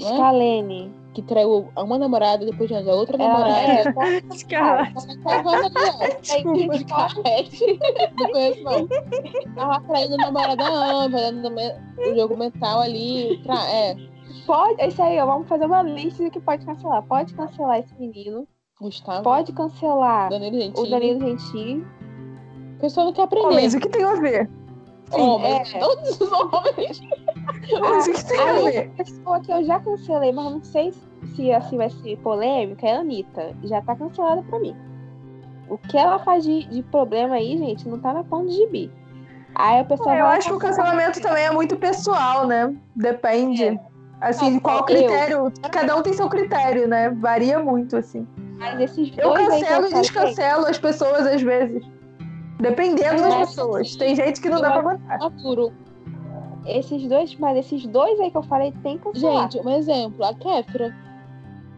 Que 1.17 1.23
traiu 1.23 1.71
uma 1.75 1.97
namorada 1.97 2.45
depois 2.45 2.69
de 2.69 2.75
a 2.75 2.95
outra 2.95 3.17
namorada. 3.17 3.85
Não 8.19 8.31
conheço, 8.31 8.63
não. 8.63 8.87
Tava 9.55 9.81
traindo 9.87 10.15
a 10.17 10.19
namorada 10.19 10.63
antes, 10.63 11.19
fazendo 11.19 11.49
o 11.97 12.15
jogo 12.15 12.37
mental 12.37 12.83
ali. 12.83 13.41
Tra... 13.43 13.55
É, 13.67 13.97
pode, 14.47 14.79
é 14.79 14.89
isso 14.89 15.03
aí, 15.03 15.19
ó, 15.19 15.25
vamos 15.25 15.49
fazer 15.49 15.65
uma 15.65 15.83
lista 15.83 16.23
do 16.23 16.31
que 16.31 16.39
pode 16.39 16.67
cancelar. 16.67 17.03
Pode 17.05 17.33
cancelar 17.33 17.79
esse 17.79 17.99
menino, 17.99 18.47
Gustavo. 18.79 19.23
pode 19.23 19.55
cancelar 19.55 20.29
Danilo 20.29 20.71
o 20.77 20.87
Danilo 20.87 21.21
Gentili. 21.21 21.83
O 22.77 22.79
pessoal 22.79 23.07
não 23.07 23.15
quer 23.15 23.23
aprender. 23.23 23.47
homens, 23.47 23.73
o 23.73 23.81
que 23.81 23.89
tem 23.89 24.05
a 24.05 24.17
ver? 24.17 24.51
Homens, 25.13 25.75
é. 25.75 25.79
todos 25.79 26.21
os 26.21 26.33
homens. 26.33 27.01
Homens, 27.73 28.07
o 28.07 28.13
que 28.13 28.25
tem 28.25 28.41
a 28.41 28.53
ver? 28.53 28.91
a 28.95 29.05
pessoa 29.05 29.41
que 29.41 29.53
eu 29.53 29.65
já 29.65 29.81
cancelei, 29.81 30.33
mas 30.33 30.45
não 30.45 30.65
sei 30.65 30.93
se 31.35 31.53
assim 31.53 31.77
vai 31.77 31.91
ser 31.91 32.17
polêmica, 32.19 32.87
é 32.87 32.97
a 32.97 33.01
Anitta. 33.01 33.55
Já 33.65 33.81
tá 33.83 33.95
cancelada 33.95 34.43
pra 34.43 34.59
mim. 34.59 34.77
O 35.69 35.79
que 35.79 35.97
ela 35.97 36.19
faz 36.19 36.45
de, 36.45 36.65
de 36.65 36.83
problema 36.83 37.37
aí, 37.37 37.57
gente, 37.59 37.89
não 37.89 37.99
tá 37.99 38.13
na 38.13 38.25
ponta 38.25 38.47
de 38.47 38.57
gibi. 38.57 38.91
Aí 39.55 39.81
a 39.81 39.85
pessoa 39.85 40.15
É, 40.15 40.21
eu 40.21 40.27
acho 40.27 40.49
que 40.49 40.55
o 40.55 40.59
cancelamento 40.59 41.21
também 41.21 41.45
é 41.45 41.51
muito 41.51 41.77
pessoal, 41.77 42.47
né? 42.47 42.75
Depende. 42.95 43.79
Assim, 44.21 44.55
de 44.55 44.61
qual 44.61 44.79
eu. 44.79 44.85
critério. 44.85 45.53
Cada 45.71 45.97
um 45.97 46.03
tem 46.03 46.13
seu 46.13 46.29
critério, 46.29 46.87
né? 46.87 47.11
Varia 47.11 47.59
muito, 47.59 47.97
assim. 47.97 48.27
Mas 48.59 48.81
esses 48.81 49.13
Eu 49.17 49.33
cancelo 49.35 49.87
e 49.87 49.95
descancelo 49.95 50.67
as 50.67 50.79
pessoas 50.79 51.27
às 51.27 51.43
vezes. 51.43 51.85
Dependendo 52.59 53.23
das 53.23 53.51
pessoas. 53.51 53.87
assim, 53.89 53.99
Tem 53.99 54.17
gente 54.17 54.41
que 54.41 54.49
não 54.49 54.61
dá 54.61 54.71
pra 54.73 54.81
aguentar. 54.81 55.19
Maturo. 55.19 55.73
Esses 56.67 57.07
dois, 57.09 57.35
mas 57.37 57.59
esses 57.59 57.87
dois 57.87 58.19
aí 58.19 58.31
que 58.31 58.37
eu 58.37 58.43
falei 58.43 58.73
tem 58.83 58.99
que 58.99 59.05
cancelar. 59.05 59.51
Gente, 59.51 59.65
um 59.67 59.71
exemplo. 59.71 60.25
A 60.25 60.35
Kéfera. 60.35 60.95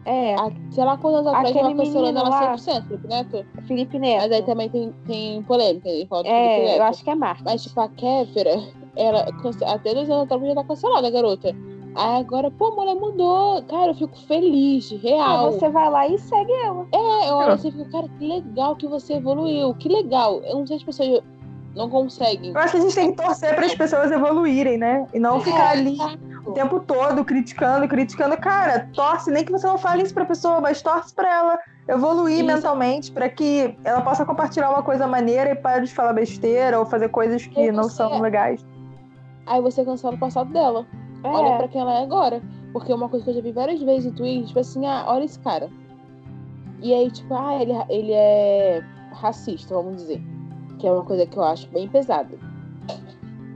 é, 0.05 0.33
A, 0.35 0.51
sei 0.71 0.83
lá 0.83 0.97
quantos 0.97 1.19
anos 1.19 1.27
atrás 1.33 1.55
ela 1.55 1.75
cancelando 1.75 2.03
menino 2.03 2.19
ela 2.19 2.29
lá. 2.29 2.55
100%, 2.55 2.87
Felipe 2.87 3.07
Neto. 3.07 3.45
Felipe 3.67 3.99
Neto. 3.99 4.21
Mas 4.23 4.31
aí 4.31 4.41
também 4.43 4.69
tem, 4.69 4.91
tem 5.05 5.43
polêmica. 5.43 5.87
Ele 5.87 6.07
fala 6.07 6.27
é, 6.27 6.65
Neto. 6.65 6.77
eu 6.77 6.83
acho 6.83 7.03
que 7.03 7.09
é 7.09 7.15
marca. 7.15 7.43
Mas, 7.45 7.61
tipo, 7.61 7.79
a 7.79 7.87
Kéfera, 7.89 8.55
ela 8.95 9.27
até 9.67 9.93
dois 9.93 10.09
anos 10.09 10.23
atrás 10.23 10.43
já 10.43 10.55
tá 10.55 10.63
cancelada, 10.63 11.07
a 11.07 11.11
garota. 11.11 11.55
Aí 11.95 12.19
agora, 12.21 12.51
pô, 12.51 12.67
a 12.67 12.75
mulher 12.75 12.95
mudou. 12.95 13.63
Cara, 13.63 13.87
eu 13.91 13.95
fico 13.95 14.17
feliz, 14.27 14.91
Aí 14.91 14.97
real. 14.99 15.51
você 15.51 15.69
vai 15.69 15.89
lá 15.89 16.07
e 16.07 16.17
segue 16.19 16.51
ela. 16.65 16.85
É, 16.93 17.29
eu 17.29 17.35
olho 17.35 17.51
assim 17.53 17.69
e 17.69 17.71
fico, 17.71 17.91
cara, 17.91 18.07
que 18.17 18.27
legal 18.27 18.75
que 18.75 18.87
você 18.87 19.13
evoluiu. 19.15 19.73
Que 19.75 19.89
legal. 19.89 20.41
Eu 20.43 20.59
não 20.59 20.67
sei 20.67 20.77
se 20.79 20.83
as 20.89 20.95
pessoas 20.97 21.23
não 21.75 21.89
conseguem. 21.89 22.51
Eu 22.51 22.57
acho 22.59 22.71
que 22.71 22.77
a 22.77 22.81
gente 22.81 22.95
tem 22.95 23.11
que 23.11 23.21
torcer 23.21 23.55
para 23.55 23.65
as 23.65 23.75
pessoas 23.75 24.11
evoluírem, 24.11 24.77
né? 24.77 25.05
E 25.13 25.19
não 25.19 25.39
ficar 25.41 25.71
ali 25.71 25.97
o 26.45 26.51
tempo 26.51 26.79
todo 26.79 27.23
criticando, 27.25 27.87
criticando. 27.87 28.37
Cara, 28.37 28.89
torce, 28.93 29.29
nem 29.31 29.43
que 29.43 29.51
você 29.51 29.67
não 29.67 29.77
fale 29.77 30.03
isso 30.03 30.13
pra 30.13 30.25
pessoa, 30.25 30.61
mas 30.61 30.81
torce 30.81 31.13
pra 31.13 31.31
ela 31.31 31.59
evoluir 31.87 32.37
Isso. 32.37 32.45
mentalmente, 32.45 33.11
pra 33.11 33.27
que 33.29 33.75
ela 33.83 34.01
possa 34.01 34.23
compartilhar 34.25 34.69
uma 34.69 34.83
coisa 34.83 35.07
maneira 35.07 35.51
e 35.51 35.55
pare 35.55 35.85
de 35.85 35.93
falar 35.93 36.13
besteira 36.13 36.79
ou 36.79 36.85
fazer 36.85 37.09
coisas 37.09 37.45
que 37.45 37.59
E 37.59 37.71
não 37.71 37.83
você- 37.83 37.95
são 37.97 38.19
legais. 38.21 38.63
Aí 39.47 39.59
você 39.61 39.83
cancela 39.83 40.13
o 40.15 40.19
passado 40.19 40.51
dela. 40.53 40.85
É, 41.23 41.27
Olha 41.27 41.57
pra 41.57 41.67
quem 41.67 41.81
ela 41.81 41.99
é 41.99 42.03
agora. 42.03 42.41
Porque 42.71 42.93
uma 42.93 43.09
coisa 43.09 43.23
que 43.23 43.31
eu 43.31 43.35
já 43.35 43.41
vi 43.41 43.51
várias 43.51 43.81
vezes 43.81 44.11
em 44.11 44.15
Twitter, 44.15 44.47
tipo 44.47 44.59
assim, 44.59 44.85
ah, 44.85 45.05
olha 45.07 45.23
esse 45.23 45.39
cara. 45.39 45.69
E 46.81 46.93
aí, 46.93 47.09
tipo, 47.11 47.33
ah, 47.33 47.61
ele, 47.61 47.73
ele 47.89 48.11
é 48.13 48.81
racista, 49.11 49.73
vamos 49.73 49.97
dizer. 49.97 50.21
Que 50.77 50.87
é 50.87 50.91
uma 50.91 51.03
coisa 51.03 51.25
que 51.25 51.37
eu 51.37 51.43
acho 51.43 51.67
bem 51.69 51.87
pesada. 51.87 52.37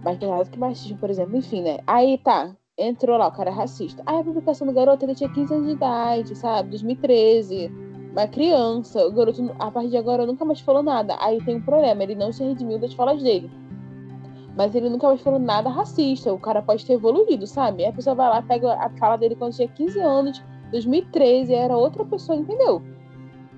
Mais 0.03 0.17
pesada 0.17 0.45
que 0.45 0.59
machismo, 0.59 0.97
por 0.97 1.09
exemplo. 1.09 1.37
Enfim, 1.37 1.61
né? 1.61 1.79
Aí 1.87 2.17
tá, 2.17 2.51
entrou 2.77 3.17
lá, 3.17 3.27
o 3.27 3.31
cara 3.31 3.49
é 3.49 3.53
racista. 3.53 4.03
Aí 4.05 4.19
a 4.19 4.23
publicação 4.23 4.67
do 4.67 4.73
garoto, 4.73 5.05
ele 5.05 5.15
tinha 5.15 5.29
15 5.29 5.53
anos 5.53 5.67
de 5.67 5.73
idade, 5.73 6.35
sabe? 6.37 6.71
2013. 6.71 7.71
Uma 8.11 8.27
criança. 8.27 9.07
O 9.07 9.11
garoto, 9.13 9.55
a 9.57 9.71
partir 9.71 9.91
de 9.91 9.97
agora, 9.97 10.25
nunca 10.25 10.43
mais 10.43 10.59
falou 10.59 10.83
nada. 10.83 11.15
Aí 11.19 11.41
tem 11.43 11.55
um 11.55 11.61
problema, 11.61 12.03
ele 12.03 12.15
não 12.15 12.31
se 12.33 12.43
redimiu 12.43 12.77
das 12.77 12.93
falas 12.93 13.23
dele. 13.23 13.49
Mas 14.55 14.75
ele 14.75 14.89
nunca 14.89 15.07
mais 15.07 15.21
falou 15.21 15.39
nada 15.39 15.69
racista. 15.69 16.31
O 16.31 16.39
cara 16.39 16.61
pode 16.61 16.85
ter 16.85 16.93
evoluído, 16.93 17.47
sabe? 17.47 17.83
Aí 17.83 17.89
a 17.89 17.93
pessoa 17.93 18.15
vai 18.15 18.29
lá, 18.29 18.41
pega 18.41 18.73
a 18.73 18.89
fala 18.99 19.17
dele 19.17 19.35
quando 19.35 19.53
tinha 19.53 19.67
15 19.67 19.99
anos, 19.99 20.43
2013, 20.71 21.53
era 21.53 21.75
outra 21.75 22.05
pessoa, 22.05 22.37
entendeu? 22.37 22.81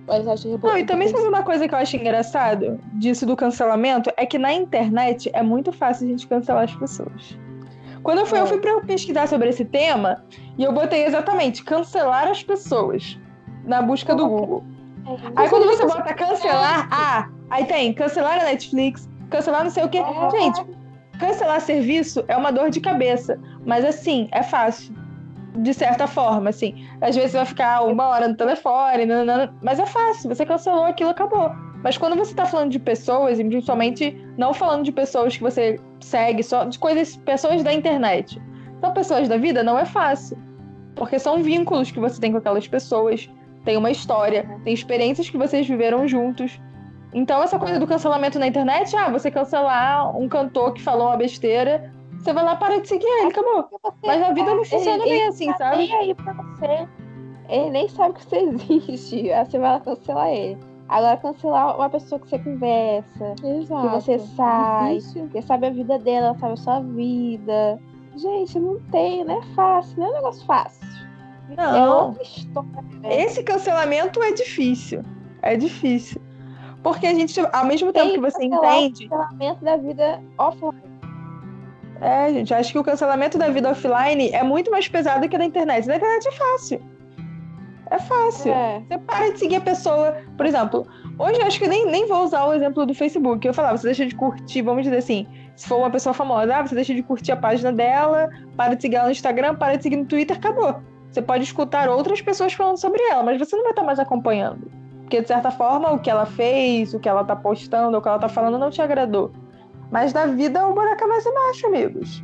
Mas 0.08 0.28
acho 0.28 0.44
que 0.44 0.66
Não, 0.68 0.78
e 0.78 0.86
também 0.86 1.08
sabe 1.08 1.28
uma 1.28 1.44
coisa 1.44 1.68
que 1.68 1.74
eu 1.74 1.80
acho 1.80 1.98
engraçado 1.98 2.80
disso 2.94 3.26
do 3.26 3.36
cancelamento? 3.36 4.12
É 4.16 4.26
que 4.26 4.38
na 4.38 4.54
internet 4.54 5.30
é 5.34 5.42
muito 5.42 5.72
fácil 5.72 6.06
a 6.08 6.12
gente 6.12 6.28
cancelar 6.28 6.66
as 6.66 6.76
pessoas. 6.76 7.38
Quando 8.04 8.20
eu 8.20 8.26
fui, 8.28 8.38
É. 8.38 8.42
eu 8.42 8.46
fui 8.46 8.60
pra 8.60 8.80
pesquisar 8.82 9.28
sobre 9.28 9.50
esse 9.50 9.66
tema 9.66 10.24
e 10.58 10.64
eu 10.64 10.72
botei 10.72 11.06
exatamente 11.06 11.64
cancelar 11.64 12.28
as 12.28 12.44
pessoas 12.44 13.20
na 13.64 13.82
busca 13.82 14.14
do 14.14 14.28
Google. 14.28 14.64
Aí 15.36 15.50
quando 15.50 15.66
você 15.66 15.86
bota 15.86 16.14
cancelar, 16.14 16.88
ah, 16.92 17.28
aí 17.50 17.66
tem 17.66 17.92
cancelar 17.94 18.42
a 18.42 18.44
Netflix, 18.44 19.10
cancelar 19.32 19.64
não 19.64 19.72
sei 19.72 19.84
o 19.86 19.90
quê. 19.90 19.98
É. 19.98 20.30
Gente, 20.30 20.66
cancelar 21.20 21.62
serviço 21.62 22.24
é 22.28 22.36
uma 22.36 22.52
dor 22.52 22.70
de 22.70 22.80
cabeça, 22.80 23.40
mas 23.66 23.84
assim, 23.86 24.28
é 24.32 24.44
fácil. 24.44 24.94
De 25.58 25.74
certa 25.74 26.06
forma, 26.06 26.50
assim. 26.50 26.86
Às 27.00 27.16
vezes 27.16 27.32
você 27.32 27.38
vai 27.38 27.46
ficar 27.46 27.82
uma 27.84 28.08
hora 28.08 28.28
no 28.28 28.36
telefone, 28.36 29.06
nananana, 29.06 29.54
mas 29.62 29.80
é 29.80 29.86
fácil, 29.86 30.28
você 30.28 30.46
cancelou 30.46 30.84
aquilo, 30.84 31.12
acabou. 31.12 31.50
Mas 31.86 31.98
quando 31.98 32.16
você 32.16 32.34
tá 32.34 32.46
falando 32.46 32.72
de 32.72 32.80
pessoas, 32.80 33.40
e 33.40 33.44
principalmente 33.44 34.18
não 34.38 34.54
falando 34.54 34.84
de 34.84 34.92
pessoas 34.92 35.38
que 35.38 35.44
você 35.44 35.80
segue, 36.00 36.42
só 36.42 36.64
de 36.66 36.80
coisas, 36.80 37.16
pessoas 37.18 37.64
da 37.64 37.72
internet. 37.72 38.42
Então, 38.78 38.92
pessoas 38.92 39.30
da 39.30 39.38
vida 39.38 39.64
não 39.64 39.78
é 39.78 39.86
fácil. 39.86 40.36
Porque 40.96 41.20
são 41.20 41.44
vínculos 41.44 41.92
que 41.92 42.00
você 42.00 42.20
tem 42.20 42.32
com 42.32 42.40
aquelas 42.40 42.68
pessoas, 42.68 43.30
tem 43.64 43.78
uma 43.78 43.92
história, 43.92 44.50
tem 44.64 44.74
experiências 44.74 45.30
que 45.30 45.38
vocês 45.38 45.68
viveram 45.68 46.08
juntos. 46.08 46.60
Então, 47.18 47.42
essa 47.42 47.58
coisa 47.58 47.80
do 47.80 47.88
cancelamento 47.88 48.38
na 48.38 48.46
internet, 48.46 48.94
ah, 48.98 49.10
você 49.10 49.32
cancelar 49.32 50.16
um 50.18 50.28
cantor 50.28 50.74
que 50.74 50.82
falou 50.84 51.08
uma 51.08 51.16
besteira, 51.16 51.90
você 52.20 52.34
vai 52.34 52.44
lá 52.44 52.58
para 52.58 52.82
de 52.82 52.90
seguir 52.90 53.06
ele, 53.08 53.30
acabou. 53.30 53.70
Mas 54.06 54.22
a 54.22 54.34
vida 54.34 54.54
não 54.54 54.66
funciona 54.66 54.98
ele- 54.98 55.04
bem 55.06 55.14
ele 55.22 55.28
assim, 55.30 55.48
tá 55.54 55.58
sabe? 55.58 55.78
nem 55.78 55.94
aí 55.96 56.14
pra 56.14 56.34
você. 56.34 56.88
Ele 57.48 57.70
nem 57.70 57.88
sabe 57.88 58.16
que 58.16 58.26
você 58.26 58.36
existe. 58.90 59.32
Aí 59.32 59.46
você 59.46 59.58
vai 59.58 59.72
lá 59.72 59.80
cancelar 59.80 60.28
ele. 60.30 60.58
Agora, 60.90 61.16
cancelar 61.18 61.78
uma 61.78 61.90
pessoa 61.90 62.20
que 62.20 62.28
você 62.30 62.38
conversa, 62.38 63.34
Exato. 63.44 63.88
que 63.88 63.96
você 63.96 64.20
sai, 64.20 65.00
que 65.32 65.42
sabe 65.42 65.68
a 65.68 65.70
vida 65.70 65.98
dela, 65.98 66.36
sabe 66.38 66.54
a 66.54 66.58
sua 66.58 66.80
vida. 66.82 67.80
Gente, 68.18 68.60
não 68.60 68.78
tem, 68.92 69.24
não 69.24 69.40
é 69.40 69.42
fácil, 69.56 69.98
não 70.00 70.08
é 70.08 70.10
um 70.10 70.14
negócio 70.16 70.46
fácil. 70.46 70.86
É 71.50 71.56
Não. 71.56 72.08
outra 72.10 72.24
história. 72.24 72.70
né? 73.02 73.22
Esse 73.24 73.42
cancelamento 73.42 74.22
é 74.22 74.32
difícil. 74.34 75.02
É 75.42 75.56
difícil. 75.56 76.22
Porque 76.86 77.08
a 77.08 77.16
gente, 77.16 77.40
ao 77.52 77.66
mesmo 77.66 77.92
tempo 77.92 78.06
Tem 78.06 78.14
que 78.14 78.22
você 78.22 78.46
entende. 78.46 79.08
O 79.08 79.10
cancelamento 79.10 79.66
da 79.66 79.76
vida 79.76 80.22
offline. 80.38 80.84
É, 82.00 82.32
gente, 82.32 82.54
acho 82.54 82.72
que 82.72 82.78
o 82.78 82.84
cancelamento 82.84 83.40
da 83.40 83.50
vida 83.50 83.72
offline 83.72 84.30
é 84.30 84.44
muito 84.44 84.70
mais 84.70 84.88
pesado 84.88 85.28
que 85.28 85.36
da 85.36 85.44
internet. 85.44 85.88
Da 85.88 85.96
internet 85.96 86.28
é 86.28 86.32
fácil. 86.32 86.82
É 87.90 87.98
fácil. 87.98 88.54
É. 88.54 88.84
Você 88.88 88.98
para 89.00 89.32
de 89.32 89.40
seguir 89.40 89.56
a 89.56 89.62
pessoa. 89.62 90.16
Por 90.38 90.46
exemplo, 90.46 90.86
hoje 91.18 91.42
eu 91.42 91.48
acho 91.48 91.58
que 91.58 91.68
nem, 91.68 91.88
nem 91.88 92.06
vou 92.06 92.24
usar 92.24 92.46
o 92.46 92.54
exemplo 92.54 92.86
do 92.86 92.94
Facebook. 92.94 93.48
Eu 93.48 93.54
falava, 93.56 93.80
você 93.80 93.88
deixa 93.88 94.06
de 94.06 94.14
curtir, 94.14 94.62
vamos 94.62 94.84
dizer 94.84 94.98
assim. 94.98 95.26
Se 95.56 95.68
for 95.68 95.80
uma 95.80 95.90
pessoa 95.90 96.14
famosa, 96.14 96.56
ah, 96.56 96.62
você 96.62 96.76
deixa 96.76 96.94
de 96.94 97.02
curtir 97.02 97.32
a 97.32 97.36
página 97.36 97.74
dela, 97.74 98.30
para 98.56 98.76
de 98.76 98.84
seguir 98.84 98.98
ela 98.98 99.06
no 99.06 99.12
Instagram, 99.12 99.56
para 99.56 99.76
de 99.76 99.82
seguir 99.82 99.96
no 99.96 100.06
Twitter, 100.06 100.38
acabou. 100.38 100.76
Você 101.10 101.24
pode 101.24 101.46
escutar 101.46 101.90
outras 101.90 102.22
pessoas 102.22 102.54
falando 102.54 102.78
sobre 102.78 103.02
ela, 103.10 103.24
mas 103.24 103.40
você 103.40 103.56
não 103.56 103.64
vai 103.64 103.72
estar 103.72 103.82
mais 103.82 103.98
acompanhando. 103.98 104.85
Porque, 105.06 105.22
de 105.22 105.28
certa 105.28 105.52
forma, 105.52 105.92
o 105.92 106.00
que 106.00 106.10
ela 106.10 106.26
fez, 106.26 106.94
o 106.96 107.00
que 107.00 107.08
ela 107.08 107.24
tá 107.24 107.36
postando, 107.36 107.96
o 107.96 108.02
que 108.02 108.08
ela 108.08 108.18
tá 108.18 108.28
falando 108.28 108.58
não 108.58 108.72
te 108.72 108.82
agradou. 108.82 109.32
Mas 109.92 110.12
na 110.12 110.26
vida 110.26 110.66
o 110.68 110.74
buraco 110.74 111.04
é 111.04 111.08
mais 111.08 111.24
embaixo, 111.24 111.68
amigos. 111.68 112.24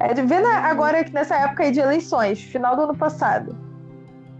É, 0.00 0.12
vendo 0.14 0.48
agora 0.48 1.04
que 1.04 1.12
nessa 1.12 1.36
época 1.36 1.62
aí 1.62 1.70
de 1.70 1.78
eleições, 1.78 2.40
final 2.42 2.74
do 2.74 2.82
ano 2.82 2.96
passado, 2.96 3.56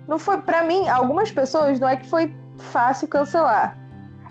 não 0.09 0.19
foi 0.19 0.39
para 0.39 0.65
mim, 0.65 0.89
algumas 0.89 1.31
pessoas 1.31 1.79
não 1.79 1.89
é 1.89 1.97
que 1.97 2.09
foi 2.09 2.35
fácil 2.59 3.07
cancelar. 3.07 3.79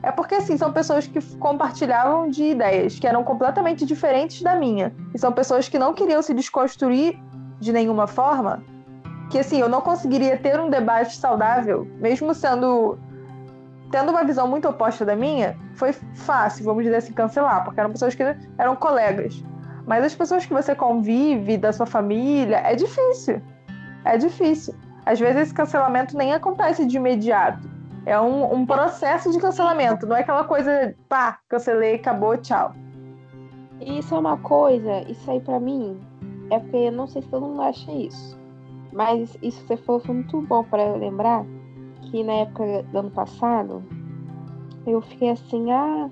É 0.03 0.11
porque 0.11 0.35
assim, 0.35 0.57
são 0.57 0.73
pessoas 0.73 1.07
que 1.07 1.21
compartilhavam 1.37 2.29
de 2.29 2.43
ideias 2.43 2.99
que 2.99 3.07
eram 3.07 3.23
completamente 3.23 3.85
diferentes 3.85 4.41
da 4.41 4.55
minha. 4.55 4.93
E 5.13 5.19
são 5.19 5.31
pessoas 5.31 5.69
que 5.69 5.79
não 5.79 5.93
queriam 5.93 6.21
se 6.21 6.33
desconstruir 6.33 7.17
de 7.59 7.71
nenhuma 7.71 8.05
forma. 8.05 8.61
Que 9.29 9.39
assim, 9.39 9.59
eu 9.59 9.69
não 9.69 9.81
conseguiria 9.81 10.37
ter 10.37 10.59
um 10.59 10.69
debate 10.69 11.15
saudável, 11.15 11.87
mesmo 11.99 12.33
sendo 12.33 12.97
tendo 13.91 14.11
uma 14.11 14.23
visão 14.23 14.47
muito 14.47 14.67
oposta 14.67 15.05
da 15.05 15.15
minha, 15.15 15.57
foi 15.73 15.93
fácil, 15.93 16.63
vamos 16.65 16.83
dizer 16.83 16.97
assim, 16.97 17.13
cancelar, 17.13 17.63
porque 17.63 17.79
eram 17.79 17.91
pessoas 17.91 18.15
que 18.15 18.23
eram 18.57 18.75
colegas. 18.75 19.43
Mas 19.85 20.03
as 20.03 20.15
pessoas 20.15 20.45
que 20.45 20.53
você 20.53 20.75
convive, 20.75 21.57
da 21.57 21.73
sua 21.73 21.85
família, 21.85 22.57
é 22.57 22.75
difícil. 22.75 23.41
É 24.05 24.17
difícil. 24.17 24.75
Às 25.05 25.19
vezes 25.19 25.41
esse 25.41 25.53
cancelamento 25.53 26.15
nem 26.15 26.33
acontece 26.33 26.85
de 26.85 26.97
imediato. 26.97 27.67
É 28.05 28.19
um, 28.19 28.53
um 28.53 28.65
processo 28.65 29.31
de 29.31 29.39
cancelamento, 29.39 30.05
não 30.05 30.15
é 30.15 30.21
aquela 30.21 30.43
coisa, 30.43 30.95
pá, 31.07 31.39
cancelei, 31.47 31.95
acabou, 31.95 32.37
tchau. 32.37 32.73
Isso 33.81 34.13
é 34.13 34.19
uma 34.19 34.37
coisa, 34.37 35.01
isso 35.09 35.29
aí 35.29 35.39
para 35.39 35.59
mim, 35.59 35.99
é 36.49 36.59
porque 36.59 36.77
eu 36.77 36.91
não 36.91 37.07
sei 37.07 37.21
se 37.21 37.27
todo 37.27 37.45
mundo 37.45 37.61
acha 37.61 37.91
isso. 37.91 38.37
Mas 38.91 39.37
isso 39.41 39.61
que 39.61 39.67
você 39.67 39.77
falou 39.77 40.01
foi 40.01 40.15
muito 40.15 40.41
bom 40.41 40.63
para 40.63 40.95
lembrar 40.95 41.45
que 42.01 42.23
na 42.23 42.33
época 42.33 42.83
do 42.91 42.99
ano 42.99 43.11
passado, 43.11 43.83
eu 44.85 45.01
fiquei 45.01 45.29
assim, 45.29 45.71
ah, 45.71 46.09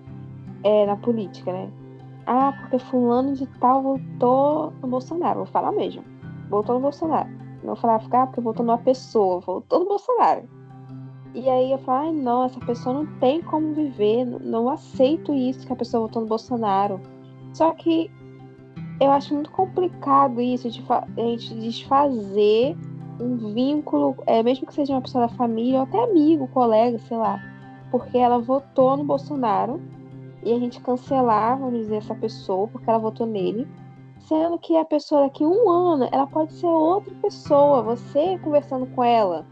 é, 0.64 0.86
na 0.86 0.96
política, 0.96 1.52
né? 1.52 1.72
Ah, 2.26 2.54
porque 2.60 2.80
fulano 2.80 3.34
de 3.34 3.48
tal 3.60 3.82
votou 3.82 4.74
no 4.82 4.88
Bolsonaro. 4.88 5.38
Vou 5.38 5.46
falar 5.46 5.72
mesmo. 5.72 6.04
Votou 6.50 6.76
no 6.76 6.82
Bolsonaro. 6.82 7.30
Não 7.64 7.74
vou 7.74 7.76
falar, 7.76 8.00
ficar 8.00 8.24
ah, 8.24 8.28
porque 8.28 8.42
votou 8.42 8.66
numa 8.66 8.78
pessoa, 8.78 9.40
votou 9.40 9.80
no 9.80 9.86
Bolsonaro. 9.88 10.44
E 11.34 11.50
aí 11.50 11.72
eu 11.72 11.78
falo, 11.80 12.08
ai 12.08 12.12
não, 12.12 12.44
essa 12.44 12.60
pessoa 12.62 12.96
não 12.96 13.06
tem 13.20 13.42
como 13.42 13.74
viver, 13.74 14.26
não 14.26 14.70
aceito 14.70 15.34
isso 15.34 15.66
que 15.66 15.74
a 15.74 15.76
pessoa 15.76 16.08
votou 16.08 16.22
no 16.22 16.28
Bolsonaro. 16.28 17.00
Só 17.54 17.72
que 17.74 18.12
eu 19.00 19.12
acho 19.12 19.34
muito 19.34 19.52
complicado 19.52 20.42
isso 20.42 20.70
de 20.70 20.84
a 20.90 21.22
gente 21.22 21.54
desfazer 21.56 22.76
um 23.20 23.53
vínculo, 23.53 24.15
é, 24.26 24.43
mesmo 24.43 24.68
que 24.68 24.74
seja 24.74 24.93
uma 24.93 25.01
pessoa 25.01 25.28
da 25.28 25.34
família, 25.34 25.80
ou 25.80 25.84
até 25.84 26.03
amigo, 26.03 26.47
colega, 26.49 26.97
sei 26.99 27.18
lá, 27.18 27.41
porque 27.91 28.18
ela 28.18 28.39
votou 28.39 28.97
no 28.97 29.03
Bolsonaro 29.03 29.82
e 30.43 30.53
a 30.53 30.59
gente 30.59 30.80
cancelar, 30.82 31.57
vamos 31.57 31.80
dizer, 31.80 31.97
essa 31.97 32.15
pessoa 32.15 32.68
porque 32.68 32.89
ela 32.89 32.99
votou 32.99 33.26
nele, 33.26 33.68
sendo 34.20 34.57
que 34.57 34.76
a 34.78 34.86
pessoa 34.86 35.22
daqui 35.22 35.43
a 35.43 35.47
um 35.47 35.70
ano, 35.70 36.07
ela 36.11 36.28
pode 36.28 36.53
ser 36.53 36.68
outra 36.68 37.13
pessoa, 37.22 37.82
você 37.82 38.38
conversando 38.39 38.86
com 38.88 39.03
ela. 39.03 39.45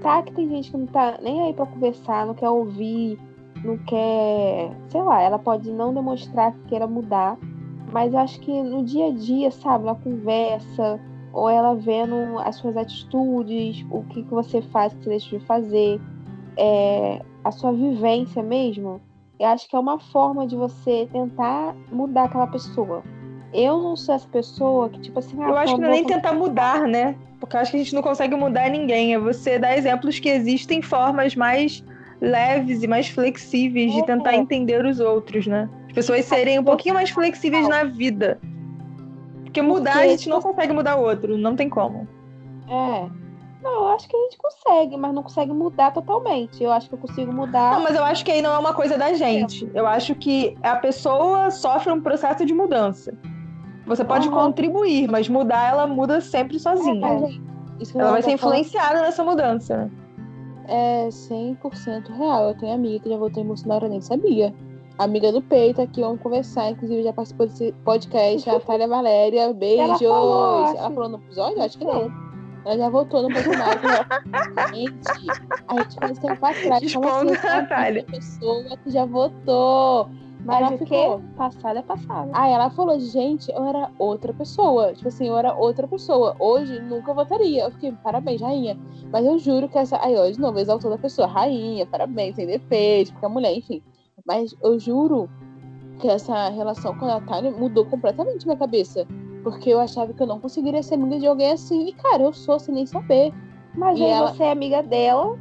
Tá 0.00 0.22
que 0.22 0.32
tem 0.32 0.48
gente 0.48 0.70
que 0.70 0.76
não 0.76 0.86
tá 0.86 1.18
nem 1.22 1.42
aí 1.42 1.52
para 1.52 1.66
conversar, 1.66 2.26
não 2.26 2.34
quer 2.34 2.48
ouvir, 2.48 3.18
não 3.64 3.78
quer, 3.78 4.76
sei 4.88 5.02
lá, 5.02 5.20
ela 5.20 5.38
pode 5.38 5.70
não 5.70 5.94
demonstrar 5.94 6.52
que 6.52 6.68
queira 6.68 6.86
mudar, 6.86 7.38
mas 7.92 8.12
eu 8.12 8.18
acho 8.18 8.40
que 8.40 8.62
no 8.62 8.84
dia 8.84 9.08
a 9.08 9.12
dia, 9.12 9.50
sabe, 9.50 9.84
na 9.84 9.94
conversa, 9.94 11.00
ou 11.32 11.48
ela 11.48 11.74
vendo 11.74 12.38
as 12.40 12.56
suas 12.56 12.76
atitudes, 12.76 13.84
o 13.90 14.02
que, 14.04 14.22
que 14.22 14.30
você 14.30 14.60
faz, 14.62 14.92
o 14.92 14.96
que 14.96 15.04
você 15.04 15.10
deixa 15.10 15.38
de 15.38 15.44
fazer, 15.46 16.00
é, 16.56 17.22
a 17.42 17.50
sua 17.50 17.72
vivência 17.72 18.42
mesmo, 18.42 19.00
eu 19.38 19.46
acho 19.48 19.68
que 19.68 19.74
é 19.74 19.78
uma 19.78 19.98
forma 19.98 20.46
de 20.46 20.54
você 20.54 21.08
tentar 21.12 21.74
mudar 21.90 22.24
aquela 22.24 22.46
pessoa. 22.46 23.02
Eu 23.52 23.82
não 23.82 23.96
sou 23.96 24.14
essa 24.14 24.28
pessoa 24.28 24.88
que, 24.88 25.00
tipo 25.00 25.18
assim, 25.18 25.36
ah, 25.42 25.48
eu 25.48 25.56
acho 25.56 25.74
que 25.74 25.80
não 25.80 25.88
é 25.88 25.92
nem 25.92 26.04
tentar 26.04 26.32
mudar, 26.32 26.86
né? 26.86 27.16
Porque 27.38 27.56
eu 27.56 27.60
acho 27.60 27.70
que 27.72 27.76
a 27.76 27.80
gente 27.80 27.94
não 27.94 28.02
consegue 28.02 28.34
mudar 28.34 28.70
ninguém. 28.70 29.14
É 29.14 29.18
você 29.18 29.58
dar 29.58 29.76
exemplos 29.76 30.18
que 30.18 30.28
existem 30.28 30.80
formas 30.80 31.34
mais 31.34 31.84
leves 32.20 32.82
e 32.82 32.86
mais 32.86 33.08
flexíveis 33.08 33.92
de 33.92 33.98
é. 33.98 34.04
tentar 34.04 34.34
entender 34.34 34.86
os 34.86 35.00
outros, 35.00 35.46
né? 35.46 35.68
As 35.88 35.92
pessoas 35.92 36.24
serem 36.24 36.60
um 36.60 36.64
pouquinho 36.64 36.94
mais 36.94 37.10
flexíveis 37.10 37.68
na 37.68 37.84
vida. 37.84 38.40
Porque 39.52 39.60
mudar 39.60 39.92
Porque... 39.92 40.06
a 40.06 40.08
gente 40.08 40.28
não 40.30 40.40
consegue 40.40 40.72
mudar 40.72 40.96
o 40.96 41.02
outro, 41.02 41.36
não 41.36 41.54
tem 41.54 41.68
como. 41.68 42.08
É. 42.66 43.06
Não, 43.62 43.82
eu 43.82 43.88
acho 43.88 44.08
que 44.08 44.16
a 44.16 44.20
gente 44.20 44.38
consegue, 44.38 44.96
mas 44.96 45.14
não 45.14 45.22
consegue 45.22 45.52
mudar 45.52 45.92
totalmente. 45.92 46.64
Eu 46.64 46.72
acho 46.72 46.88
que 46.88 46.94
eu 46.94 46.98
consigo 46.98 47.30
mudar. 47.30 47.74
Não, 47.74 47.82
mas 47.82 47.94
eu 47.94 48.02
acho 48.02 48.24
que 48.24 48.32
aí 48.32 48.40
não 48.40 48.50
é 48.54 48.58
uma 48.58 48.72
coisa 48.72 48.96
da 48.96 49.12
gente. 49.12 49.70
Eu 49.74 49.86
acho 49.86 50.14
que 50.14 50.56
a 50.62 50.76
pessoa 50.76 51.50
sofre 51.50 51.92
um 51.92 52.00
processo 52.00 52.46
de 52.46 52.54
mudança. 52.54 53.12
Você 53.86 54.02
pode 54.02 54.26
uhum. 54.28 54.34
contribuir, 54.34 55.06
mas 55.08 55.28
mudar 55.28 55.68
ela 55.68 55.86
muda 55.86 56.22
sempre 56.22 56.58
sozinha. 56.58 57.06
É, 57.06 58.00
ela 58.00 58.12
vai 58.12 58.22
ser 58.22 58.32
influenciada 58.32 59.02
nessa 59.02 59.22
mudança. 59.22 59.90
É 60.66 61.08
100% 61.08 62.08
real. 62.16 62.48
Eu 62.48 62.56
tenho 62.56 62.74
amiga 62.74 63.00
que 63.00 63.10
já 63.10 63.18
votou 63.18 63.42
em 63.42 63.46
Bolsonaro, 63.46 63.86
nem 63.86 64.00
sabia 64.00 64.54
amiga 65.02 65.32
do 65.32 65.42
peito 65.42 65.80
aqui, 65.80 66.00
vamos 66.00 66.20
conversar. 66.20 66.70
Inclusive, 66.70 67.02
já 67.02 67.12
participou 67.12 67.46
desse 67.46 67.72
podcast, 67.84 68.48
a 68.48 68.54
Natália 68.54 68.88
Valéria. 68.88 69.52
Beijos. 69.52 69.80
Ela 69.80 69.98
falou, 69.98 70.66
ela 70.66 70.90
falou 70.90 71.08
no 71.08 71.16
episódio? 71.18 71.62
Acho 71.62 71.78
que 71.78 71.84
não. 71.84 72.10
Ela 72.64 72.78
já 72.78 72.88
votou 72.88 73.22
no 73.22 73.28
Bolsonaro. 73.28 73.80
gente, 74.74 75.08
a 75.68 75.82
gente 75.82 75.96
faz 75.96 76.18
tempo 76.18 76.46
atrás. 76.46 76.82
Responda, 76.82 77.32
assim, 77.32 77.46
Natália. 77.46 78.04
pessoa 78.04 78.76
que 78.76 78.90
já 78.90 79.04
votou. 79.04 80.08
Mas 80.44 80.60
ela 80.60 80.78
ficou. 80.78 81.22
Passada 81.36 81.78
é 81.78 81.82
passada. 81.82 82.30
Aí 82.32 82.52
ela 82.52 82.70
falou, 82.70 82.98
gente, 82.98 83.50
eu 83.52 83.64
era 83.64 83.90
outra 83.98 84.32
pessoa. 84.32 84.92
Tipo 84.92 85.08
assim, 85.08 85.28
eu 85.28 85.36
era 85.36 85.54
outra 85.54 85.86
pessoa. 85.86 86.34
Hoje 86.38 86.80
nunca 86.80 87.14
votaria. 87.14 87.64
Eu 87.64 87.70
fiquei, 87.70 87.92
parabéns, 87.92 88.40
rainha. 88.40 88.76
Mas 89.10 89.24
eu 89.24 89.38
juro 89.38 89.68
que 89.68 89.78
essa. 89.78 90.02
Aí, 90.04 90.16
hoje, 90.16 90.34
de 90.34 90.40
novo, 90.40 90.58
exaltou 90.58 90.90
da 90.90 90.98
pessoa. 90.98 91.28
Rainha, 91.28 91.86
parabéns, 91.86 92.34
sem 92.34 92.46
defeito, 92.46 93.12
porque 93.12 93.26
a 93.26 93.28
mulher, 93.28 93.56
enfim. 93.56 93.82
Mas 94.26 94.54
eu 94.62 94.78
juro 94.78 95.28
que 96.00 96.08
essa 96.08 96.48
relação 96.48 96.96
com 96.98 97.04
a 97.04 97.20
Natália 97.20 97.50
mudou 97.50 97.84
completamente 97.86 98.46
minha 98.46 98.58
cabeça. 98.58 99.06
Porque 99.42 99.70
eu 99.70 99.80
achava 99.80 100.12
que 100.12 100.22
eu 100.22 100.26
não 100.26 100.40
conseguiria 100.40 100.82
ser 100.82 100.94
amiga 100.94 101.18
de 101.18 101.26
alguém 101.26 101.52
assim. 101.52 101.88
E, 101.88 101.92
cara, 101.94 102.22
eu 102.22 102.32
sou 102.32 102.58
sem 102.58 102.74
nem 102.74 102.86
saber. 102.86 103.32
Mas 103.74 103.98
e 103.98 104.04
aí 104.04 104.10
ela... 104.10 104.32
você 104.32 104.44
é 104.44 104.52
amiga 104.52 104.82
dela, 104.82 105.38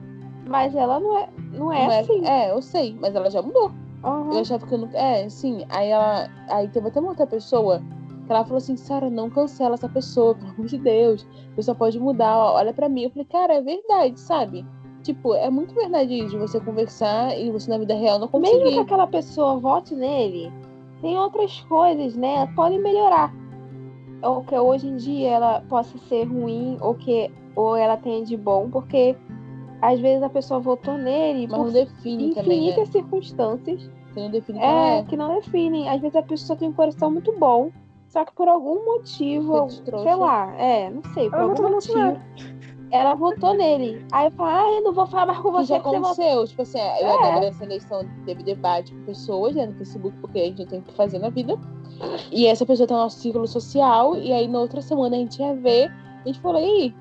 mas 0.48 0.76
ela 0.76 1.00
não 1.00 1.18
é, 1.18 1.30
não 1.54 1.72
é 1.72 1.88
não 1.88 2.00
assim. 2.00 2.26
É, 2.26 2.48
é, 2.48 2.52
eu 2.52 2.62
sei, 2.62 2.98
mas 3.00 3.14
ela 3.14 3.30
já 3.30 3.42
mudou. 3.42 3.72
Uhum. 4.04 4.34
Eu 4.34 4.40
achava 4.40 4.66
que 4.66 4.74
eu 4.74 4.80
não. 4.80 4.90
É, 4.94 5.30
sim. 5.30 5.66
Aí 5.70 5.90
ela. 5.90 6.28
Aí 6.50 6.68
teve 6.70 6.88
até 6.88 7.00
uma 7.00 7.10
outra 7.10 7.28
pessoa 7.28 7.82
que 8.26 8.32
ela 8.32 8.44
falou 8.44 8.58
assim, 8.58 8.78
Sara, 8.78 9.10
não 9.10 9.30
cancela 9.30 9.76
essa 9.76 9.90
pessoa, 9.90 10.34
pelo 10.36 10.52
amor 10.52 10.66
de 10.66 10.78
Deus. 10.78 11.28
A 11.52 11.56
pessoa 11.56 11.76
pode 11.76 12.00
mudar, 12.00 12.38
olha 12.38 12.74
para 12.74 12.90
mim. 12.90 13.04
Eu 13.04 13.10
falei, 13.12 13.26
cara, 13.26 13.54
é 13.56 13.62
verdade, 13.62 14.20
sabe? 14.20 14.66
Tipo, 15.04 15.34
é 15.34 15.50
muito 15.50 15.74
verdade 15.74 16.28
de 16.28 16.38
você 16.38 16.60
conversar 16.60 17.38
e 17.38 17.50
você 17.50 17.70
na 17.70 17.78
vida 17.78 17.94
real 17.94 18.20
não 18.20 18.28
conseguir. 18.28 18.58
Mesmo 18.58 18.72
que 18.72 18.80
aquela 18.80 19.08
pessoa 19.08 19.58
vote 19.58 19.96
nele, 19.96 20.52
tem 21.02 21.18
outras 21.18 21.60
coisas, 21.62 22.16
né? 22.16 22.48
Podem 22.56 22.80
melhorar. 22.80 23.34
Ou 24.22 24.44
que 24.44 24.56
hoje 24.56 24.88
em 24.88 24.98
dia 24.98 25.30
ela 25.30 25.62
possa 25.62 25.98
ser 26.08 26.26
ruim, 26.26 26.78
ou 26.80 26.94
que 26.94 27.32
ou 27.56 27.76
ela 27.76 27.98
tenha 27.98 28.24
de 28.24 28.38
bom, 28.38 28.70
porque 28.70 29.16
às 29.82 30.00
vezes 30.00 30.24
a 30.24 30.30
pessoa 30.30 30.60
votou 30.60 30.98
nele 30.98 31.48
Mas 31.48 31.58
por 31.58 31.66
não 31.66 31.74
define 31.74 32.30
infinitas 32.30 32.44
também, 32.44 32.78
né? 32.78 32.86
circunstâncias. 32.86 33.90
Que 34.14 34.20
não 34.20 34.30
define 34.30 34.60
é, 34.60 35.00
é, 35.00 35.04
que 35.04 35.18
não 35.18 35.36
definem. 35.36 35.90
Às 35.90 36.00
vezes 36.02 36.16
a 36.16 36.22
pessoa 36.22 36.58
tem 36.58 36.70
um 36.70 36.74
coração 36.74 37.10
muito 37.10 37.34
bom, 37.40 37.72
só 38.08 38.24
que 38.24 38.34
por 38.34 38.48
algum 38.48 38.86
motivo, 38.86 39.70
sei 39.70 40.16
lá, 40.16 40.54
é, 40.58 40.90
não 40.90 41.02
sei, 41.14 41.30
por 41.30 41.40
eu 41.40 41.50
algum 41.50 41.70
motivo 41.72 42.20
ela 42.92 43.16
votou 43.16 43.56
nele. 43.56 44.06
Aí 44.12 44.28
eu 44.28 44.32
falo, 44.32 44.50
ah, 44.50 44.78
eu 44.78 44.84
não 44.84 44.94
vou 44.94 45.08
falar 45.08 45.28
mais 45.28 45.40
com 45.40 45.52
você. 45.52 45.68
já 45.68 45.78
aconteceu, 45.78 46.46
tipo 46.46 46.62
assim, 46.62 46.80
eu 46.80 47.08
é. 47.08 47.14
agora 47.14 47.40
nessa 47.40 47.64
eleição 47.64 48.06
teve 48.26 48.44
debate 48.44 48.94
com 48.94 49.06
pessoas 49.06 49.56
né, 49.56 49.66
no 49.66 49.74
Facebook, 49.74 50.16
porque 50.20 50.40
a 50.40 50.46
gente 50.46 50.66
tem 50.66 50.80
o 50.80 50.82
que 50.82 50.94
fazer 50.94 51.20
na 51.20 51.30
vida. 51.30 51.58
E 52.32 52.48
essa 52.48 52.66
pessoa 52.66 52.88
tá 52.88 52.96
no 52.96 53.02
nosso 53.02 53.20
círculo 53.20 53.48
social, 53.48 54.18
e 54.18 54.34
aí 54.34 54.48
na 54.48 54.60
outra 54.60 54.82
semana 54.82 55.16
a 55.16 55.20
gente 55.20 55.42
ia 55.42 55.56
ver, 55.56 55.92
a 56.24 56.28
gente 56.28 56.40
falou, 56.40 56.62
aí. 56.62 56.94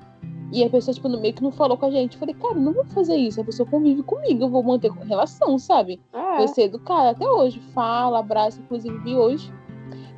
E 0.51 0.63
a 0.65 0.69
pessoa, 0.69 0.93
tipo, 0.93 1.07
no 1.07 1.19
meio 1.19 1.33
que 1.33 1.41
não 1.41 1.51
falou 1.51 1.77
com 1.77 1.85
a 1.85 1.91
gente. 1.91 2.13
Eu 2.13 2.19
falei, 2.19 2.35
cara, 2.35 2.55
não 2.55 2.73
vou 2.73 2.83
fazer 2.85 3.15
isso. 3.15 3.39
A 3.39 3.43
pessoa 3.43 3.67
convive 3.69 4.03
comigo, 4.03 4.43
eu 4.43 4.49
vou 4.49 4.61
manter 4.61 4.91
relação, 4.91 5.57
sabe? 5.57 6.01
É. 6.11 6.37
Vou 6.37 6.47
ser 6.49 6.63
educada 6.63 7.11
até 7.11 7.25
hoje. 7.25 7.61
Fala, 7.73 8.19
abraça, 8.19 8.59
inclusive 8.59 8.97
vi 8.99 9.15
hoje. 9.15 9.51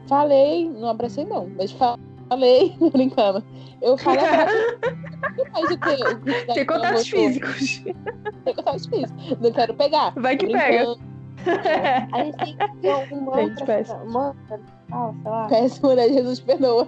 Falei, 0.07 0.67
não 0.67 0.89
abracei 0.89 1.23
não, 1.23 1.47
mas 1.55 1.71
falei, 1.71 2.03
brincando. 2.91 3.43
Eu 3.81 3.97
falei 3.97 4.23
mais 5.51 5.71
o 5.71 5.77
que? 5.77 6.45
Tem 6.53 6.65
contatos 6.65 7.07
físicos. 7.07 7.83
Tem 8.45 8.55
contatos 8.55 8.85
físicos. 8.85 9.39
Não 9.39 9.51
quero 9.51 9.73
pegar. 9.73 10.13
Vai 10.15 10.37
que 10.37 10.47
pega. 10.47 10.95
A 12.13 12.23
gente 12.23 12.37
tem 12.37 12.57
que 12.57 12.77
ter 12.77 12.89
alguma 12.89 13.37
outra, 13.37 13.83
uma, 14.05 14.35
fala, 14.89 15.13
sei 15.21 15.31
lá. 15.31 15.47
Péssima 15.47 15.89
mulher, 15.89 16.09
Jesus 16.13 16.39
perdoa. 16.39 16.87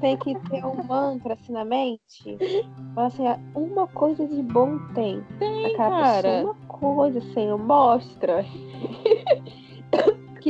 Tem 0.00 0.16
que 0.18 0.38
ter 0.48 0.64
um 0.64 0.80
mantra 0.84 1.34
assim 1.34 1.52
na 1.52 1.64
mente. 1.64 2.38
Fala 2.94 3.08
assim, 3.08 3.26
ah, 3.26 3.40
uma 3.56 3.88
coisa 3.88 4.24
de 4.26 4.40
bom 4.42 4.78
tem. 4.94 5.24
Tem, 5.40 5.76
cara. 5.76 6.22
pessoa, 6.22 6.52
uma 6.52 6.54
coisa, 6.68 7.20
Senhor, 7.32 7.58
mostra. 7.58 8.44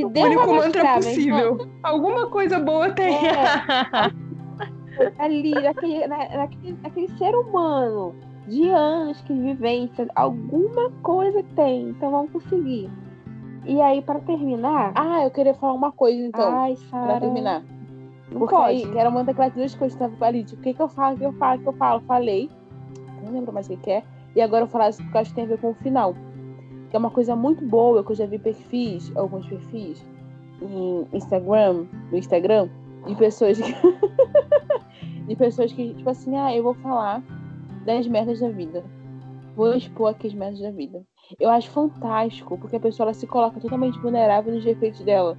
Que 0.00 0.04
O 0.04 0.08
Deus 0.10 0.26
único 0.26 0.54
mantra 0.54 0.84
mostrar, 0.84 1.00
meu 1.00 1.10
irmão. 1.10 1.56
possível. 1.56 1.68
Alguma 1.82 2.26
coisa 2.28 2.58
boa 2.58 2.90
tem. 2.90 3.16
ali, 5.18 5.54
naquele, 5.54 6.06
na- 6.06 6.28
naquele, 6.36 6.78
naquele 6.82 7.08
ser 7.18 7.34
humano 7.34 8.14
de 8.46 8.68
anos 8.70 9.20
que 9.22 9.32
vivência, 9.34 10.08
alguma 10.14 10.90
coisa 11.02 11.42
tem, 11.54 11.90
então 11.90 12.10
vamos 12.10 12.30
conseguir. 12.32 12.90
E 13.66 13.80
aí, 13.82 14.00
para 14.00 14.18
terminar, 14.20 14.92
Ah, 14.94 15.22
eu 15.24 15.30
queria 15.30 15.52
falar 15.54 15.74
uma 15.74 15.92
coisa 15.92 16.18
então, 16.18 16.56
ai, 16.56 16.74
pra 16.90 17.20
terminar. 17.20 17.62
não 18.32 18.38
Porque 18.38 18.54
pode. 18.54 18.70
aí, 18.70 18.86
que 18.90 18.98
era 18.98 19.10
uma 19.10 19.22
daquelas 19.24 19.52
duas 19.52 19.74
coisas 19.74 19.98
tava 19.98 20.24
ali, 20.24 20.44
tipo, 20.44 20.60
o 20.60 20.64
que 20.64 20.72
que 20.72 20.80
eu 20.80 20.88
falo, 20.88 21.16
o 21.16 21.18
que 21.18 21.24
eu 21.26 21.32
falo, 21.34 21.58
o 21.58 21.62
que 21.62 21.68
eu 21.68 21.72
falo, 21.74 22.00
falei. 22.06 22.50
Não 23.22 23.32
lembro 23.32 23.52
mais 23.52 23.66
o 23.66 23.70
que 23.70 23.76
que 23.76 23.90
é. 23.90 24.02
E 24.34 24.40
agora 24.40 24.64
eu 24.64 24.68
falar 24.68 24.88
isso 24.88 25.02
porque 25.02 25.18
eu 25.18 25.20
acho 25.20 25.30
que 25.30 25.36
tem 25.36 25.44
a 25.44 25.48
ver 25.48 25.58
com 25.58 25.70
o 25.70 25.74
final. 25.74 26.14
Que 26.90 26.96
é 26.96 26.98
uma 26.98 27.10
coisa 27.10 27.36
muito 27.36 27.64
boa, 27.64 28.02
que 28.02 28.12
eu 28.12 28.16
já 28.16 28.26
vi 28.26 28.38
perfis, 28.38 29.14
alguns 29.16 29.46
perfis, 29.46 30.04
em 30.62 31.06
Instagram, 31.12 31.86
no 32.10 32.18
Instagram, 32.18 32.68
de 33.06 33.14
pessoas 33.16 33.58
que. 33.60 33.72
de 35.26 35.36
pessoas 35.36 35.72
que, 35.72 35.94
tipo 35.94 36.08
assim, 36.08 36.36
ah, 36.36 36.54
eu 36.54 36.62
vou 36.62 36.74
falar 36.74 37.22
das 37.84 38.06
merdas 38.06 38.40
da 38.40 38.48
vida. 38.48 38.84
Vou 39.54 39.74
expor 39.74 40.10
aqui 40.10 40.28
as 40.28 40.34
merdas 40.34 40.60
da 40.60 40.70
vida. 40.70 41.04
Eu 41.38 41.50
acho 41.50 41.70
fantástico, 41.70 42.56
porque 42.56 42.76
a 42.76 42.80
pessoa 42.80 43.06
ela 43.06 43.14
se 43.14 43.26
coloca 43.26 43.60
totalmente 43.60 43.98
vulnerável 43.98 44.54
nos 44.54 44.64
defeitos 44.64 45.00
dela. 45.00 45.36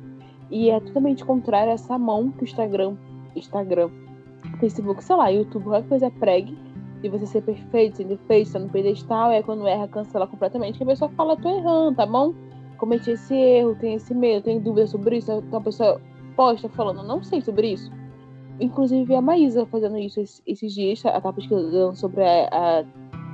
E 0.52 0.70
é 0.70 0.80
totalmente 0.80 1.24
contrário 1.26 1.72
a 1.72 1.76
essa 1.76 1.98
mão 1.98 2.32
que 2.32 2.44
o 2.44 2.46
Instagram, 2.46 2.96
Instagram, 3.36 3.90
Facebook, 4.60 5.04
sei 5.04 5.16
lá, 5.16 5.30
YouTube, 5.30 5.64
qualquer 5.64 5.88
coisa 5.88 6.12
pregue. 6.12 6.58
De 7.02 7.10
você 7.10 7.26
ser 7.26 7.42
perfeito, 7.42 7.98
sem 7.98 8.08
defeito, 8.08 8.52
tá 8.52 8.60
no 8.60 8.70
pedestal, 8.70 9.30
aí 9.30 9.42
quando 9.44 9.68
erra, 9.68 9.88
cancela 9.88 10.28
completamente. 10.28 10.78
Que 10.78 10.84
a 10.84 10.88
pessoa 10.88 11.10
fala, 11.12 11.38
tô 11.38 11.50
errando, 11.50 11.96
tá 11.96 12.06
bom? 12.06 12.34
Cometi 12.78 13.12
esse 13.12 13.34
erro, 13.34 13.76
tenho 13.76 13.98
esse 13.98 14.14
medo, 14.14 14.44
tenho 14.44 14.60
dúvida 14.60 14.88
sobre 14.88 15.18
isso. 15.18 15.32
Então 15.32 15.60
a 15.60 15.64
pessoa 15.64 16.02
posta 16.36 16.68
falando, 16.70 17.04
não 17.04 17.24
sei 17.24 17.42
sobre 17.42 17.74
isso. 17.74 17.92
Inclusive 18.60 19.06
vi 19.06 19.16
a 19.16 19.22
Maísa 19.22 19.66
fazendo 19.66 19.98
isso 19.98 20.20
esses, 20.46 20.74
dias, 20.74 21.04
ela 21.06 21.22
tá 21.22 21.32
pesquisando 21.32 21.96
sobre 21.96 22.24
a, 22.24 22.84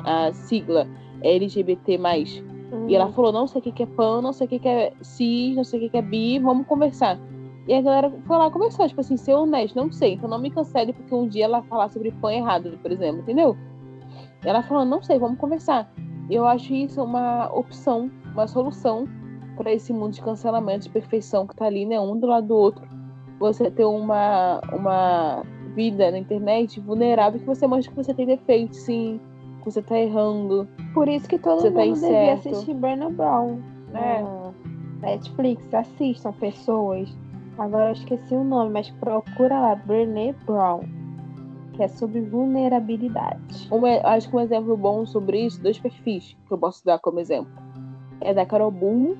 a, 0.03 0.28
a 0.28 0.34
sigla 0.34 0.88
LGBT. 1.24 1.97
Hum, 1.97 2.88
E 2.88 2.95
ela 2.95 3.11
falou, 3.11 3.32
não 3.32 3.47
sei 3.47 3.61
o 3.61 3.63
que 3.63 3.84
é 3.84 3.86
pan, 3.86 4.22
não 4.22 4.34
sei 4.34 4.45
o 4.45 4.49
que 4.49 4.68
é 4.68 4.93
cis, 5.01 5.55
não 5.55 5.63
sei 5.63 5.80
o 5.80 5.84
que 5.84 5.89
que 5.89 5.97
é 5.97 6.01
bi, 6.01 6.39
vamos 6.39 6.68
conversar. 6.68 7.20
E 7.68 7.74
a 7.74 7.82
galera 7.82 8.11
foi 8.26 8.38
lá 8.38 8.49
conversar, 8.51 8.88
tipo 8.88 9.01
assim, 9.01 9.18
ser 9.18 9.34
honesto, 9.34 9.76
não 9.76 9.91
sei, 9.91 10.13
então 10.13 10.30
não 10.30 10.39
me 10.39 10.51
cancele 10.51 10.93
porque 10.93 11.13
um 11.13 11.28
dia 11.28 11.45
ela 11.45 11.63
falar 11.63 11.89
sobre 11.89 12.11
pan 12.11 12.32
errado, 12.34 12.78
por 12.82 12.91
exemplo, 12.91 13.22
entendeu? 13.22 13.57
Ela 14.43 14.61
falou, 14.61 14.86
não 14.86 15.01
sei, 15.01 15.18
vamos 15.18 15.39
conversar. 15.39 15.91
E 16.30 16.36
eu 16.36 16.45
acho 16.45 16.74
isso 16.74 17.03
uma 17.03 17.51
opção, 17.51 18.11
uma 18.34 18.47
solução 18.47 19.07
para 19.57 19.72
esse 19.74 19.91
mundo 19.91 20.13
de 20.13 20.22
cancelamento, 20.22 20.84
de 20.84 20.89
perfeição 20.89 21.47
que 21.47 21.55
tá 21.55 21.66
ali, 21.66 21.86
né, 21.86 21.99
um 21.99 22.20
do 22.20 22.28
lado 22.28 22.47
do 22.47 22.55
outro. 22.55 22.88
Você 23.39 23.72
ter 23.72 23.86
uma, 23.86 24.61
uma 24.72 25.43
vida 25.74 26.11
na 26.11 26.20
internet 26.20 26.80
vulnerável 26.80 27.39
que 27.39 27.45
você 27.45 27.66
mostra 27.66 27.91
que 27.91 27.97
você 27.97 28.13
tem 28.13 28.28
defeitos, 28.28 28.78
sim, 28.78 29.20
que 29.59 29.66
você 29.66 29.82
tá 29.82 29.97
errando. 29.97 30.68
Por 30.93 31.07
isso 31.07 31.28
que 31.28 31.39
todo 31.39 31.63
tá 31.63 31.70
mundo 31.70 31.93
devia 31.93 32.34
incerto. 32.36 32.49
assistir 32.49 32.74
Burna 32.76 33.09
Brown, 33.09 33.59
né? 33.91 34.24
Ah, 34.24 34.51
Netflix, 35.01 35.74
assistam 35.74 36.32
pessoas. 36.34 37.13
Agora 37.58 37.89
eu 37.89 37.93
esqueci 37.93 38.36
o 38.36 38.43
nome, 38.43 38.72
mas 38.72 38.89
procura 38.89 39.60
lá, 39.60 39.76
Brené 39.76 40.34
Brown, 40.45 40.82
que 41.74 41.84
é 41.84 41.88
sobre 41.88 42.22
vulnerabilidade. 42.22 43.70
Um, 43.72 43.86
acho 43.86 44.30
que 44.30 44.36
um 44.36 44.41
exemplo 44.41 44.76
bom 44.76 45.06
sobre 45.06 45.45
isso, 45.45 45.62
dois 45.62 45.80
perfis 45.80 46.36
que 46.47 46.53
eu 46.53 46.58
posso 46.58 46.84
dar 46.84 46.99
como 46.99 47.20
exemplo. 47.20 47.51
É 48.20 48.34
da 48.34 48.45
Carol 48.45 48.72
Bulmo, 48.72 49.18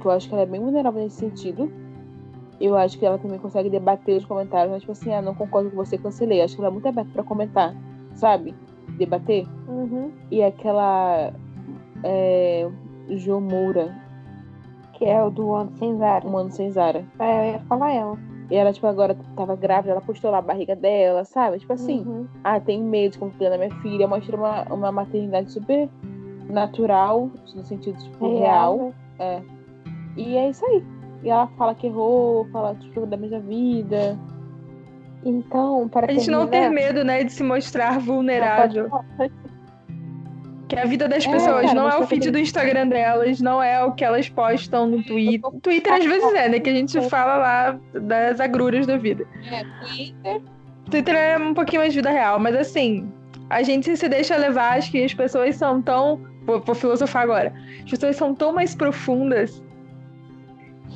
que 0.00 0.06
eu 0.06 0.10
acho 0.10 0.28
que 0.28 0.34
ela 0.34 0.42
é 0.42 0.46
bem 0.46 0.60
vulnerável 0.60 1.02
nesse 1.02 1.16
sentido. 1.16 1.70
Eu 2.60 2.76
acho 2.76 2.96
que 2.96 3.04
ela 3.04 3.18
também 3.18 3.38
consegue 3.38 3.68
debater 3.68 4.16
os 4.16 4.24
comentários, 4.24 4.70
mas 4.70 4.82
tipo 4.82 4.92
assim, 4.92 5.12
ah, 5.12 5.20
não 5.20 5.34
concordo 5.34 5.70
com 5.70 5.76
você, 5.76 5.98
cancelei. 5.98 6.42
Acho 6.42 6.54
que 6.54 6.60
ela 6.60 6.68
é 6.68 6.72
muito 6.72 6.86
aberta 6.86 7.10
pra 7.12 7.24
comentar, 7.24 7.74
sabe? 8.14 8.54
Debater. 8.96 9.46
Uhum. 9.66 10.12
E 10.30 10.42
aquela 10.42 11.32
é, 12.04 12.70
Jo 13.10 13.40
Moura, 13.40 13.92
Que 15.04 15.10
é 15.10 15.22
o 15.22 15.30
do 15.30 15.52
ano 15.54 15.70
sem 15.76 15.96
Zara. 15.98 16.26
um 16.26 16.36
ano 16.38 16.50
sem 16.50 16.70
Zara. 16.70 17.04
É, 17.18 17.48
eu 17.48 17.52
ia 17.54 17.58
falar 17.60 17.92
ela. 17.92 18.18
E 18.50 18.56
ela, 18.56 18.72
tipo, 18.72 18.86
agora 18.86 19.16
tava 19.36 19.56
grávida, 19.56 19.92
ela 19.92 20.00
postou 20.00 20.30
lá 20.30 20.38
a 20.38 20.42
barriga 20.42 20.74
dela, 20.76 21.24
sabe? 21.24 21.58
Tipo 21.58 21.72
assim, 21.72 22.02
Uhum. 22.06 22.26
ah, 22.42 22.60
tenho 22.60 22.84
medo 22.84 23.12
de 23.12 23.18
como 23.18 23.30
cuidar 23.32 23.50
da 23.50 23.58
minha 23.58 23.74
filha. 23.80 24.06
Mostra 24.06 24.36
uma, 24.36 24.62
uma 24.72 24.92
maternidade 24.92 25.50
super 25.50 25.88
natural, 26.48 27.30
no 27.54 27.64
sentido 27.64 27.98
tipo, 28.02 28.38
real. 28.38 28.78
né? 28.78 28.92
É. 29.18 29.42
E 30.16 30.36
é 30.36 30.48
isso 30.50 30.64
aí. 30.66 30.82
E 31.22 31.30
ela 31.30 31.46
fala 31.58 31.74
que 31.74 31.86
errou, 31.86 32.46
fala 32.52 32.76
problemas 32.92 33.30
da 33.30 33.38
vida. 33.38 34.18
Então, 35.24 35.88
para 35.88 36.10
A 36.10 36.14
gente 36.14 36.30
não 36.30 36.46
ter 36.46 36.60
terminar- 36.60 36.70
medo, 36.92 37.04
né, 37.04 37.24
de 37.24 37.32
se 37.32 37.42
mostrar 37.42 37.98
vulnerável. 37.98 38.90
Que 40.68 40.78
a 40.78 40.84
vida 40.86 41.06
das 41.06 41.26
É, 41.26 41.30
pessoas 41.30 41.62
cara, 41.62 41.74
não 41.74 41.90
é 41.90 41.96
o 41.96 42.00
tá 42.00 42.06
feed 42.06 42.30
do 42.30 42.38
Instagram 42.38 42.88
delas, 42.88 43.40
não 43.40 43.62
é 43.62 43.84
o 43.84 43.92
que 43.92 44.04
elas 44.04 44.28
postam 44.28 44.86
no 44.86 45.02
Twitter. 45.02 45.50
Twitter 45.60 45.92
às 45.92 46.04
vezes 46.04 46.32
é, 46.34 46.48
né? 46.48 46.58
Que 46.58 46.70
a 46.70 46.74
gente 46.74 47.00
fala 47.10 47.36
lá 47.36 47.78
das 47.92 48.40
agruras 48.40 48.86
da 48.86 48.96
vida. 48.96 49.26
É, 49.50 49.62
Twitter. 49.86 50.42
Twitter 50.90 51.14
é 51.14 51.38
um 51.38 51.52
pouquinho 51.54 51.82
mais 51.82 51.94
vida 51.94 52.10
real, 52.10 52.38
mas 52.38 52.54
assim, 52.56 53.06
a 53.50 53.62
gente 53.62 53.94
se 53.96 54.08
deixa 54.08 54.36
levar, 54.36 54.78
acho 54.78 54.90
que 54.90 55.02
as 55.04 55.12
pessoas 55.12 55.56
são 55.56 55.82
tão. 55.82 56.20
Vou, 56.46 56.60
vou 56.60 56.74
filosofar 56.74 57.22
agora. 57.22 57.52
As 57.84 57.90
pessoas 57.90 58.16
são 58.16 58.34
tão 58.34 58.52
mais 58.52 58.74
profundas 58.74 59.62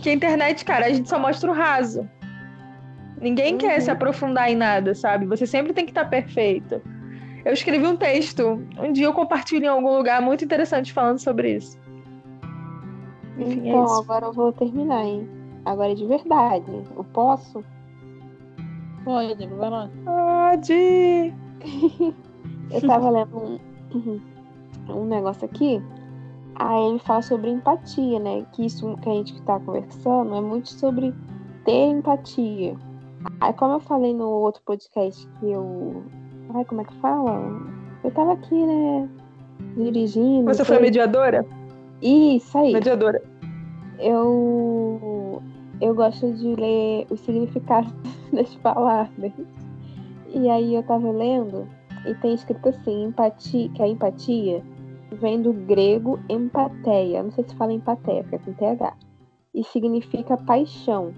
que 0.03 0.11
a 0.11 0.13
internet, 0.13 0.65
cara, 0.65 0.87
a 0.87 0.91
gente 0.93 1.09
só 1.09 1.19
mostra 1.19 1.51
o 1.51 1.55
raso. 1.55 2.09
Ninguém 3.21 3.59
quer 3.59 3.75
Uhum. 3.75 3.81
se 3.81 3.91
aprofundar 3.91 4.51
em 4.51 4.57
nada, 4.57 4.95
sabe? 4.95 5.27
Você 5.27 5.47
sempre 5.47 5.73
tem 5.73 5.85
que 5.85 5.91
estar 5.91 6.05
perfeito. 6.05 6.81
Eu 7.49 7.55
escrevi 7.55 7.87
um 7.87 7.97
texto, 7.97 8.63
um 8.79 8.93
dia 8.93 9.07
eu 9.07 9.15
compartilho 9.15 9.65
em 9.65 9.69
algum 9.69 9.97
lugar 9.97 10.21
muito 10.21 10.45
interessante 10.45 10.93
falando 10.93 11.19
sobre 11.19 11.57
isso. 11.57 11.79
Enfim, 13.39 13.67
é 13.67 13.71
Então, 13.71 13.87
isso. 13.87 14.03
agora 14.03 14.27
eu 14.27 14.33
vou 14.35 14.53
terminar, 14.53 15.03
hein? 15.03 15.27
Agora 15.65 15.93
é 15.93 15.95
de 15.95 16.05
verdade. 16.05 16.71
Eu 16.95 17.05
posso? 17.05 17.65
Pode, 19.03 19.47
vai 19.47 19.71
lá. 19.71 19.91
Pode! 20.05 21.35
Eu 22.71 22.81
tava 22.87 23.09
lendo 23.09 23.39
um, 23.39 24.21
um 24.91 25.07
negócio 25.07 25.47
aqui. 25.47 25.83
Aí 26.55 26.85
ele 26.91 26.99
fala 26.99 27.23
sobre 27.23 27.49
empatia, 27.49 28.21
né? 28.21 28.45
Que 28.53 28.67
isso 28.67 28.95
que 28.99 29.09
a 29.09 29.15
gente 29.15 29.41
tá 29.45 29.59
conversando 29.59 30.35
é 30.35 30.41
muito 30.43 30.69
sobre 30.69 31.15
ter 31.65 31.87
empatia. 31.87 32.77
Aí, 33.41 33.55
como 33.55 33.73
eu 33.73 33.81
falei 33.81 34.13
no 34.13 34.29
outro 34.29 34.61
podcast 34.67 35.27
que 35.41 35.51
eu. 35.51 36.03
Ai, 36.55 36.65
como 36.65 36.81
é 36.81 36.85
que 36.85 36.95
fala? 36.97 37.61
Eu 38.03 38.11
tava 38.11 38.33
aqui, 38.33 38.67
né? 38.67 39.09
Dirigindo. 39.77 40.47
Você 40.47 40.65
foi 40.65 40.79
mediadora? 40.79 41.45
Isso 42.01 42.57
aí. 42.57 42.73
Mediadora. 42.73 43.23
eu 43.99 45.43
eu 45.81 45.95
gosto 45.95 46.33
de 46.33 46.55
ler 46.55 47.07
os 47.11 47.21
significados 47.21 47.93
das 48.33 48.55
palavras. 48.57 49.33
E 50.35 50.49
aí 50.51 50.75
eu 50.75 50.83
tava 50.83 51.11
lendo 51.11 51.67
e 52.07 52.15
tem 52.17 52.35
escrito 52.35 52.69
assim, 52.69 53.05
empatia, 53.05 53.69
que 53.71 53.83
a 53.83 53.89
empatia 53.89 54.63
vem 55.13 55.41
do 55.41 55.53
grego 55.53 56.19
empateia, 56.29 57.23
não 57.23 57.31
sei 57.31 57.45
se 57.45 57.55
fala 57.55 57.73
empateia, 57.73 58.23
porque 58.23 58.37
é 58.37 58.39
com 58.39 58.53
TH. 58.53 58.95
E 59.55 59.65
significa 59.65 60.37
paixão. 60.37 61.13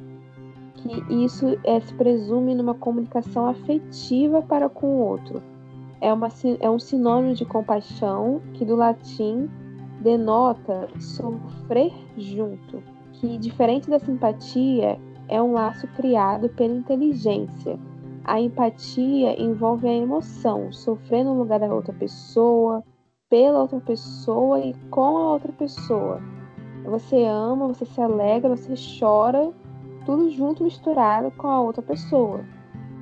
Que 0.83 1.25
isso 1.25 1.59
é, 1.65 1.79
se 1.81 1.93
presume 1.95 2.55
numa 2.55 2.75
comunicação 2.75 3.47
afetiva 3.47 4.43
para 4.43 4.69
com 4.69 4.87
o 4.87 5.07
outro. 5.07 5.43
É, 6.01 6.13
uma, 6.13 6.29
é 6.61 6.71
um 6.71 6.79
sinônimo 6.79 7.35
de 7.35 7.45
compaixão 7.45 8.41
que 8.55 8.65
do 8.65 8.75
latim 8.75 9.49
denota 10.01 10.89
sofrer 10.99 11.93
junto, 12.17 12.83
que 13.13 13.37
diferente 13.37 13.91
da 13.91 13.99
simpatia 13.99 14.99
é 15.29 15.41
um 15.41 15.53
laço 15.53 15.87
criado 15.89 16.49
pela 16.49 16.75
inteligência. 16.75 17.79
A 18.25 18.41
empatia 18.41 19.41
envolve 19.41 19.87
a 19.87 19.93
emoção, 19.93 20.73
sofrer 20.73 21.25
no 21.25 21.35
lugar 21.35 21.61
da 21.61 21.73
outra 21.73 21.93
pessoa, 21.93 22.83
pela 23.29 23.61
outra 23.61 23.81
pessoa 23.81 24.61
e 24.61 24.75
com 24.91 25.17
a 25.17 25.33
outra 25.33 25.53
pessoa. 25.53 26.21
Você 26.85 27.25
ama, 27.25 27.69
você 27.69 27.85
se 27.85 28.01
alegra, 28.01 28.57
você 28.57 28.75
chora, 28.99 29.53
tudo 30.05 30.31
junto 30.31 30.63
misturado 30.65 31.31
com 31.33 31.49
a 31.49 31.61
outra 31.61 31.83
pessoa. 31.83 32.41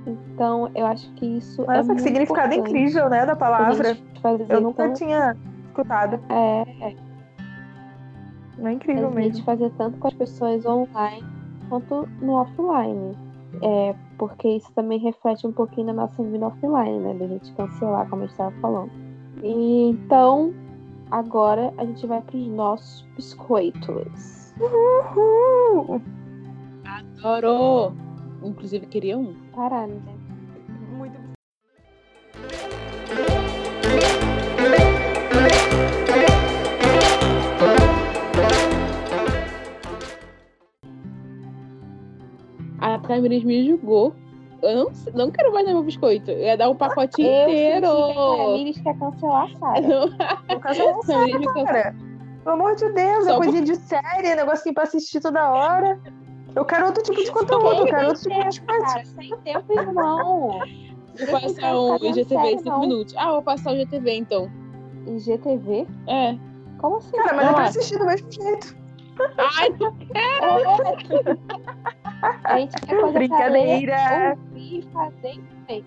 Então, 0.06 0.70
eu 0.74 0.86
acho 0.86 1.10
que 1.14 1.26
isso 1.26 1.62
é 1.70 1.76
Nossa, 1.78 1.94
que 1.94 2.00
significado 2.02 2.54
incrível, 2.54 3.10
né, 3.10 3.26
da 3.26 3.36
palavra. 3.36 3.96
fazer, 4.22 4.46
Eu 4.48 4.60
nunca 4.60 4.84
então, 4.84 4.94
tinha 4.94 5.36
escutado. 5.68 6.18
é, 6.30 6.94
Não 8.56 8.68
é 8.68 8.72
incrível 8.72 9.08
a 9.08 9.10
mesmo. 9.10 9.32
gente 9.34 9.44
fazer 9.44 9.70
tanto 9.76 9.98
com 9.98 10.08
as 10.08 10.14
pessoas 10.14 10.64
online 10.64 11.24
quanto 11.68 12.08
no 12.20 12.32
offline. 12.32 13.16
É, 13.62 13.94
porque 14.18 14.48
isso 14.48 14.70
também 14.74 14.98
reflete 14.98 15.46
um 15.46 15.52
pouquinho 15.52 15.88
na 15.88 15.92
nossa 15.92 16.22
vida 16.22 16.46
offline, 16.46 16.98
né? 17.00 17.14
Da 17.14 17.26
gente 17.26 17.52
cancelar, 17.54 18.08
como 18.08 18.22
a 18.22 18.26
gente 18.26 18.32
estava 18.32 18.54
falando. 18.60 18.90
E, 19.42 19.90
então, 19.90 20.52
agora 21.10 21.72
a 21.78 21.84
gente 21.84 22.06
vai 22.06 22.20
para 22.20 22.36
os 22.36 22.46
nossos 22.48 23.02
biscoitos. 23.16 24.54
Uhul! 24.60 26.00
Adoro! 26.98 27.94
Inclusive, 28.42 28.86
queria 28.86 29.18
um. 29.18 29.34
Parar, 29.54 29.86
né? 29.86 30.00
Muito 30.90 31.18
A 42.80 42.98
Tamiris 42.98 43.42
me 43.44 43.66
julgou. 43.66 44.14
Eu 44.62 44.74
não, 44.76 44.92
não 45.14 45.30
quero 45.30 45.52
mais 45.52 45.66
dar 45.66 45.72
meu 45.72 45.82
biscoito. 45.82 46.30
Eu 46.30 46.38
ia 46.38 46.56
dar 46.56 46.68
um 46.68 46.74
pacotinho 46.76 47.28
Eu 47.28 47.42
inteiro. 47.48 47.86
que 47.86 48.12
a 48.12 48.36
Tamires 48.46 48.80
quer 48.80 48.98
cancelar 48.98 49.44
a 49.44 49.58
Sara. 49.58 49.80
Não, 49.80 50.06
No 50.08 50.60
caso, 50.60 50.80
eu 50.80 50.92
não 50.92 51.02
sei, 51.02 51.14
Tamiris 51.32 51.38
me 51.40 51.46
cancelou. 51.46 51.66
cara. 51.66 51.94
Pelo 52.44 52.54
amor 52.54 52.74
de 52.76 52.92
Deus, 52.92 53.26
é 53.26 53.30
Só 53.30 53.36
coisa 53.36 53.60
de 53.60 53.74
série, 53.76 54.34
negocinho 54.34 54.74
pra 54.74 54.84
assistir 54.84 55.20
toda 55.20 55.48
hora. 55.50 56.00
Eu 56.58 56.64
quero 56.64 56.86
outro 56.86 57.02
tipo 57.04 57.22
de 57.22 57.30
conteúdo, 57.30 57.82
eu 57.82 57.84
quero 57.86 58.08
outro 58.08 58.22
tipo 58.22 58.48
de 58.50 58.60
coisa. 58.62 58.84
Cara, 58.86 59.04
sem 59.04 59.36
tempo, 59.44 59.72
irmão. 59.72 60.58
Vou 61.18 61.40
passar 61.40 61.78
um 61.78 61.94
IGTV 61.96 62.46
em 62.48 62.58
5 62.58 62.80
minutos. 62.80 63.14
Ah, 63.16 63.30
vou 63.30 63.42
passar 63.42 63.72
o 63.72 63.76
GTV 63.76 64.12
então. 64.16 64.50
IGTV? 65.06 65.86
É. 66.08 66.36
Como 66.78 66.96
assim? 66.96 67.16
Cara, 67.16 67.34
mas 67.36 67.42
é 67.42 67.44
Vai 67.44 67.54
pra 67.54 67.62
lá. 67.62 67.68
assistir 67.68 67.98
do 67.98 68.06
mesmo 68.06 68.32
jeito. 68.32 68.76
Ai, 69.38 69.68
A 72.44 72.58
gente 72.58 72.80
quer 72.80 72.96
coisa 73.00 73.12
Brincadeira. 73.12 73.92
pra 73.96 74.08
ler, 74.18 74.38
ouvir 74.38 74.78
e 74.78 74.82
fazer 74.92 75.40
bem. 75.68 75.84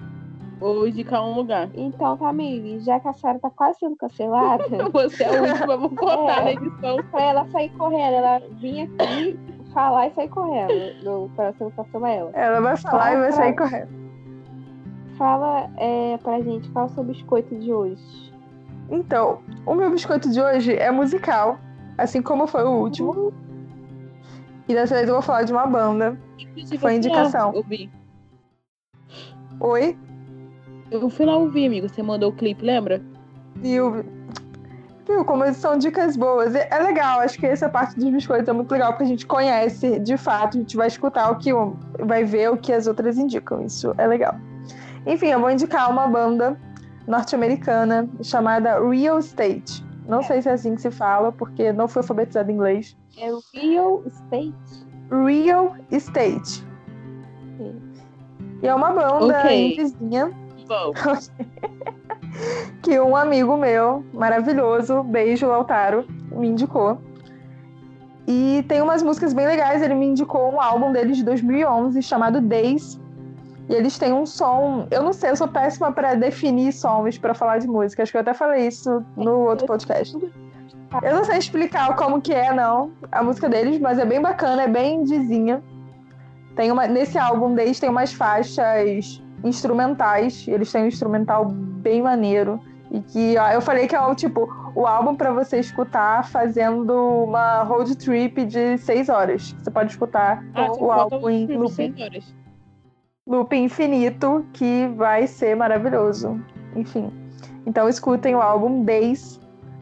vou 0.60 0.88
indicar 0.88 1.24
um 1.24 1.34
lugar. 1.36 1.70
Então, 1.74 2.18
Tamires, 2.18 2.84
já 2.86 3.00
que 3.00 3.08
a 3.08 3.14
Sara 3.14 3.40
tá 3.40 3.50
quase 3.50 3.80
sendo 3.80 3.96
cancelada, 3.96 4.64
Você 4.94 5.24
é 5.24 5.38
a 5.38 5.42
última, 5.42 5.78
vou 5.78 5.90
cortar 5.96 6.40
É. 6.42 6.44
na 6.44 6.52
edição. 6.54 6.98
pra 7.12 7.22
ela 7.24 7.46
sair 7.52 7.70
correndo, 7.72 8.14
ela 8.16 8.40
vinha 8.60 8.90
aqui 9.00 9.38
falar 9.74 10.08
e 10.08 10.12
sair 10.12 10.30
correndo. 10.30 11.04
No, 11.04 11.30
pra 11.36 11.52
você 11.52 11.64
não 11.64 11.72
cancelar 11.72 12.12
ela. 12.12 12.32
Ela 12.34 12.62
vai 12.62 12.78
falar 12.78 13.14
e 13.14 13.18
vai 13.18 13.32
sair 13.32 13.56
correndo. 13.56 13.90
Fala 15.18 15.70
é, 15.78 16.18
pra 16.18 16.42
gente 16.42 16.70
qual 16.72 16.86
é 16.86 16.90
o 16.90 16.94
seu 16.94 17.04
biscoito 17.04 17.56
de 17.56 17.72
hoje. 17.72 18.34
Então, 18.90 19.40
o 19.66 19.74
meu 19.74 19.90
biscoito 19.90 20.30
de 20.30 20.42
hoje 20.42 20.76
é 20.76 20.92
musical, 20.92 21.58
assim 21.98 22.22
como 22.22 22.48
foi 22.48 22.64
o 22.64 22.72
último. 22.72 23.34
E 24.68 24.74
dessa 24.74 24.96
vez 24.96 25.08
eu 25.08 25.16
vou 25.16 25.22
falar 25.22 25.44
de 25.44 25.52
uma 25.52 25.66
banda. 25.66 26.18
Inclusive, 26.38 26.78
Foi 26.78 26.94
eu 26.94 26.98
indicação. 26.98 27.54
Oi? 29.60 29.98
Eu 30.90 31.10
fui 31.10 31.26
lá 31.26 31.38
ouvir, 31.38 31.68
amigo. 31.68 31.88
Você 31.88 32.04
mandou 32.04 32.32
o 32.32 32.36
clipe, 32.36 32.66
lembra? 32.66 33.02
Viu? 33.56 34.04
Viu 35.12 35.26
como 35.26 35.53
são 35.53 35.78
dicas 35.78 36.16
boas. 36.16 36.55
É 36.55 36.68
é 36.72 36.80
legal, 36.80 37.20
acho 37.20 37.38
que 37.38 37.45
essa 37.45 37.68
parte 37.68 37.99
dos 37.99 38.09
biscoitos 38.09 38.47
é 38.47 38.53
muito 38.53 38.72
legal, 38.72 38.91
porque 38.93 39.03
a 39.03 39.07
gente 39.07 39.26
conhece 39.26 39.99
de 39.99 40.16
fato, 40.18 40.57
a 40.57 40.62
gente 40.62 40.78
vai 40.78 40.88
escutar 40.88 41.30
o 41.32 41.36
que 41.38 41.53
um- 41.53 41.76
vai 41.99 42.24
ver 42.24 42.49
o 42.49 42.57
que 42.57 42.72
as 42.72 42.88
outras 42.88 43.18
indicam. 43.18 43.62
Isso 43.62 43.93
é 43.97 44.07
legal. 44.07 44.36
Enfim, 45.05 45.28
eu 45.28 45.39
vou 45.39 45.49
indicar 45.51 45.89
uma 45.91 46.07
banda 46.07 46.57
norte-americana 47.07 48.07
chamada 48.24 48.80
Real 48.80 49.20
Estate. 49.20 49.84
Não 50.07 50.24
sei 50.24 50.41
se 50.41 50.49
é 50.49 50.53
assim 50.53 50.76
que 50.76 50.82
se 50.82 50.91
fala, 50.91 51.32
porque 51.32 51.74
não 51.74 51.88
fui 51.88 52.01
alfabetizada 52.01 52.51
em 52.51 52.55
inglês. 52.55 52.95
É 53.18 53.32
o 53.34 53.39
Real 53.53 54.03
Estate. 54.05 54.53
Real 55.12 55.76
Estate. 55.91 56.66
E 58.62 58.68
é 58.68 58.74
uma 58.74 58.91
banda 58.91 59.39
Ok. 59.39 59.76
vizinha 59.76 60.32
Bom. 60.68 60.93
que 62.82 63.00
um 63.00 63.16
amigo 63.16 63.58
meu, 63.58 64.04
maravilhoso, 64.14 65.04
beijo 65.04 65.48
Lautaro, 65.48 66.06
me 66.32 66.48
indicou. 66.48 67.00
E 68.28 68.64
tem 68.68 68.82
umas 68.82 69.02
músicas 69.02 69.34
bem 69.34 69.46
legais. 69.46 69.82
Ele 69.82 69.96
me 69.96 70.06
indicou 70.06 70.54
um 70.54 70.62
álbum 70.62 70.92
deles 70.92 71.18
de 71.18 71.24
2011 71.24 72.02
chamado 72.02 72.40
Days. 72.40 73.00
E 73.68 73.74
eles 73.74 73.98
têm 73.98 74.14
um 74.14 74.26
som. 74.26 74.88
Eu 74.92 75.04
não 75.04 75.14
sei, 75.14 75.32
eu 75.32 75.36
sou 75.36 75.48
péssima 75.48 75.92
para 75.92 76.16
definir 76.16 76.72
sons 76.72 77.18
para 77.18 77.34
falar 77.34 77.60
de 77.60 77.68
música. 77.68 78.04
Acho 78.04 78.12
que 78.12 78.18
eu 78.18 78.22
até 78.22 78.34
falei 78.34 78.68
isso 78.68 79.04
no 79.16 79.40
outro 79.50 79.66
podcast. 79.66 80.18
Eu 81.02 81.16
não 81.16 81.24
sei 81.24 81.38
explicar 81.38 81.96
como 81.96 82.22
que 82.22 82.34
é, 82.34 82.54
não, 82.54 82.92
a 83.12 83.24
música 83.24 83.48
deles, 83.48 83.80
mas 83.80 83.98
é 83.98 84.06
bem 84.06 84.22
bacana, 84.22 84.64
é 84.64 84.68
bem 84.68 84.96
indizinha. 84.96 85.64
Tem 86.56 86.70
uma, 86.70 86.86
nesse 86.86 87.18
álbum 87.18 87.56
deles 87.56 87.80
tem 87.80 87.90
umas 87.90 88.12
faixas 88.12 89.22
instrumentais. 89.44 90.48
Eles 90.48 90.72
têm 90.72 90.84
um 90.84 90.88
instrumental 90.88 91.46
bem 91.46 92.02
maneiro. 92.02 92.60
E 92.92 93.00
que 93.00 93.38
ó, 93.38 93.50
eu 93.50 93.62
falei 93.62 93.88
que 93.88 93.96
é 93.96 94.02
o 94.02 94.14
tipo 94.14 94.50
o 94.76 94.86
álbum 94.86 95.16
para 95.16 95.32
você 95.32 95.60
escutar 95.60 96.26
fazendo 96.26 96.94
uma 97.24 97.64
road 97.64 97.96
trip 97.96 98.46
de 98.46 98.78
seis 98.78 99.08
horas. 99.08 99.56
Você 99.58 99.72
pode 99.72 99.92
escutar 99.92 100.44
Ah, 100.54 100.72
o 100.74 100.92
álbum 100.92 101.26
um 101.26 101.30
em 101.30 101.48
looping, 101.58 101.96
looping 103.26 103.64
infinito, 103.64 104.46
que 104.54 104.88
vai 104.96 105.26
ser 105.26 105.56
maravilhoso. 105.56 106.39
Enfim. 106.76 107.12
Então 107.66 107.88
escutem 107.88 108.36
o 108.36 108.42
álbum 108.42 108.84
Days 108.84 109.39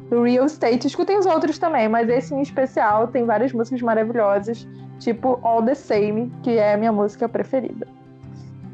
do 0.10 0.24
Real 0.24 0.45
Estate. 0.45 0.88
Escutem 0.88 1.18
os 1.18 1.26
outros 1.26 1.57
também, 1.57 1.88
mas 1.88 2.10
esse 2.10 2.34
em 2.34 2.41
especial 2.41 3.07
tem 3.07 3.26
várias 3.26 3.53
músicas 3.53 3.82
maravilhosas, 3.82 4.68
tipo 4.99 5.39
All 5.41 5.64
the 5.64 5.76
Same, 5.76 6.32
que 6.43 6.57
é 6.57 6.74
a 6.74 6.78
minha 6.78 6.91
música 6.91 7.30
preferida. 7.30 7.88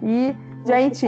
E, 0.01 0.35
gente, 0.65 1.07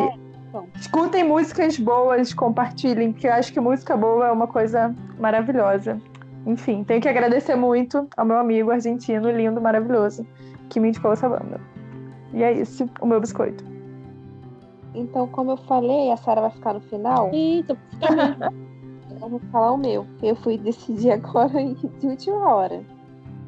escutem 0.76 1.24
músicas 1.24 1.78
boas, 1.78 2.34
compartilhem, 2.34 3.12
porque 3.12 3.28
eu 3.28 3.34
acho 3.34 3.52
que 3.52 3.60
música 3.60 3.98
boa 3.98 4.28
é 4.28 4.32
uma 4.32 4.48
coisa 4.48 4.96
maravilhosa. 5.20 6.00
Enfim, 6.46 6.84
tenho 6.84 7.02
que 7.02 7.10
agradecer 7.10 7.56
muito 7.56 8.08
ao 8.16 8.26
meu 8.26 8.38
amigo 8.38 8.72
argentino, 8.72 9.30
lindo, 9.30 9.60
maravilhoso, 9.60 10.26
que 10.70 10.80
me 10.80 10.90
indicou 10.90 11.12
essa 11.12 11.28
banda. 11.28 11.60
E 12.34 12.44
é 12.44 12.54
esse 12.54 12.86
o 13.02 13.06
meu 13.06 13.20
biscoito. 13.20 13.64
Então, 14.94 15.28
como 15.28 15.52
eu 15.52 15.58
falei, 15.58 16.12
a 16.12 16.18
Sara 16.18 16.42
vai 16.42 16.52
ficar 16.52 16.74
no 16.74 16.82
final. 16.82 17.30
Eita. 17.34 17.78
Eu 19.22 19.30
vou 19.30 19.40
falar 19.52 19.72
o 19.72 19.78
meu. 19.78 20.06
que 20.20 20.28
Eu 20.28 20.36
fui 20.36 20.58
decidir 20.58 21.12
agora 21.12 21.50
de 22.00 22.08
última 22.08 22.54
hora. 22.54 22.84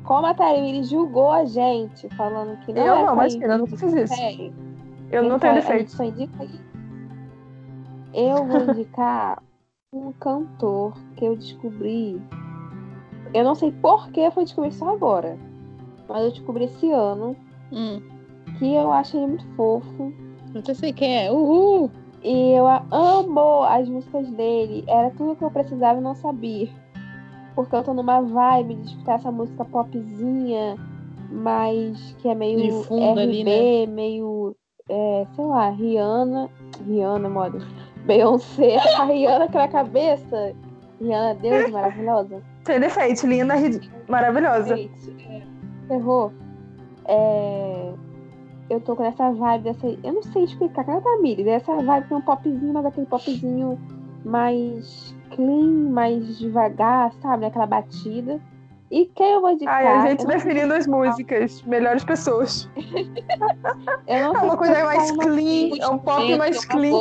Como 0.03 0.25
a 0.25 0.33
Tarimiri 0.33 0.83
julgou 0.83 1.31
a 1.31 1.45
gente, 1.45 2.09
falando 2.15 2.57
que 2.65 2.73
não 2.73 2.81
Eu 2.85 2.93
é 2.95 3.05
não, 3.05 3.13
imagina, 3.13 3.53
eu 3.53 3.57
nunca 3.59 3.77
fiz 3.77 3.93
isso. 3.93 4.15
série, 4.15 4.53
Eu 5.11 5.23
não 5.23 5.37
então 5.37 5.39
tenho 5.39 5.53
gente 5.61 5.63
defeito. 5.67 5.91
só 5.91 6.03
indica. 6.03 6.45
Eu 8.13 8.45
vou 8.45 8.63
indicar 8.65 9.41
um 9.93 10.11
cantor 10.13 10.93
que 11.15 11.25
eu 11.25 11.35
descobri. 11.35 12.21
Eu 13.33 13.43
não 13.43 13.55
sei 13.55 13.71
por 13.71 14.09
que 14.11 14.19
eu 14.21 14.31
fui 14.31 14.43
descobrir 14.43 14.71
só 14.71 14.89
agora. 14.93 15.37
Mas 16.07 16.23
eu 16.23 16.31
descobri 16.31 16.63
esse 16.65 16.91
ano 16.91 17.35
Hum, 17.71 18.01
que 18.57 18.73
eu 18.73 18.91
acho 18.91 19.15
ele 19.17 19.27
muito 19.27 19.45
fofo. 19.55 20.11
não 20.53 20.75
sei 20.75 20.91
quem 20.93 21.25
é. 21.25 21.31
Uhul! 21.31 21.91
E 22.23 22.51
eu 22.51 22.65
amo 22.91 23.63
as 23.63 23.87
músicas 23.87 24.29
dele. 24.31 24.83
Era 24.87 25.11
tudo 25.11 25.35
que 25.35 25.43
eu 25.43 25.51
precisava 25.51 25.99
e 25.99 26.03
não 26.03 26.15
sabia. 26.15 26.67
Porque 27.55 27.75
eu 27.75 27.83
tô 27.83 27.93
numa 27.93 28.21
vibe 28.21 28.75
de 28.75 28.87
escutar 28.89 29.15
essa 29.15 29.31
música 29.31 29.63
popzinha, 29.65 30.75
mas 31.29 32.15
que 32.19 32.27
é 32.27 32.35
meio 32.35 32.59
De 32.59 32.71
fundo 32.87 33.19
RB, 33.19 33.19
ali, 33.19 33.43
né? 33.43 33.85
meio, 33.87 34.55
é, 34.89 35.25
sei 35.35 35.45
lá, 35.45 35.69
Rihanna. 35.69 36.49
Rihanna, 36.85 37.29
modo. 37.29 37.59
Beyoncé, 38.05 38.77
a 38.97 39.05
Rihanna 39.05 39.47
que 39.47 39.57
na 39.57 39.67
cabeça. 39.67 40.53
Rihanna, 41.01 41.35
Deus, 41.35 41.69
maravilhosa. 41.71 42.41
Sem 42.65 42.79
defeito, 42.79 43.25
linda, 43.27 43.55
ri- 43.55 43.89
maravilhosa. 44.07 44.75
Gente, 44.75 45.15
é, 45.29 45.41
ferrou. 45.87 46.31
É, 47.05 47.93
eu 48.69 48.79
tô 48.81 48.95
com 48.95 49.03
essa 49.03 49.31
vibe 49.31 49.63
dessa. 49.63 49.87
Eu 50.03 50.13
não 50.13 50.23
sei 50.23 50.43
explicar, 50.43 50.83
cara 50.83 50.99
da 50.99 51.17
Miri, 51.21 51.43
dessa 51.43 51.73
vibe 51.75 52.07
com 52.09 52.15
um 52.15 52.21
popzinho, 52.21 52.73
mas 52.73 52.85
aquele 52.85 53.07
popzinho 53.07 53.79
mais 54.25 55.15
clean, 55.31 55.89
mais 55.91 56.37
devagar, 56.37 57.11
sabe? 57.21 57.45
Aquela 57.45 57.65
batida. 57.65 58.39
E 58.91 59.05
quem 59.05 59.33
eu 59.33 59.41
vou 59.41 59.51
indicar? 59.51 59.75
Ai, 59.75 59.87
a 59.87 60.07
gente 60.07 60.23
eu 60.23 60.27
definindo 60.27 60.73
as 60.73 60.87
músicas, 60.87 61.61
melhores 61.63 62.03
pessoas. 62.03 62.69
eu 64.07 64.33
não 64.33 64.35
É 64.35 64.41
uma 64.41 64.57
coisa 64.57 64.83
mais 64.83 65.11
clean, 65.11 65.77
é 65.79 65.87
um 65.87 65.99
pop 65.99 66.37
mais 66.37 66.65
clean. 66.65 66.97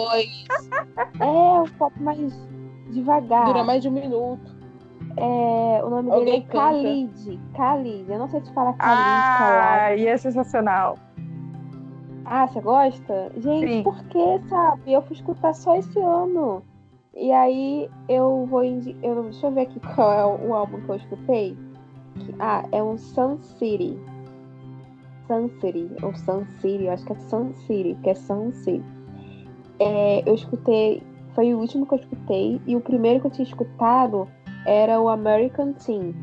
É, 1.18 1.24
um 1.24 1.68
pop 1.78 2.03
mais 2.03 2.18
devagar. 2.91 3.47
Dura 3.47 3.64
mais 3.64 3.82
de 3.82 3.89
um 3.89 3.93
minuto. 3.93 4.59
É, 5.16 5.82
o 5.82 5.89
nome 5.89 6.11
Alguém 6.11 6.24
dele 6.24 6.36
é 6.36 6.41
canta. 6.43 6.59
Khalid. 6.59 7.41
Khalid. 7.55 8.12
Eu 8.12 8.18
não 8.18 8.28
sei 8.28 8.41
se 8.43 8.53
fala 8.53 8.72
Khalid, 8.74 8.78
Khalid. 8.78 9.80
Ah, 9.80 9.97
e 9.97 10.07
é 10.07 10.16
sensacional. 10.16 10.99
Ah, 12.24 12.47
você 12.47 12.61
gosta? 12.61 13.32
Gente, 13.39 13.66
Sim. 13.66 13.82
por 13.82 13.99
que, 14.05 14.49
sabe? 14.49 14.93
Eu 14.93 15.01
fui 15.03 15.16
escutar 15.16 15.55
só 15.55 15.76
esse 15.76 15.99
ano. 15.99 16.62
E 17.16 17.32
aí 17.32 17.91
eu 18.09 18.47
vou 18.49 18.62
indi... 18.62 18.95
eu 19.03 19.22
Deixa 19.24 19.47
eu 19.47 19.51
ver 19.51 19.62
aqui 19.62 19.80
qual 19.95 20.12
é 20.12 20.47
o 20.47 20.55
álbum 20.55 20.80
que 20.82 20.89
eu 20.91 20.97
escutei. 20.97 21.57
Aqui. 22.19 22.35
Ah, 22.39 22.64
é 22.73 22.83
um 22.83 22.99
Sun 22.99 23.39
City. 23.43 23.99
Sun 25.27 25.49
City, 25.61 25.89
ou 26.03 26.14
Sun 26.14 26.45
City, 26.61 26.85
eu 26.85 26.93
acho 26.93 27.05
que 27.05 27.12
é 27.12 27.16
Sun 27.16 27.53
City, 27.66 27.97
que 28.03 28.11
é 28.11 28.14
Sun 28.14 28.53
City. 28.53 28.85
É, 29.79 30.29
eu 30.29 30.35
escutei, 30.35 31.03
foi 31.35 31.55
o 31.55 31.59
último 31.59 31.87
que 31.87 31.95
eu 31.95 31.99
escutei, 31.99 32.61
e 32.66 32.75
o 32.75 32.81
primeiro 32.81 33.21
que 33.21 33.27
eu 33.27 33.31
tinha 33.31 33.47
escutado 33.47 34.27
era 34.66 35.01
o 35.01 35.09
American 35.09 35.73
Teen. 35.75 36.14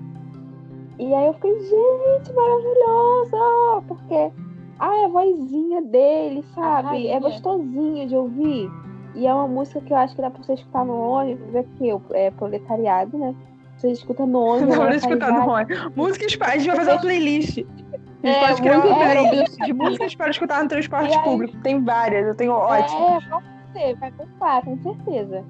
E 0.98 1.14
aí 1.14 1.28
eu 1.28 1.34
fiquei, 1.34 1.60
gente, 1.60 2.34
maravilhosa! 2.34 3.84
Porque 3.88 4.32
ai, 4.80 5.04
a 5.06 5.08
vozinha 5.08 5.82
dele, 5.82 6.44
sabe? 6.54 7.08
É 7.08 7.20
gostosinho 7.20 8.08
de 8.08 8.16
ouvir. 8.16 8.70
E 9.14 9.26
é 9.26 9.34
uma 9.34 9.48
música 9.48 9.80
que 9.82 9.94
eu 9.94 9.98
acho 9.98 10.16
que 10.16 10.22
dá 10.22 10.30
pra 10.30 10.44
você 10.44 10.54
escutar 10.54 10.86
no 10.86 10.94
ônibus, 10.94 11.56
aqui, 11.56 11.90
é 12.14 12.32
proletariado, 12.32 13.18
né? 13.18 13.36
Você 13.78 13.92
escuta 13.92 14.26
no 14.26 14.40
ônibus. 14.40 14.76
Não, 14.78 14.86
pra 14.86 14.96
escutar 14.96 15.32
no 15.32 15.50
ônibus. 15.50 15.96
Músicas 15.96 16.36
para. 16.36 16.54
A 16.54 16.58
gente 16.58 16.68
vai 16.68 16.76
fazer 16.78 16.92
uma 16.92 17.02
playlist. 17.02 17.58
A 17.58 18.28
gente 18.28 18.38
É, 18.38 18.48
pode 18.48 18.62
criar 18.62 18.78
uma 18.80 18.86
música- 18.86 19.12
playlist 19.12 19.58
de 19.66 19.74
músicas 19.74 20.16
para 20.16 20.30
escutar 20.32 20.64
no 20.64 20.70
transporte 20.70 21.16
aí- 21.18 21.24
público. 21.24 21.58
Tem 21.62 21.84
várias, 21.84 22.26
eu 22.28 22.36
tenho 22.36 22.54
ótimo. 22.54 23.06
É, 23.06 23.20
vai 23.20 23.42
ser, 23.74 23.96
vai 23.98 24.12
comprar, 24.12 24.64
com 24.64 24.78
certeza. 24.82 25.44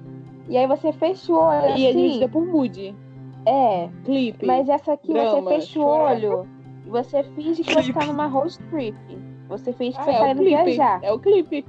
E 0.48 0.56
aí 0.56 0.66
você 0.66 0.92
fecha 0.92 1.32
o 1.32 1.36
olho 1.36 1.76
E 1.76 1.86
a 1.88 1.92
gente 1.92 2.10
assim. 2.10 2.20
dá 2.20 2.28
por 2.28 2.44
mood. 2.46 2.94
É, 3.46 3.88
Clipe. 4.04 4.44
mas 4.44 4.68
essa 4.68 4.92
aqui 4.94 5.12
drama, 5.12 5.30
você 5.42 5.48
fecha 5.60 5.78
o 5.80 5.84
olho 5.86 6.46
e 6.84 6.90
você 6.90 7.22
finge 7.22 7.62
que 7.62 7.72
você 7.72 7.82
Clipe. 7.84 7.98
tá 7.98 8.06
numa 8.06 8.26
road 8.26 8.58
trip. 8.70 8.96
Você 9.48 9.72
finge 9.72 9.92
que 9.96 10.00
Ah, 10.00 10.04
você 10.04 10.10
é 10.10 10.18
tá 10.18 10.30
indo 10.32 10.42
clipe. 10.42 10.64
viajar. 10.64 10.98
É 11.02 11.12
o 11.12 11.18
clipe. 11.20 11.64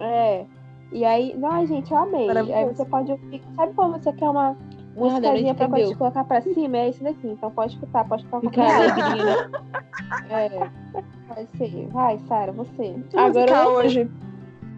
É. 0.00 0.44
E 0.92 1.04
aí, 1.04 1.34
não, 1.36 1.66
gente, 1.66 1.90
eu 1.90 1.98
amei. 1.98 2.28
Aí 2.30 2.64
você 2.66 2.84
pode 2.84 3.10
ouvir. 3.10 3.42
Sabe 3.56 3.72
quando 3.74 4.00
você 4.00 4.12
quer 4.12 4.28
uma 4.28 4.56
musicazinha 4.96 5.54
pra 5.54 5.68
te 5.68 5.94
colocar 5.96 6.24
pra 6.24 6.40
cima? 6.40 6.76
É 6.78 6.88
esse 6.88 7.02
daqui. 7.02 7.26
Então 7.28 7.50
pode 7.50 7.74
escutar, 7.74 8.06
pode 8.06 8.22
escutar 8.22 8.40
Fica 8.40 8.62
qualquer 8.62 8.92
alegrinha, 8.92 9.24
né? 9.24 9.50
É. 10.30 10.48
Vai 11.28 11.46
ser. 11.56 11.88
Vai, 11.88 12.18
Sara, 12.28 12.52
você. 12.52 12.94
Agora 13.16 13.68
hoje. 13.68 14.10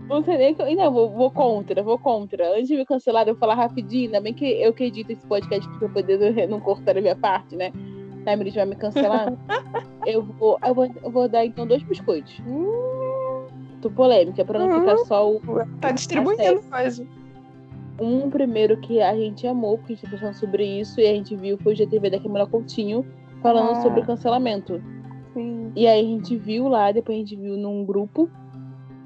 Não 0.09 0.23
sei 0.23 0.37
nem. 0.37 0.55
que- 0.55 0.75
Não, 0.77 0.93
vou, 0.93 1.11
vou 1.11 1.31
contra, 1.31 1.83
vou 1.83 1.99
contra. 1.99 2.53
Antes 2.53 2.69
de 2.69 2.77
me 2.77 2.85
cancelar, 2.85 3.27
eu 3.27 3.35
vou 3.35 3.41
falar 3.41 3.55
rapidinho. 3.55 4.07
Ainda 4.07 4.21
bem 4.21 4.35
que 4.35 4.45
eu 4.45 4.73
que 4.73 4.85
edito 4.85 5.11
esse 5.13 5.27
podcast 5.27 5.69
pra 5.79 5.89
eu 5.89 5.93
poder 5.93 6.19
não 6.49 6.61
cortar 6.61 6.97
a 6.97 7.01
minha 7.01 7.17
parte, 7.17 7.57
né? 7.57 7.73
A 8.27 8.33
Emily 8.33 8.51
vai 8.51 8.67
me 8.67 8.77
cancelar. 8.77 9.33
eu, 10.07 10.23
vou, 10.23 10.59
eu, 10.65 10.75
vou, 10.75 10.89
eu 11.03 11.11
vou 11.11 11.29
dar 11.29 11.45
então 11.45 11.67
dois 11.67 11.83
biscoitos. 11.83 12.41
Tô 13.81 13.91
polêmica, 13.91 14.45
pra 14.45 14.59
não 14.59 14.69
Uhum. 14.71 14.81
ficar 14.81 14.99
só 14.99 15.31
o. 15.31 15.41
Tá 15.81 15.91
distribuindo 15.91 16.63
coisa. 16.71 17.07
Um 18.01 18.29
primeiro 18.29 18.77
que 18.79 19.01
a 19.01 19.15
gente 19.17 19.47
amou, 19.47 19.79
porque 19.79 19.93
a 19.93 19.97
gente 19.97 20.05
tá 20.05 20.11
pensando 20.11 20.35
sobre 20.35 20.65
isso, 20.81 21.01
e 21.01 21.07
a 21.07 21.13
gente 21.13 21.35
viu 21.37 21.57
foi 21.59 21.73
o 21.75 21.77
GTV 21.77 22.11
da 22.11 22.19
Camila 22.21 22.47
Coutinho 22.47 23.05
falando 23.43 23.71
Ah. 23.73 23.83
sobre 23.83 24.01
o 24.01 24.05
cancelamento. 24.07 24.83
Sim. 25.33 25.71
E 25.77 25.87
aí 25.87 26.01
a 26.01 26.09
gente 26.09 26.37
viu 26.37 26.69
lá, 26.69 26.91
depois 26.93 27.17
a 27.17 27.21
gente 27.21 27.37
viu 27.37 27.57
num 27.57 27.85
grupo, 27.85 28.29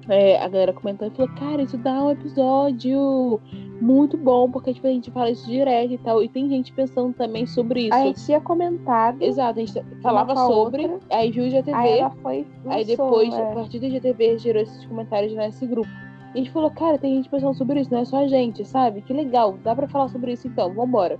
é, 0.09 0.41
a 0.43 0.49
galera 0.49 0.72
comentando 0.72 1.12
e 1.12 1.16
falou, 1.16 1.30
cara, 1.34 1.62
isso 1.62 1.76
dá 1.76 2.03
um 2.05 2.11
episódio 2.11 3.41
muito 3.80 4.16
bom, 4.16 4.51
porque 4.51 4.72
tipo, 4.72 4.86
a 4.86 4.91
gente 4.91 5.11
fala 5.11 5.30
isso 5.30 5.47
direto 5.47 5.93
e 5.93 5.99
tal. 5.99 6.22
E 6.22 6.28
tem 6.28 6.49
gente 6.49 6.72
pensando 6.72 7.12
também 7.14 7.47
sobre 7.47 7.82
isso. 7.89 7.95
A 7.95 8.05
gente 8.05 8.24
tinha 8.24 8.41
comentado. 8.41 9.20
Exato, 9.22 9.61
a 9.61 9.64
gente 9.64 9.82
falava 10.03 10.34
sobre, 10.34 10.86
outra. 10.86 10.99
aí 11.11 11.30
viu 11.30 11.45
o 11.45 11.51
GTV, 11.51 11.72
Aí 11.76 11.93
aí, 11.93 11.99
ela 12.01 12.11
foi. 12.11 12.47
lançou, 12.64 12.84
depois, 12.86 13.34
é. 13.34 13.43
a 13.43 13.55
partir 13.55 13.78
do 13.80 13.89
GTV, 13.91 14.39
gerou 14.39 14.62
esses 14.62 14.84
comentários 14.86 15.34
nesse 15.34 15.66
grupo. 15.66 15.89
E 16.35 16.39
a 16.41 16.43
gente 16.43 16.51
falou, 16.51 16.70
cara, 16.70 16.99
tem 16.99 17.16
gente 17.16 17.29
pensando 17.29 17.55
sobre 17.55 17.81
isso, 17.81 17.93
não 17.93 18.01
é 18.01 18.05
só 18.05 18.24
a 18.24 18.29
gente, 18.29 18.64
sabe? 18.64 19.03
Que 19.03 19.12
legal, 19.12 19.59
dá 19.62 19.74
pra 19.74 19.89
falar 19.89 20.09
sobre 20.09 20.33
isso 20.33 20.47
então, 20.47 20.72
vambora. 20.74 21.18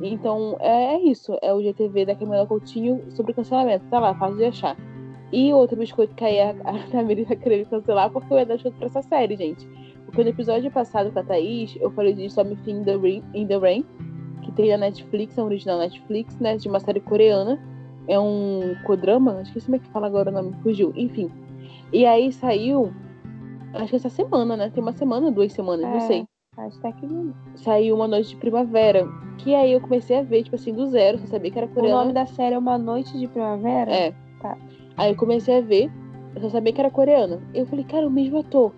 Então, 0.00 0.56
é, 0.60 0.94
é 0.94 1.00
isso. 1.00 1.38
É 1.42 1.52
o 1.52 1.62
GTV 1.62 2.06
da 2.06 2.14
Camila 2.14 2.46
Coutinho 2.46 3.02
sobre 3.10 3.32
cancelamento. 3.32 3.84
Tá 3.86 4.00
lá, 4.00 4.14
fácil 4.14 4.36
de 4.36 4.44
achar. 4.44 4.76
E 5.32 5.52
outro 5.52 5.76
biscoito 5.76 6.14
que 6.14 6.24
aí 6.24 6.40
a, 6.40 6.50
a 6.50 6.78
Tamiri 6.90 7.24
tá 7.24 7.36
querendo 7.36 7.68
cancelar 7.68 8.10
porque 8.10 8.32
eu 8.32 8.38
ia 8.38 8.46
dar 8.46 8.58
chute 8.58 8.76
pra 8.76 8.86
essa 8.86 9.02
série, 9.02 9.36
gente. 9.36 9.66
Porque 10.04 10.24
no 10.24 10.30
episódio 10.30 10.70
passado 10.70 11.10
com 11.12 11.18
a 11.20 11.22
Thaís, 11.22 11.76
eu 11.80 11.90
falei 11.92 12.12
de 12.12 12.28
Something 12.28 12.80
in 12.80 12.84
the 12.84 12.96
Rain, 12.96 13.22
in 13.32 13.46
the 13.46 13.56
Rain 13.56 13.84
que 14.42 14.52
tem 14.52 14.70
na 14.70 14.78
Netflix, 14.78 15.38
é 15.38 15.42
um 15.42 15.46
original 15.46 15.78
Netflix, 15.78 16.38
né? 16.38 16.56
De 16.56 16.68
uma 16.68 16.80
série 16.80 17.00
coreana. 17.00 17.58
É 18.08 18.18
um 18.18 18.74
codrama, 18.84 19.38
acho 19.40 19.52
que 19.52 19.60
como 19.60 19.76
é 19.76 19.78
que 19.78 19.88
fala 19.88 20.08
agora 20.08 20.30
o 20.30 20.32
nome, 20.32 20.52
fugiu. 20.62 20.92
Enfim. 20.96 21.30
E 21.92 22.04
aí 22.04 22.32
saiu, 22.32 22.92
acho 23.74 23.90
que 23.90 23.96
essa 23.96 24.08
semana, 24.10 24.56
né? 24.56 24.70
Tem 24.70 24.82
uma 24.82 24.92
semana, 24.92 25.30
duas 25.30 25.52
semanas, 25.52 25.86
não 25.88 25.96
É. 25.96 26.00
sei 26.00 26.26
Acho 26.54 26.76
que 26.76 26.82
tá 26.82 26.88
aqui 26.90 27.06
no- 27.06 27.34
saiu 27.56 27.94
uma 27.96 28.06
noite 28.06 28.28
de 28.30 28.36
primavera. 28.36 29.08
Que 29.38 29.54
aí 29.54 29.72
eu 29.72 29.80
comecei 29.80 30.18
a 30.18 30.22
ver, 30.22 30.42
tipo 30.42 30.54
assim, 30.56 30.72
do 30.74 30.86
zero, 30.88 31.18
só 31.18 31.26
sabia 31.26 31.50
que 31.50 31.56
era 31.58 31.66
O 31.66 31.70
coreano. 31.70 31.98
nome 32.00 32.12
da 32.12 32.26
série 32.26 32.54
é 32.54 32.58
Uma 32.58 32.76
Noite 32.76 33.16
de 33.18 33.26
Primavera? 33.26 33.90
É. 33.90 34.12
Tá. 34.40 34.58
Aí 34.98 35.10
eu 35.12 35.16
comecei 35.16 35.56
a 35.56 35.60
ver, 35.62 35.90
eu 36.34 36.42
só 36.42 36.50
sabia 36.50 36.72
que 36.74 36.80
era 36.80 36.90
coreano. 36.90 37.40
Eu 37.54 37.64
falei, 37.64 37.84
cara, 37.86 38.06
o 38.06 38.10
mesmo 38.10 38.38
ator. 38.40 38.70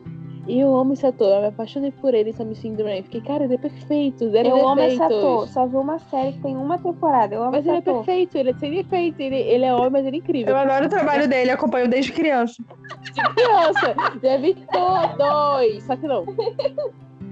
E 0.47 0.61
eu 0.61 0.77
amo 0.77 0.93
esse 0.93 1.07
ator, 1.07 1.29
eu 1.29 1.41
me 1.41 1.47
apaixonei 1.47 1.91
por 1.91 2.13
ele, 2.13 2.33
Sammy 2.33 2.55
Rain. 2.83 3.03
Fiquei, 3.03 3.23
cara, 3.23 3.45
ele 3.45 3.55
é 3.55 3.59
perfeito, 3.59 4.29
zero 4.29 4.49
Eu 4.49 4.69
amo 4.69 4.81
esse 4.83 4.99
defeitos. 4.99 5.17
ator. 5.19 5.49
Só 5.49 5.67
vi 5.67 5.77
uma 5.77 5.99
série 5.99 6.33
que 6.35 6.41
tem 6.41 6.55
uma 6.55 6.79
temporada. 6.79 7.35
Eu 7.35 7.43
amo 7.43 7.53
Mas 7.53 7.61
esse 7.61 7.71
ele 7.71 7.77
é 7.77 7.81
ator. 7.81 7.95
perfeito, 7.95 8.37
ele 8.37 8.51
é 8.51 8.55
sem 8.55 8.75
defeito, 8.75 9.21
ele, 9.21 9.37
ele 9.37 9.65
é 9.65 9.75
homem, 9.75 9.91
mas 9.91 10.07
ele 10.07 10.17
é 10.17 10.19
incrível. 10.19 10.55
Eu 10.55 10.61
adoro 10.61 10.87
o 10.87 10.89
trabalho 10.91 11.27
dele, 11.27 11.51
acompanho 11.51 11.89
desde 11.89 12.13
criança. 12.13 12.63
Criança, 13.35 13.95
já 14.23 14.37
vi 14.37 14.55
todos, 14.71 15.83
só 15.85 15.97
que 15.97 16.07
não. 16.07 16.27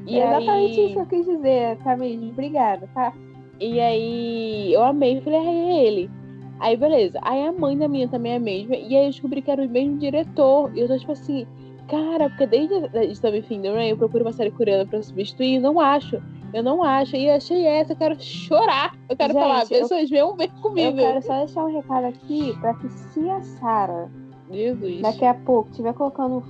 E 0.06 0.18
é 0.18 0.26
exatamente 0.26 0.80
aí... 0.80 0.86
isso 0.86 0.94
que 0.94 1.00
eu 1.00 1.06
quis 1.06 1.26
dizer, 1.26 1.76
Camille. 1.84 2.30
Obrigada, 2.30 2.88
tá? 2.94 3.12
E 3.60 3.78
aí 3.78 4.72
eu 4.72 4.82
amei, 4.82 5.20
falei, 5.20 5.38
ah, 5.38 5.44
é 5.44 5.84
ele. 5.84 6.10
Aí 6.58 6.76
beleza. 6.76 7.18
Aí 7.22 7.44
a 7.44 7.52
mãe 7.52 7.76
da 7.76 7.88
minha 7.88 8.08
também 8.08 8.32
é 8.32 8.36
a 8.36 8.40
mesma. 8.40 8.74
E 8.74 8.96
aí 8.96 9.04
eu 9.04 9.10
descobri 9.10 9.42
que 9.42 9.50
era 9.50 9.62
o 9.62 9.68
mesmo 9.68 9.98
diretor. 9.98 10.70
E 10.74 10.80
eu 10.80 10.88
tô 10.88 10.98
tipo 10.98 11.12
assim, 11.12 11.46
cara, 11.92 12.30
porque 12.30 12.46
desde 12.46 13.42
Fim 13.42 13.60
do 13.60 13.72
Rain 13.74 13.90
eu 13.90 13.98
procuro 13.98 14.24
uma 14.24 14.32
série 14.32 14.50
coreana 14.50 14.86
pra 14.86 15.02
substituir 15.02 15.56
e 15.56 15.58
não 15.58 15.78
acho. 15.78 16.22
Eu 16.54 16.62
não 16.62 16.82
acho. 16.82 17.14
E 17.16 17.28
eu 17.28 17.34
achei 17.34 17.66
essa, 17.66 17.92
eu 17.92 17.96
quero 17.96 18.16
chorar. 18.20 18.94
Eu 19.08 19.16
quero 19.16 19.32
Gente, 19.34 19.42
falar, 19.42 19.62
eu- 19.62 19.68
pessoas 19.68 20.08
venham 20.10 20.34
ver 20.36 20.50
comigo. 20.62 20.98
Eu 20.98 21.04
quero 21.06 21.22
só 21.22 21.38
deixar 21.38 21.64
um 21.64 21.74
recado 21.74 22.06
aqui 22.06 22.56
pra 22.60 22.74
que 22.74 22.88
se 22.88 23.28
a 23.28 23.40
Sara 23.42 24.10
Jesus. 24.50 25.00
daqui 25.02 25.24
a 25.24 25.34
pouco 25.34 25.70
estiver 25.70 25.92
colocando 25.94 26.42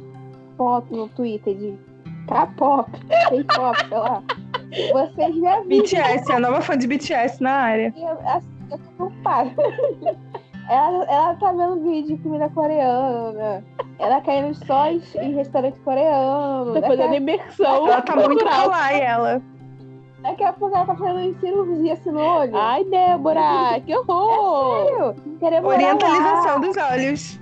foto 0.56 0.94
no 0.94 1.08
Twitter 1.08 1.56
de 1.56 1.74
K-pop, 2.28 2.90
K-pop, 3.28 3.78
sei 3.88 3.98
lá, 3.98 4.22
vocês 4.92 5.34
me 5.36 5.46
avisam. 5.48 5.82
BTS, 5.82 6.32
a 6.32 6.40
nova 6.40 6.60
fã 6.60 6.78
de 6.78 6.86
BTS 6.86 7.42
na 7.42 7.50
área. 7.52 7.92
Eu, 7.96 8.18
assim, 8.28 8.48
eu 8.70 8.78
tô 8.78 8.90
preocupada. 8.96 9.50
Ela, 10.70 11.04
ela 11.04 11.34
tá 11.34 11.50
vendo 11.52 11.82
vídeo 11.82 12.16
de 12.16 12.22
comida 12.22 12.48
coreana. 12.50 13.64
Ela 14.02 14.20
caindo 14.20 14.54
só 14.66 14.88
em, 14.90 15.00
em 15.20 15.34
restaurante 15.34 15.78
coreano. 15.80 16.74
Tá 16.74 16.86
fazendo 16.88 17.14
imersão. 17.14 17.86
Ela 17.86 18.02
tá 18.02 18.16
muito 18.16 18.30
cultural. 18.30 18.62
kawaii, 18.70 19.00
ela. 19.00 19.42
daqui 20.22 20.42
a 20.44 20.52
pouco 20.52 20.74
ela 20.76 20.86
tá 20.86 20.94
fazendo 20.96 21.38
cirurgia 21.40 21.92
assim 21.94 22.10
no 22.10 22.20
olho. 22.20 22.56
Ai, 22.56 22.84
Débora, 22.84 23.80
que 23.86 23.94
horror! 23.96 24.84
Sério? 25.14 25.14
Querer 25.38 25.60
morar 25.62 25.74
Orientalização 25.76 26.52
lá. 26.54 26.58
dos 26.58 26.76
olhos. 26.76 27.40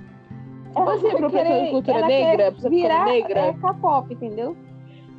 Ela 0.75 0.85
Você 0.97 1.07
é 1.07 1.15
professora 1.15 1.63
de 1.65 1.71
cultura 1.71 2.07
negra? 2.07 2.51
Virar 2.69 3.05
negra? 3.05 3.39
É, 3.39 3.53
K-pop, 3.53 4.13
entendeu? 4.13 4.55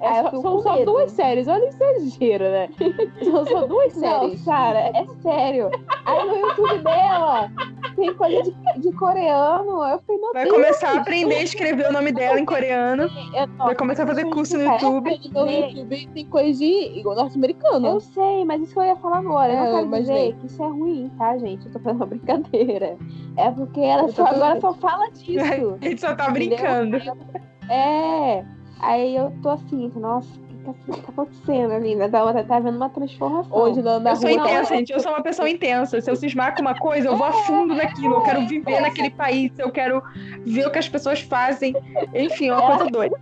É 0.01 0.23
só- 0.23 0.31
são 0.41 0.61
só 0.63 0.73
medo. 0.75 0.85
duas 0.93 1.13
séries, 1.13 1.47
olha 1.47 1.65
o 1.65 1.69
exagero, 1.69 2.45
né? 2.45 2.69
São 3.23 3.47
só 3.47 3.67
duas 3.67 3.95
Não, 3.95 4.21
séries. 4.21 4.41
Sara, 4.41 4.79
é 4.81 5.05
sério. 5.23 5.71
Aí 6.07 6.25
no 6.27 6.37
YouTube 6.39 6.79
dela 6.79 7.49
tem 7.95 8.15
coisa 8.15 8.43
de, 8.43 8.81
de 8.81 8.93
coreano. 8.93 9.85
Eu 9.85 10.01
meu 10.09 10.33
Vai 10.33 10.45
Deus. 10.45 10.55
começar 10.55 10.91
a 10.91 11.01
aprender 11.01 11.35
a 11.37 11.43
escrever 11.43 11.89
o 11.89 11.93
nome 11.93 12.13
dela 12.13 12.39
em 12.41 12.45
coreano. 12.45 13.05
É, 13.35 13.47
Vai 13.47 13.75
começar 13.75 14.05
a 14.05 14.07
fazer 14.07 14.25
curso 14.27 14.57
no 14.59 14.65
É, 14.65 14.73
YouTube. 14.75 15.21
no 15.33 15.51
YouTube 15.51 16.07
tem 16.15 16.27
coisa 16.27 16.59
de 16.59 16.99
igual 16.99 17.17
norte-americano. 17.17 17.87
Eu 17.87 18.01
sei, 18.01 18.45
mas 18.45 18.63
isso 18.63 18.73
que 18.75 18.79
eu 18.81 18.85
ia 18.85 18.97
falar 18.97 19.19
agora. 19.19 19.53
Eu 19.53 19.57
É, 19.59 19.65
não 19.65 19.73
quero 19.75 19.87
imaginei. 19.87 20.33
dizer 20.33 20.41
que 20.41 20.47
isso 20.47 20.63
é 20.63 20.67
ruim, 20.67 21.11
tá, 21.19 21.39
gente? 21.39 21.67
Eu 21.67 21.73
tô 21.73 21.79
fazendo 21.79 21.97
uma 22.01 22.07
brincadeira. 22.07 22.97
É 23.37 23.51
porque 23.51 23.81
ela 23.81 24.09
só, 24.09 24.27
agora 24.27 24.61
só 24.61 24.75
fala 24.75 25.11
disso. 25.11 25.39
A 25.81 25.85
gente 25.85 26.01
só 26.01 26.15
tá 26.15 26.31
Entendeu? 26.31 26.57
brincando. 26.59 26.97
É. 27.69 28.45
Aí 28.81 29.15
eu 29.17 29.33
tô 29.43 29.51
assim, 29.51 29.91
nossa, 29.95 30.29
tá, 30.63 30.71
o 30.71 30.93
que 30.93 31.01
tá 31.01 31.09
acontecendo 31.09 31.73
ali? 31.73 31.95
Né? 31.95 32.09
Da 32.09 32.25
outra 32.25 32.45
tá 32.45 32.59
vendo 32.59 32.77
uma 32.77 32.89
transformação. 32.89 33.57
Hoje 33.57 33.83
na, 33.83 33.99
na 33.99 34.11
Eu 34.11 34.17
sou 34.17 34.31
rua. 34.31 34.39
intensa, 34.41 34.75
gente. 34.75 34.93
Eu 34.93 35.01
sou 35.01 35.13
uma 35.13 35.23
pessoa 35.23 35.49
intensa. 35.49 36.01
Se 36.01 36.11
eu 36.11 36.17
cismar 36.17 36.55
com 36.55 36.63
uma 36.63 36.79
coisa, 36.79 37.09
eu 37.09 37.17
vou 37.17 37.27
a 37.27 37.33
fundo 37.33 37.75
naquilo. 37.75 38.15
Eu 38.15 38.23
quero 38.23 38.47
viver 38.47 38.81
naquele 38.81 39.11
país. 39.11 39.53
Eu 39.59 39.71
quero 39.71 40.03
ver 40.45 40.67
o 40.67 40.71
que 40.71 40.79
as 40.79 40.89
pessoas 40.89 41.21
fazem. 41.21 41.75
Enfim, 42.15 42.49
é 42.49 42.55
uma 42.55 42.77
coisa 42.77 42.91
doida. 42.91 43.21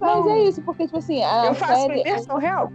Mas 0.00 0.26
é 0.26 0.38
isso, 0.44 0.62
porque, 0.62 0.84
tipo 0.86 0.98
assim, 0.98 1.22
a 1.22 1.46
Eu 1.46 1.54
faço 1.54 1.86
uma 1.86 1.94
série 1.94 2.08
é 2.08 2.38
real. 2.38 2.72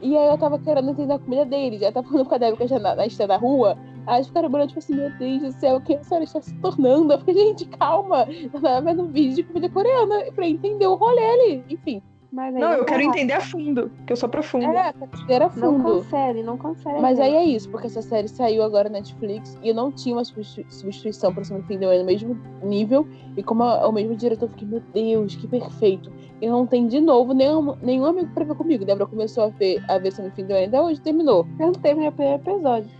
E 0.00 0.16
aí 0.16 0.28
eu 0.28 0.38
tava 0.38 0.58
querendo 0.58 0.90
entender 0.90 1.12
a 1.12 1.18
comida 1.18 1.44
deles. 1.44 1.80
Já 1.80 1.90
tava 1.90 2.06
falando 2.08 2.26
com 2.26 2.34
a 2.34 2.38
Débora 2.38 2.56
que 2.56 2.66
já 2.68 2.78
na, 2.78 2.94
na 2.94 3.06
estrada 3.06 3.34
da 3.34 3.38
rua. 3.38 3.76
Aí 4.06 4.16
eles 4.16 4.28
ficaram 4.28 4.48
olhando, 4.50 4.68
tipo 4.68 4.78
assim, 4.78 4.94
meu 4.94 5.10
Deus 5.18 5.42
do 5.42 5.52
céu, 5.60 5.76
o 5.76 5.80
que 5.80 5.94
a 5.94 6.02
série 6.02 6.24
está 6.24 6.40
se 6.40 6.54
tornando? 6.60 7.12
Eu 7.12 7.18
fiquei, 7.18 7.34
gente, 7.34 7.66
calma. 7.66 8.26
Eu 8.30 8.48
tava 8.48 8.80
vendo 8.80 9.02
um 9.02 9.08
vídeo 9.08 9.36
de 9.36 9.42
comida 9.42 9.68
coreana 9.68 10.32
pra 10.34 10.48
entender 10.48 10.86
o 10.86 10.94
rolê 10.94 11.24
ali. 11.24 11.64
Enfim. 11.68 12.02
Mas 12.30 12.54
aí 12.54 12.60
Não, 12.60 12.72
eu 12.74 12.84
quero 12.84 13.02
entender 13.02 13.32
a 13.32 13.40
fundo, 13.40 13.90
que 14.06 14.12
eu 14.12 14.16
sou 14.16 14.28
profunda. 14.28 14.66
É, 14.66 14.92
cachoeira 14.92 15.44
Não 15.56 15.72
fundo. 15.78 16.02
cancele, 16.02 16.42
não 16.42 16.58
cancele. 16.58 17.00
Mas 17.00 17.18
a 17.18 17.24
aí 17.24 17.34
é 17.34 17.44
isso, 17.44 17.70
porque 17.70 17.86
essa 17.86 18.02
série 18.02 18.28
saiu 18.28 18.62
agora 18.62 18.90
na 18.90 18.98
Netflix 18.98 19.58
e 19.62 19.68
eu 19.70 19.74
não 19.74 19.90
tinha 19.90 20.14
uma 20.14 20.24
substitu- 20.24 20.70
substituição 20.70 21.32
pra 21.32 21.42
Sam 21.42 21.62
Fim 21.62 21.78
no 21.78 22.04
mesmo 22.04 22.38
nível. 22.62 23.08
E 23.36 23.42
como 23.42 23.62
é 23.64 23.86
o 23.86 23.92
mesmo 23.92 24.14
diretor, 24.14 24.44
eu 24.44 24.50
fiquei, 24.50 24.68
meu 24.68 24.80
Deus, 24.92 25.36
que 25.36 25.48
perfeito. 25.48 26.12
E 26.40 26.46
não 26.46 26.66
tem 26.66 26.86
de 26.86 27.00
novo 27.00 27.32
nenhum, 27.32 27.74
nenhum 27.80 28.04
amigo 28.04 28.28
pra 28.34 28.44
ver 28.44 28.54
comigo. 28.54 28.84
Débora 28.84 29.06
começou 29.06 29.44
a 29.44 29.48
ver, 29.48 29.82
a 29.88 29.96
ver 29.96 30.12
Sam 30.12 30.30
Fim 30.32 30.52
ainda 30.52 30.82
hoje 30.82 31.00
terminou. 31.00 31.46
Eu 31.58 31.66
não 31.66 31.72
terminei 31.72 32.10
o 32.10 32.12
primeiro 32.12 32.42
episódio. 32.42 32.90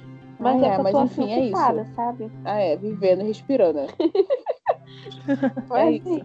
Mas 0.41 0.63
Ah, 0.63 0.67
é, 0.67 0.69
é, 0.71 0.79
mas 0.79 0.93
tô 0.93 1.03
enfim, 1.05 1.33
é 1.33 1.41
isso. 1.47 1.95
sabe? 1.95 2.31
Ah, 2.45 2.61
é, 2.61 2.77
vivendo 2.77 3.23
e 3.23 3.25
respirando. 3.27 3.81
né? 3.81 3.87
Mas, 5.69 5.79
É 5.87 5.91
isso. 5.93 6.21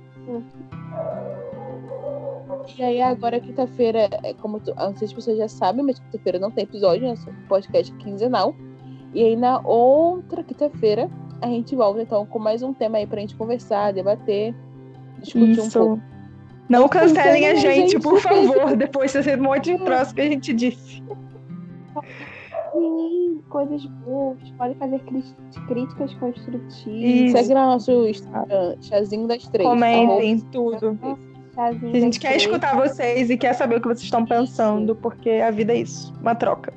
E 2.78 2.84
aí 2.84 3.01
agora 3.01 3.39
quinta-feira, 3.39 4.09
é 4.24 4.34
como 4.34 4.59
tu, 4.59 4.74
não 4.76 4.95
sei 4.95 4.99
se 4.99 5.05
as 5.05 5.14
pessoas 5.14 5.38
já 5.38 5.47
sabem, 5.47 5.84
mas 5.84 5.99
quinta-feira 5.99 6.39
não 6.39 6.49
tem 6.51 6.64
episódio, 6.64 7.07
né? 7.07 7.16
Só 7.16 7.30
um 7.30 7.47
podcast 7.47 7.93
quinzenal. 7.95 8.55
E 9.14 9.24
aí 9.24 9.36
na 9.36 9.59
outra 9.61 10.43
quinta-feira 10.43 11.09
a 11.41 11.47
gente 11.47 11.76
volta 11.76 12.01
então 12.01 12.26
com 12.26 12.39
mais 12.39 12.64
um 12.64 12.74
tema 12.74 12.97
aí 12.97 13.05
pra 13.05 13.20
gente 13.20 13.36
conversar, 13.36 13.91
debater, 13.93 14.55
discutir 15.20 15.59
um 15.59 15.66
Isso. 15.66 15.80
pouco. 15.80 16.01
Não 16.70 16.88
cancelem 16.88 17.20
a 17.20 17.24
cancelem 17.24 17.47
a 17.47 17.55
gente, 17.55 17.91
gente. 17.91 17.99
por 18.01 18.20
favor, 18.20 18.76
depois 18.78 19.11
desse 19.11 19.36
monte 19.36 19.78
de 19.78 19.84
troço 19.84 20.16
que 20.16 20.22
a 20.22 20.30
gente 20.30 20.53
disse. 20.53 21.03
Sim, 22.72 23.41
coisas 23.49 23.86
boas. 23.86 24.39
Podem 24.57 24.76
fazer 24.76 24.99
críticas 25.68 26.14
construtivas. 26.16 26.86
Isso. 26.88 27.38
Segue 27.38 27.53
lá 27.53 27.66
no 27.66 27.72
nosso 27.74 28.07
Instagram, 28.07 28.78
chazinho 28.82 29.28
das 29.28 29.47
três. 29.49 29.70
arroba- 29.70 29.86
Comentem 29.86 30.39
tudo. 30.51 30.97
Chazinho 31.56 31.95
A 31.95 31.99
gente 31.99 32.20
quer 32.20 32.36
escutar 32.38 32.76
vocês 32.76 33.30
e 33.30 33.38
quer 33.38 33.54
saber 33.54 33.78
o 33.78 33.82
que 33.82 33.88
vocês 33.88 34.04
estão 34.04 34.26
pensando, 34.26 34.95
porque 34.95 35.30
a 35.30 35.51
vida 35.51 35.74
é 35.74 35.78
isso, 35.78 36.14
uma 36.22 36.36
troca. 36.36 36.74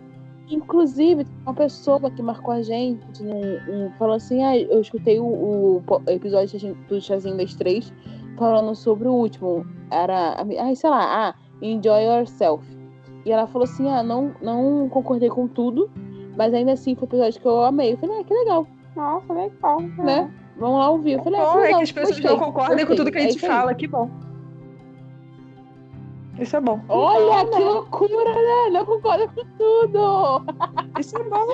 Inclusive, 0.48 1.26
uma 1.44 1.54
pessoa 1.54 2.10
que 2.10 2.22
marcou 2.22 2.54
a 2.54 2.62
gente, 2.62 3.00
um, 3.22 3.90
falou 3.98 4.14
assim: 4.14 4.44
ah, 4.44 4.56
eu 4.56 4.80
escutei 4.80 5.18
o, 5.18 5.24
o 5.24 5.82
episódio 6.08 6.76
do 6.88 7.00
Chazinho- 7.00 7.36
das 7.36 7.54
Três 7.54 7.92
falando 8.38 8.74
sobre 8.76 9.08
o 9.08 9.12
último. 9.12 9.66
Era, 9.90 10.34
ah, 10.40 10.74
sei 10.74 10.88
lá, 10.90 11.28
ah, 11.30 11.34
Enjoy 11.60 12.00
Yourself. 12.04 12.64
E 13.24 13.32
ela 13.32 13.48
falou 13.48 13.64
assim: 13.64 13.88
ah, 13.90 14.04
não, 14.04 14.32
não 14.40 14.88
concordei 14.88 15.28
com 15.28 15.48
tudo, 15.48 15.90
mas 16.36 16.54
ainda 16.54 16.72
assim 16.72 16.94
foi 16.94 17.06
um 17.06 17.08
episódio 17.08 17.40
que 17.40 17.46
eu 17.48 17.64
amei. 17.64 17.94
Eu 17.94 17.98
falei: 17.98 18.20
ah, 18.20 18.24
que 18.24 18.32
legal, 18.34 18.68
Nossa, 18.94 19.32
legal. 19.32 19.80
né? 19.98 20.30
Vamos 20.58 20.78
lá 20.78 20.90
ouvir. 20.90 21.12
Eu 21.14 21.24
falei: 21.24 21.40
ah, 21.40 21.44
que 21.44 21.50
Bom, 21.52 21.58
é 21.58 21.62
legal, 21.62 21.78
que 21.78 21.84
as 21.84 21.92
pessoas 21.92 22.20
gostei, 22.20 22.30
não 22.30 22.38
concordem 22.38 22.86
com 22.86 22.94
tudo 22.94 23.10
que 23.10 23.18
a 23.18 23.22
É 23.22 23.30
gente 23.30 23.44
aí. 23.44 23.50
fala, 23.50 23.74
que 23.74 23.88
bom. 23.88 24.08
Isso 26.38 26.56
é 26.56 26.60
bom. 26.60 26.80
Olha 26.88 27.46
que 27.48 27.58
loucura, 27.58 28.34
né? 28.34 28.70
Não 28.72 28.84
concorda 28.84 29.26
com 29.28 29.44
tudo. 29.56 30.44
Isso 31.00 31.16
é 31.16 31.22
bom. 31.24 31.46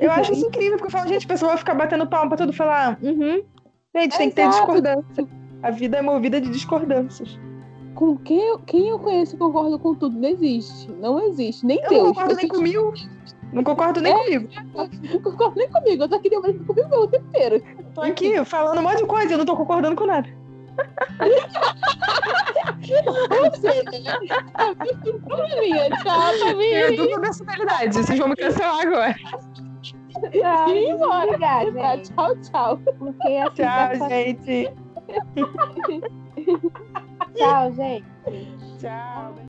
Eu 0.00 0.10
acho 0.10 0.32
isso 0.32 0.46
incrível, 0.46 0.72
porque 0.78 0.86
eu 0.88 0.98
falo, 0.98 1.08
gente, 1.08 1.24
a 1.24 1.28
pessoa 1.28 1.50
vai 1.50 1.58
ficar 1.58 1.74
batendo 1.74 2.06
palma 2.06 2.28
pra 2.28 2.38
tudo 2.38 2.52
falar, 2.52 2.98
uhum. 3.02 3.42
Gente, 3.96 4.18
tem 4.18 4.28
que 4.30 4.34
ter 4.36 4.48
discordância. 4.48 5.26
A 5.62 5.70
vida 5.70 5.98
é 5.98 6.02
movida 6.02 6.40
de 6.40 6.48
discordâncias. 6.50 7.38
Com 7.94 8.16
quem 8.16 8.40
eu, 8.40 8.58
quem 8.58 8.88
eu 8.88 8.98
conheço 8.98 9.36
e 9.36 9.38
concordo 9.38 9.78
com 9.78 9.94
tudo? 9.94 10.18
Não 10.18 10.28
existe. 10.28 10.90
Não 10.90 11.20
existe. 11.28 11.64
Nem 11.64 11.78
Eu 11.84 11.88
Deus. 11.88 12.02
não 12.02 12.08
concordo 12.08 12.32
Eu 12.32 12.36
nem 12.36 12.48
tô- 12.48 12.54
comigo. 12.56 12.92
Não 13.52 13.62
concordo 13.62 14.00
nem 14.00 14.12
É. 14.12 14.18
comigo. 14.18 14.48
Não 15.12 15.20
concordo 15.22 15.54
nem 15.56 15.70
comigo. 15.70 16.02
Eu 16.02 16.08
tô 16.08 16.16
aqui 16.16 16.28
demorando 16.28 16.64
comigo 16.64 16.88
o 16.96 17.06
tempo 17.06 17.24
inteiro. 17.28 17.62
Tô 17.94 18.00
aqui 18.00 18.44
falando 18.44 18.78
um 18.80 18.82
monte 18.82 18.96
de 18.98 19.06
coisa, 19.06 19.32
eu 19.34 19.38
não 19.38 19.44
tô 19.46 19.56
concordando 19.56 19.94
com 19.94 20.06
nada. 20.06 20.28
Eu 26.60 26.96
dupla 26.96 27.20
personalidade, 27.20 27.94
vocês 27.96 28.18
vão 28.18 28.28
me 28.28 28.36
cancelar 28.36 28.80
agora. 28.86 29.14
Tchau, 30.30 30.68
E 30.68 30.90
embora. 30.90 31.26
desligar, 31.26 31.72
Tá. 31.72 31.98
Tchau, 31.98 32.36
tchau. 32.42 32.76
Porque 32.98 33.36
assim, 33.36 33.62
Tchau, 33.62 34.08
gente. 34.08 34.72
Tchau, 37.34 37.72
gente. 37.72 38.04
Tchau. 38.78 39.43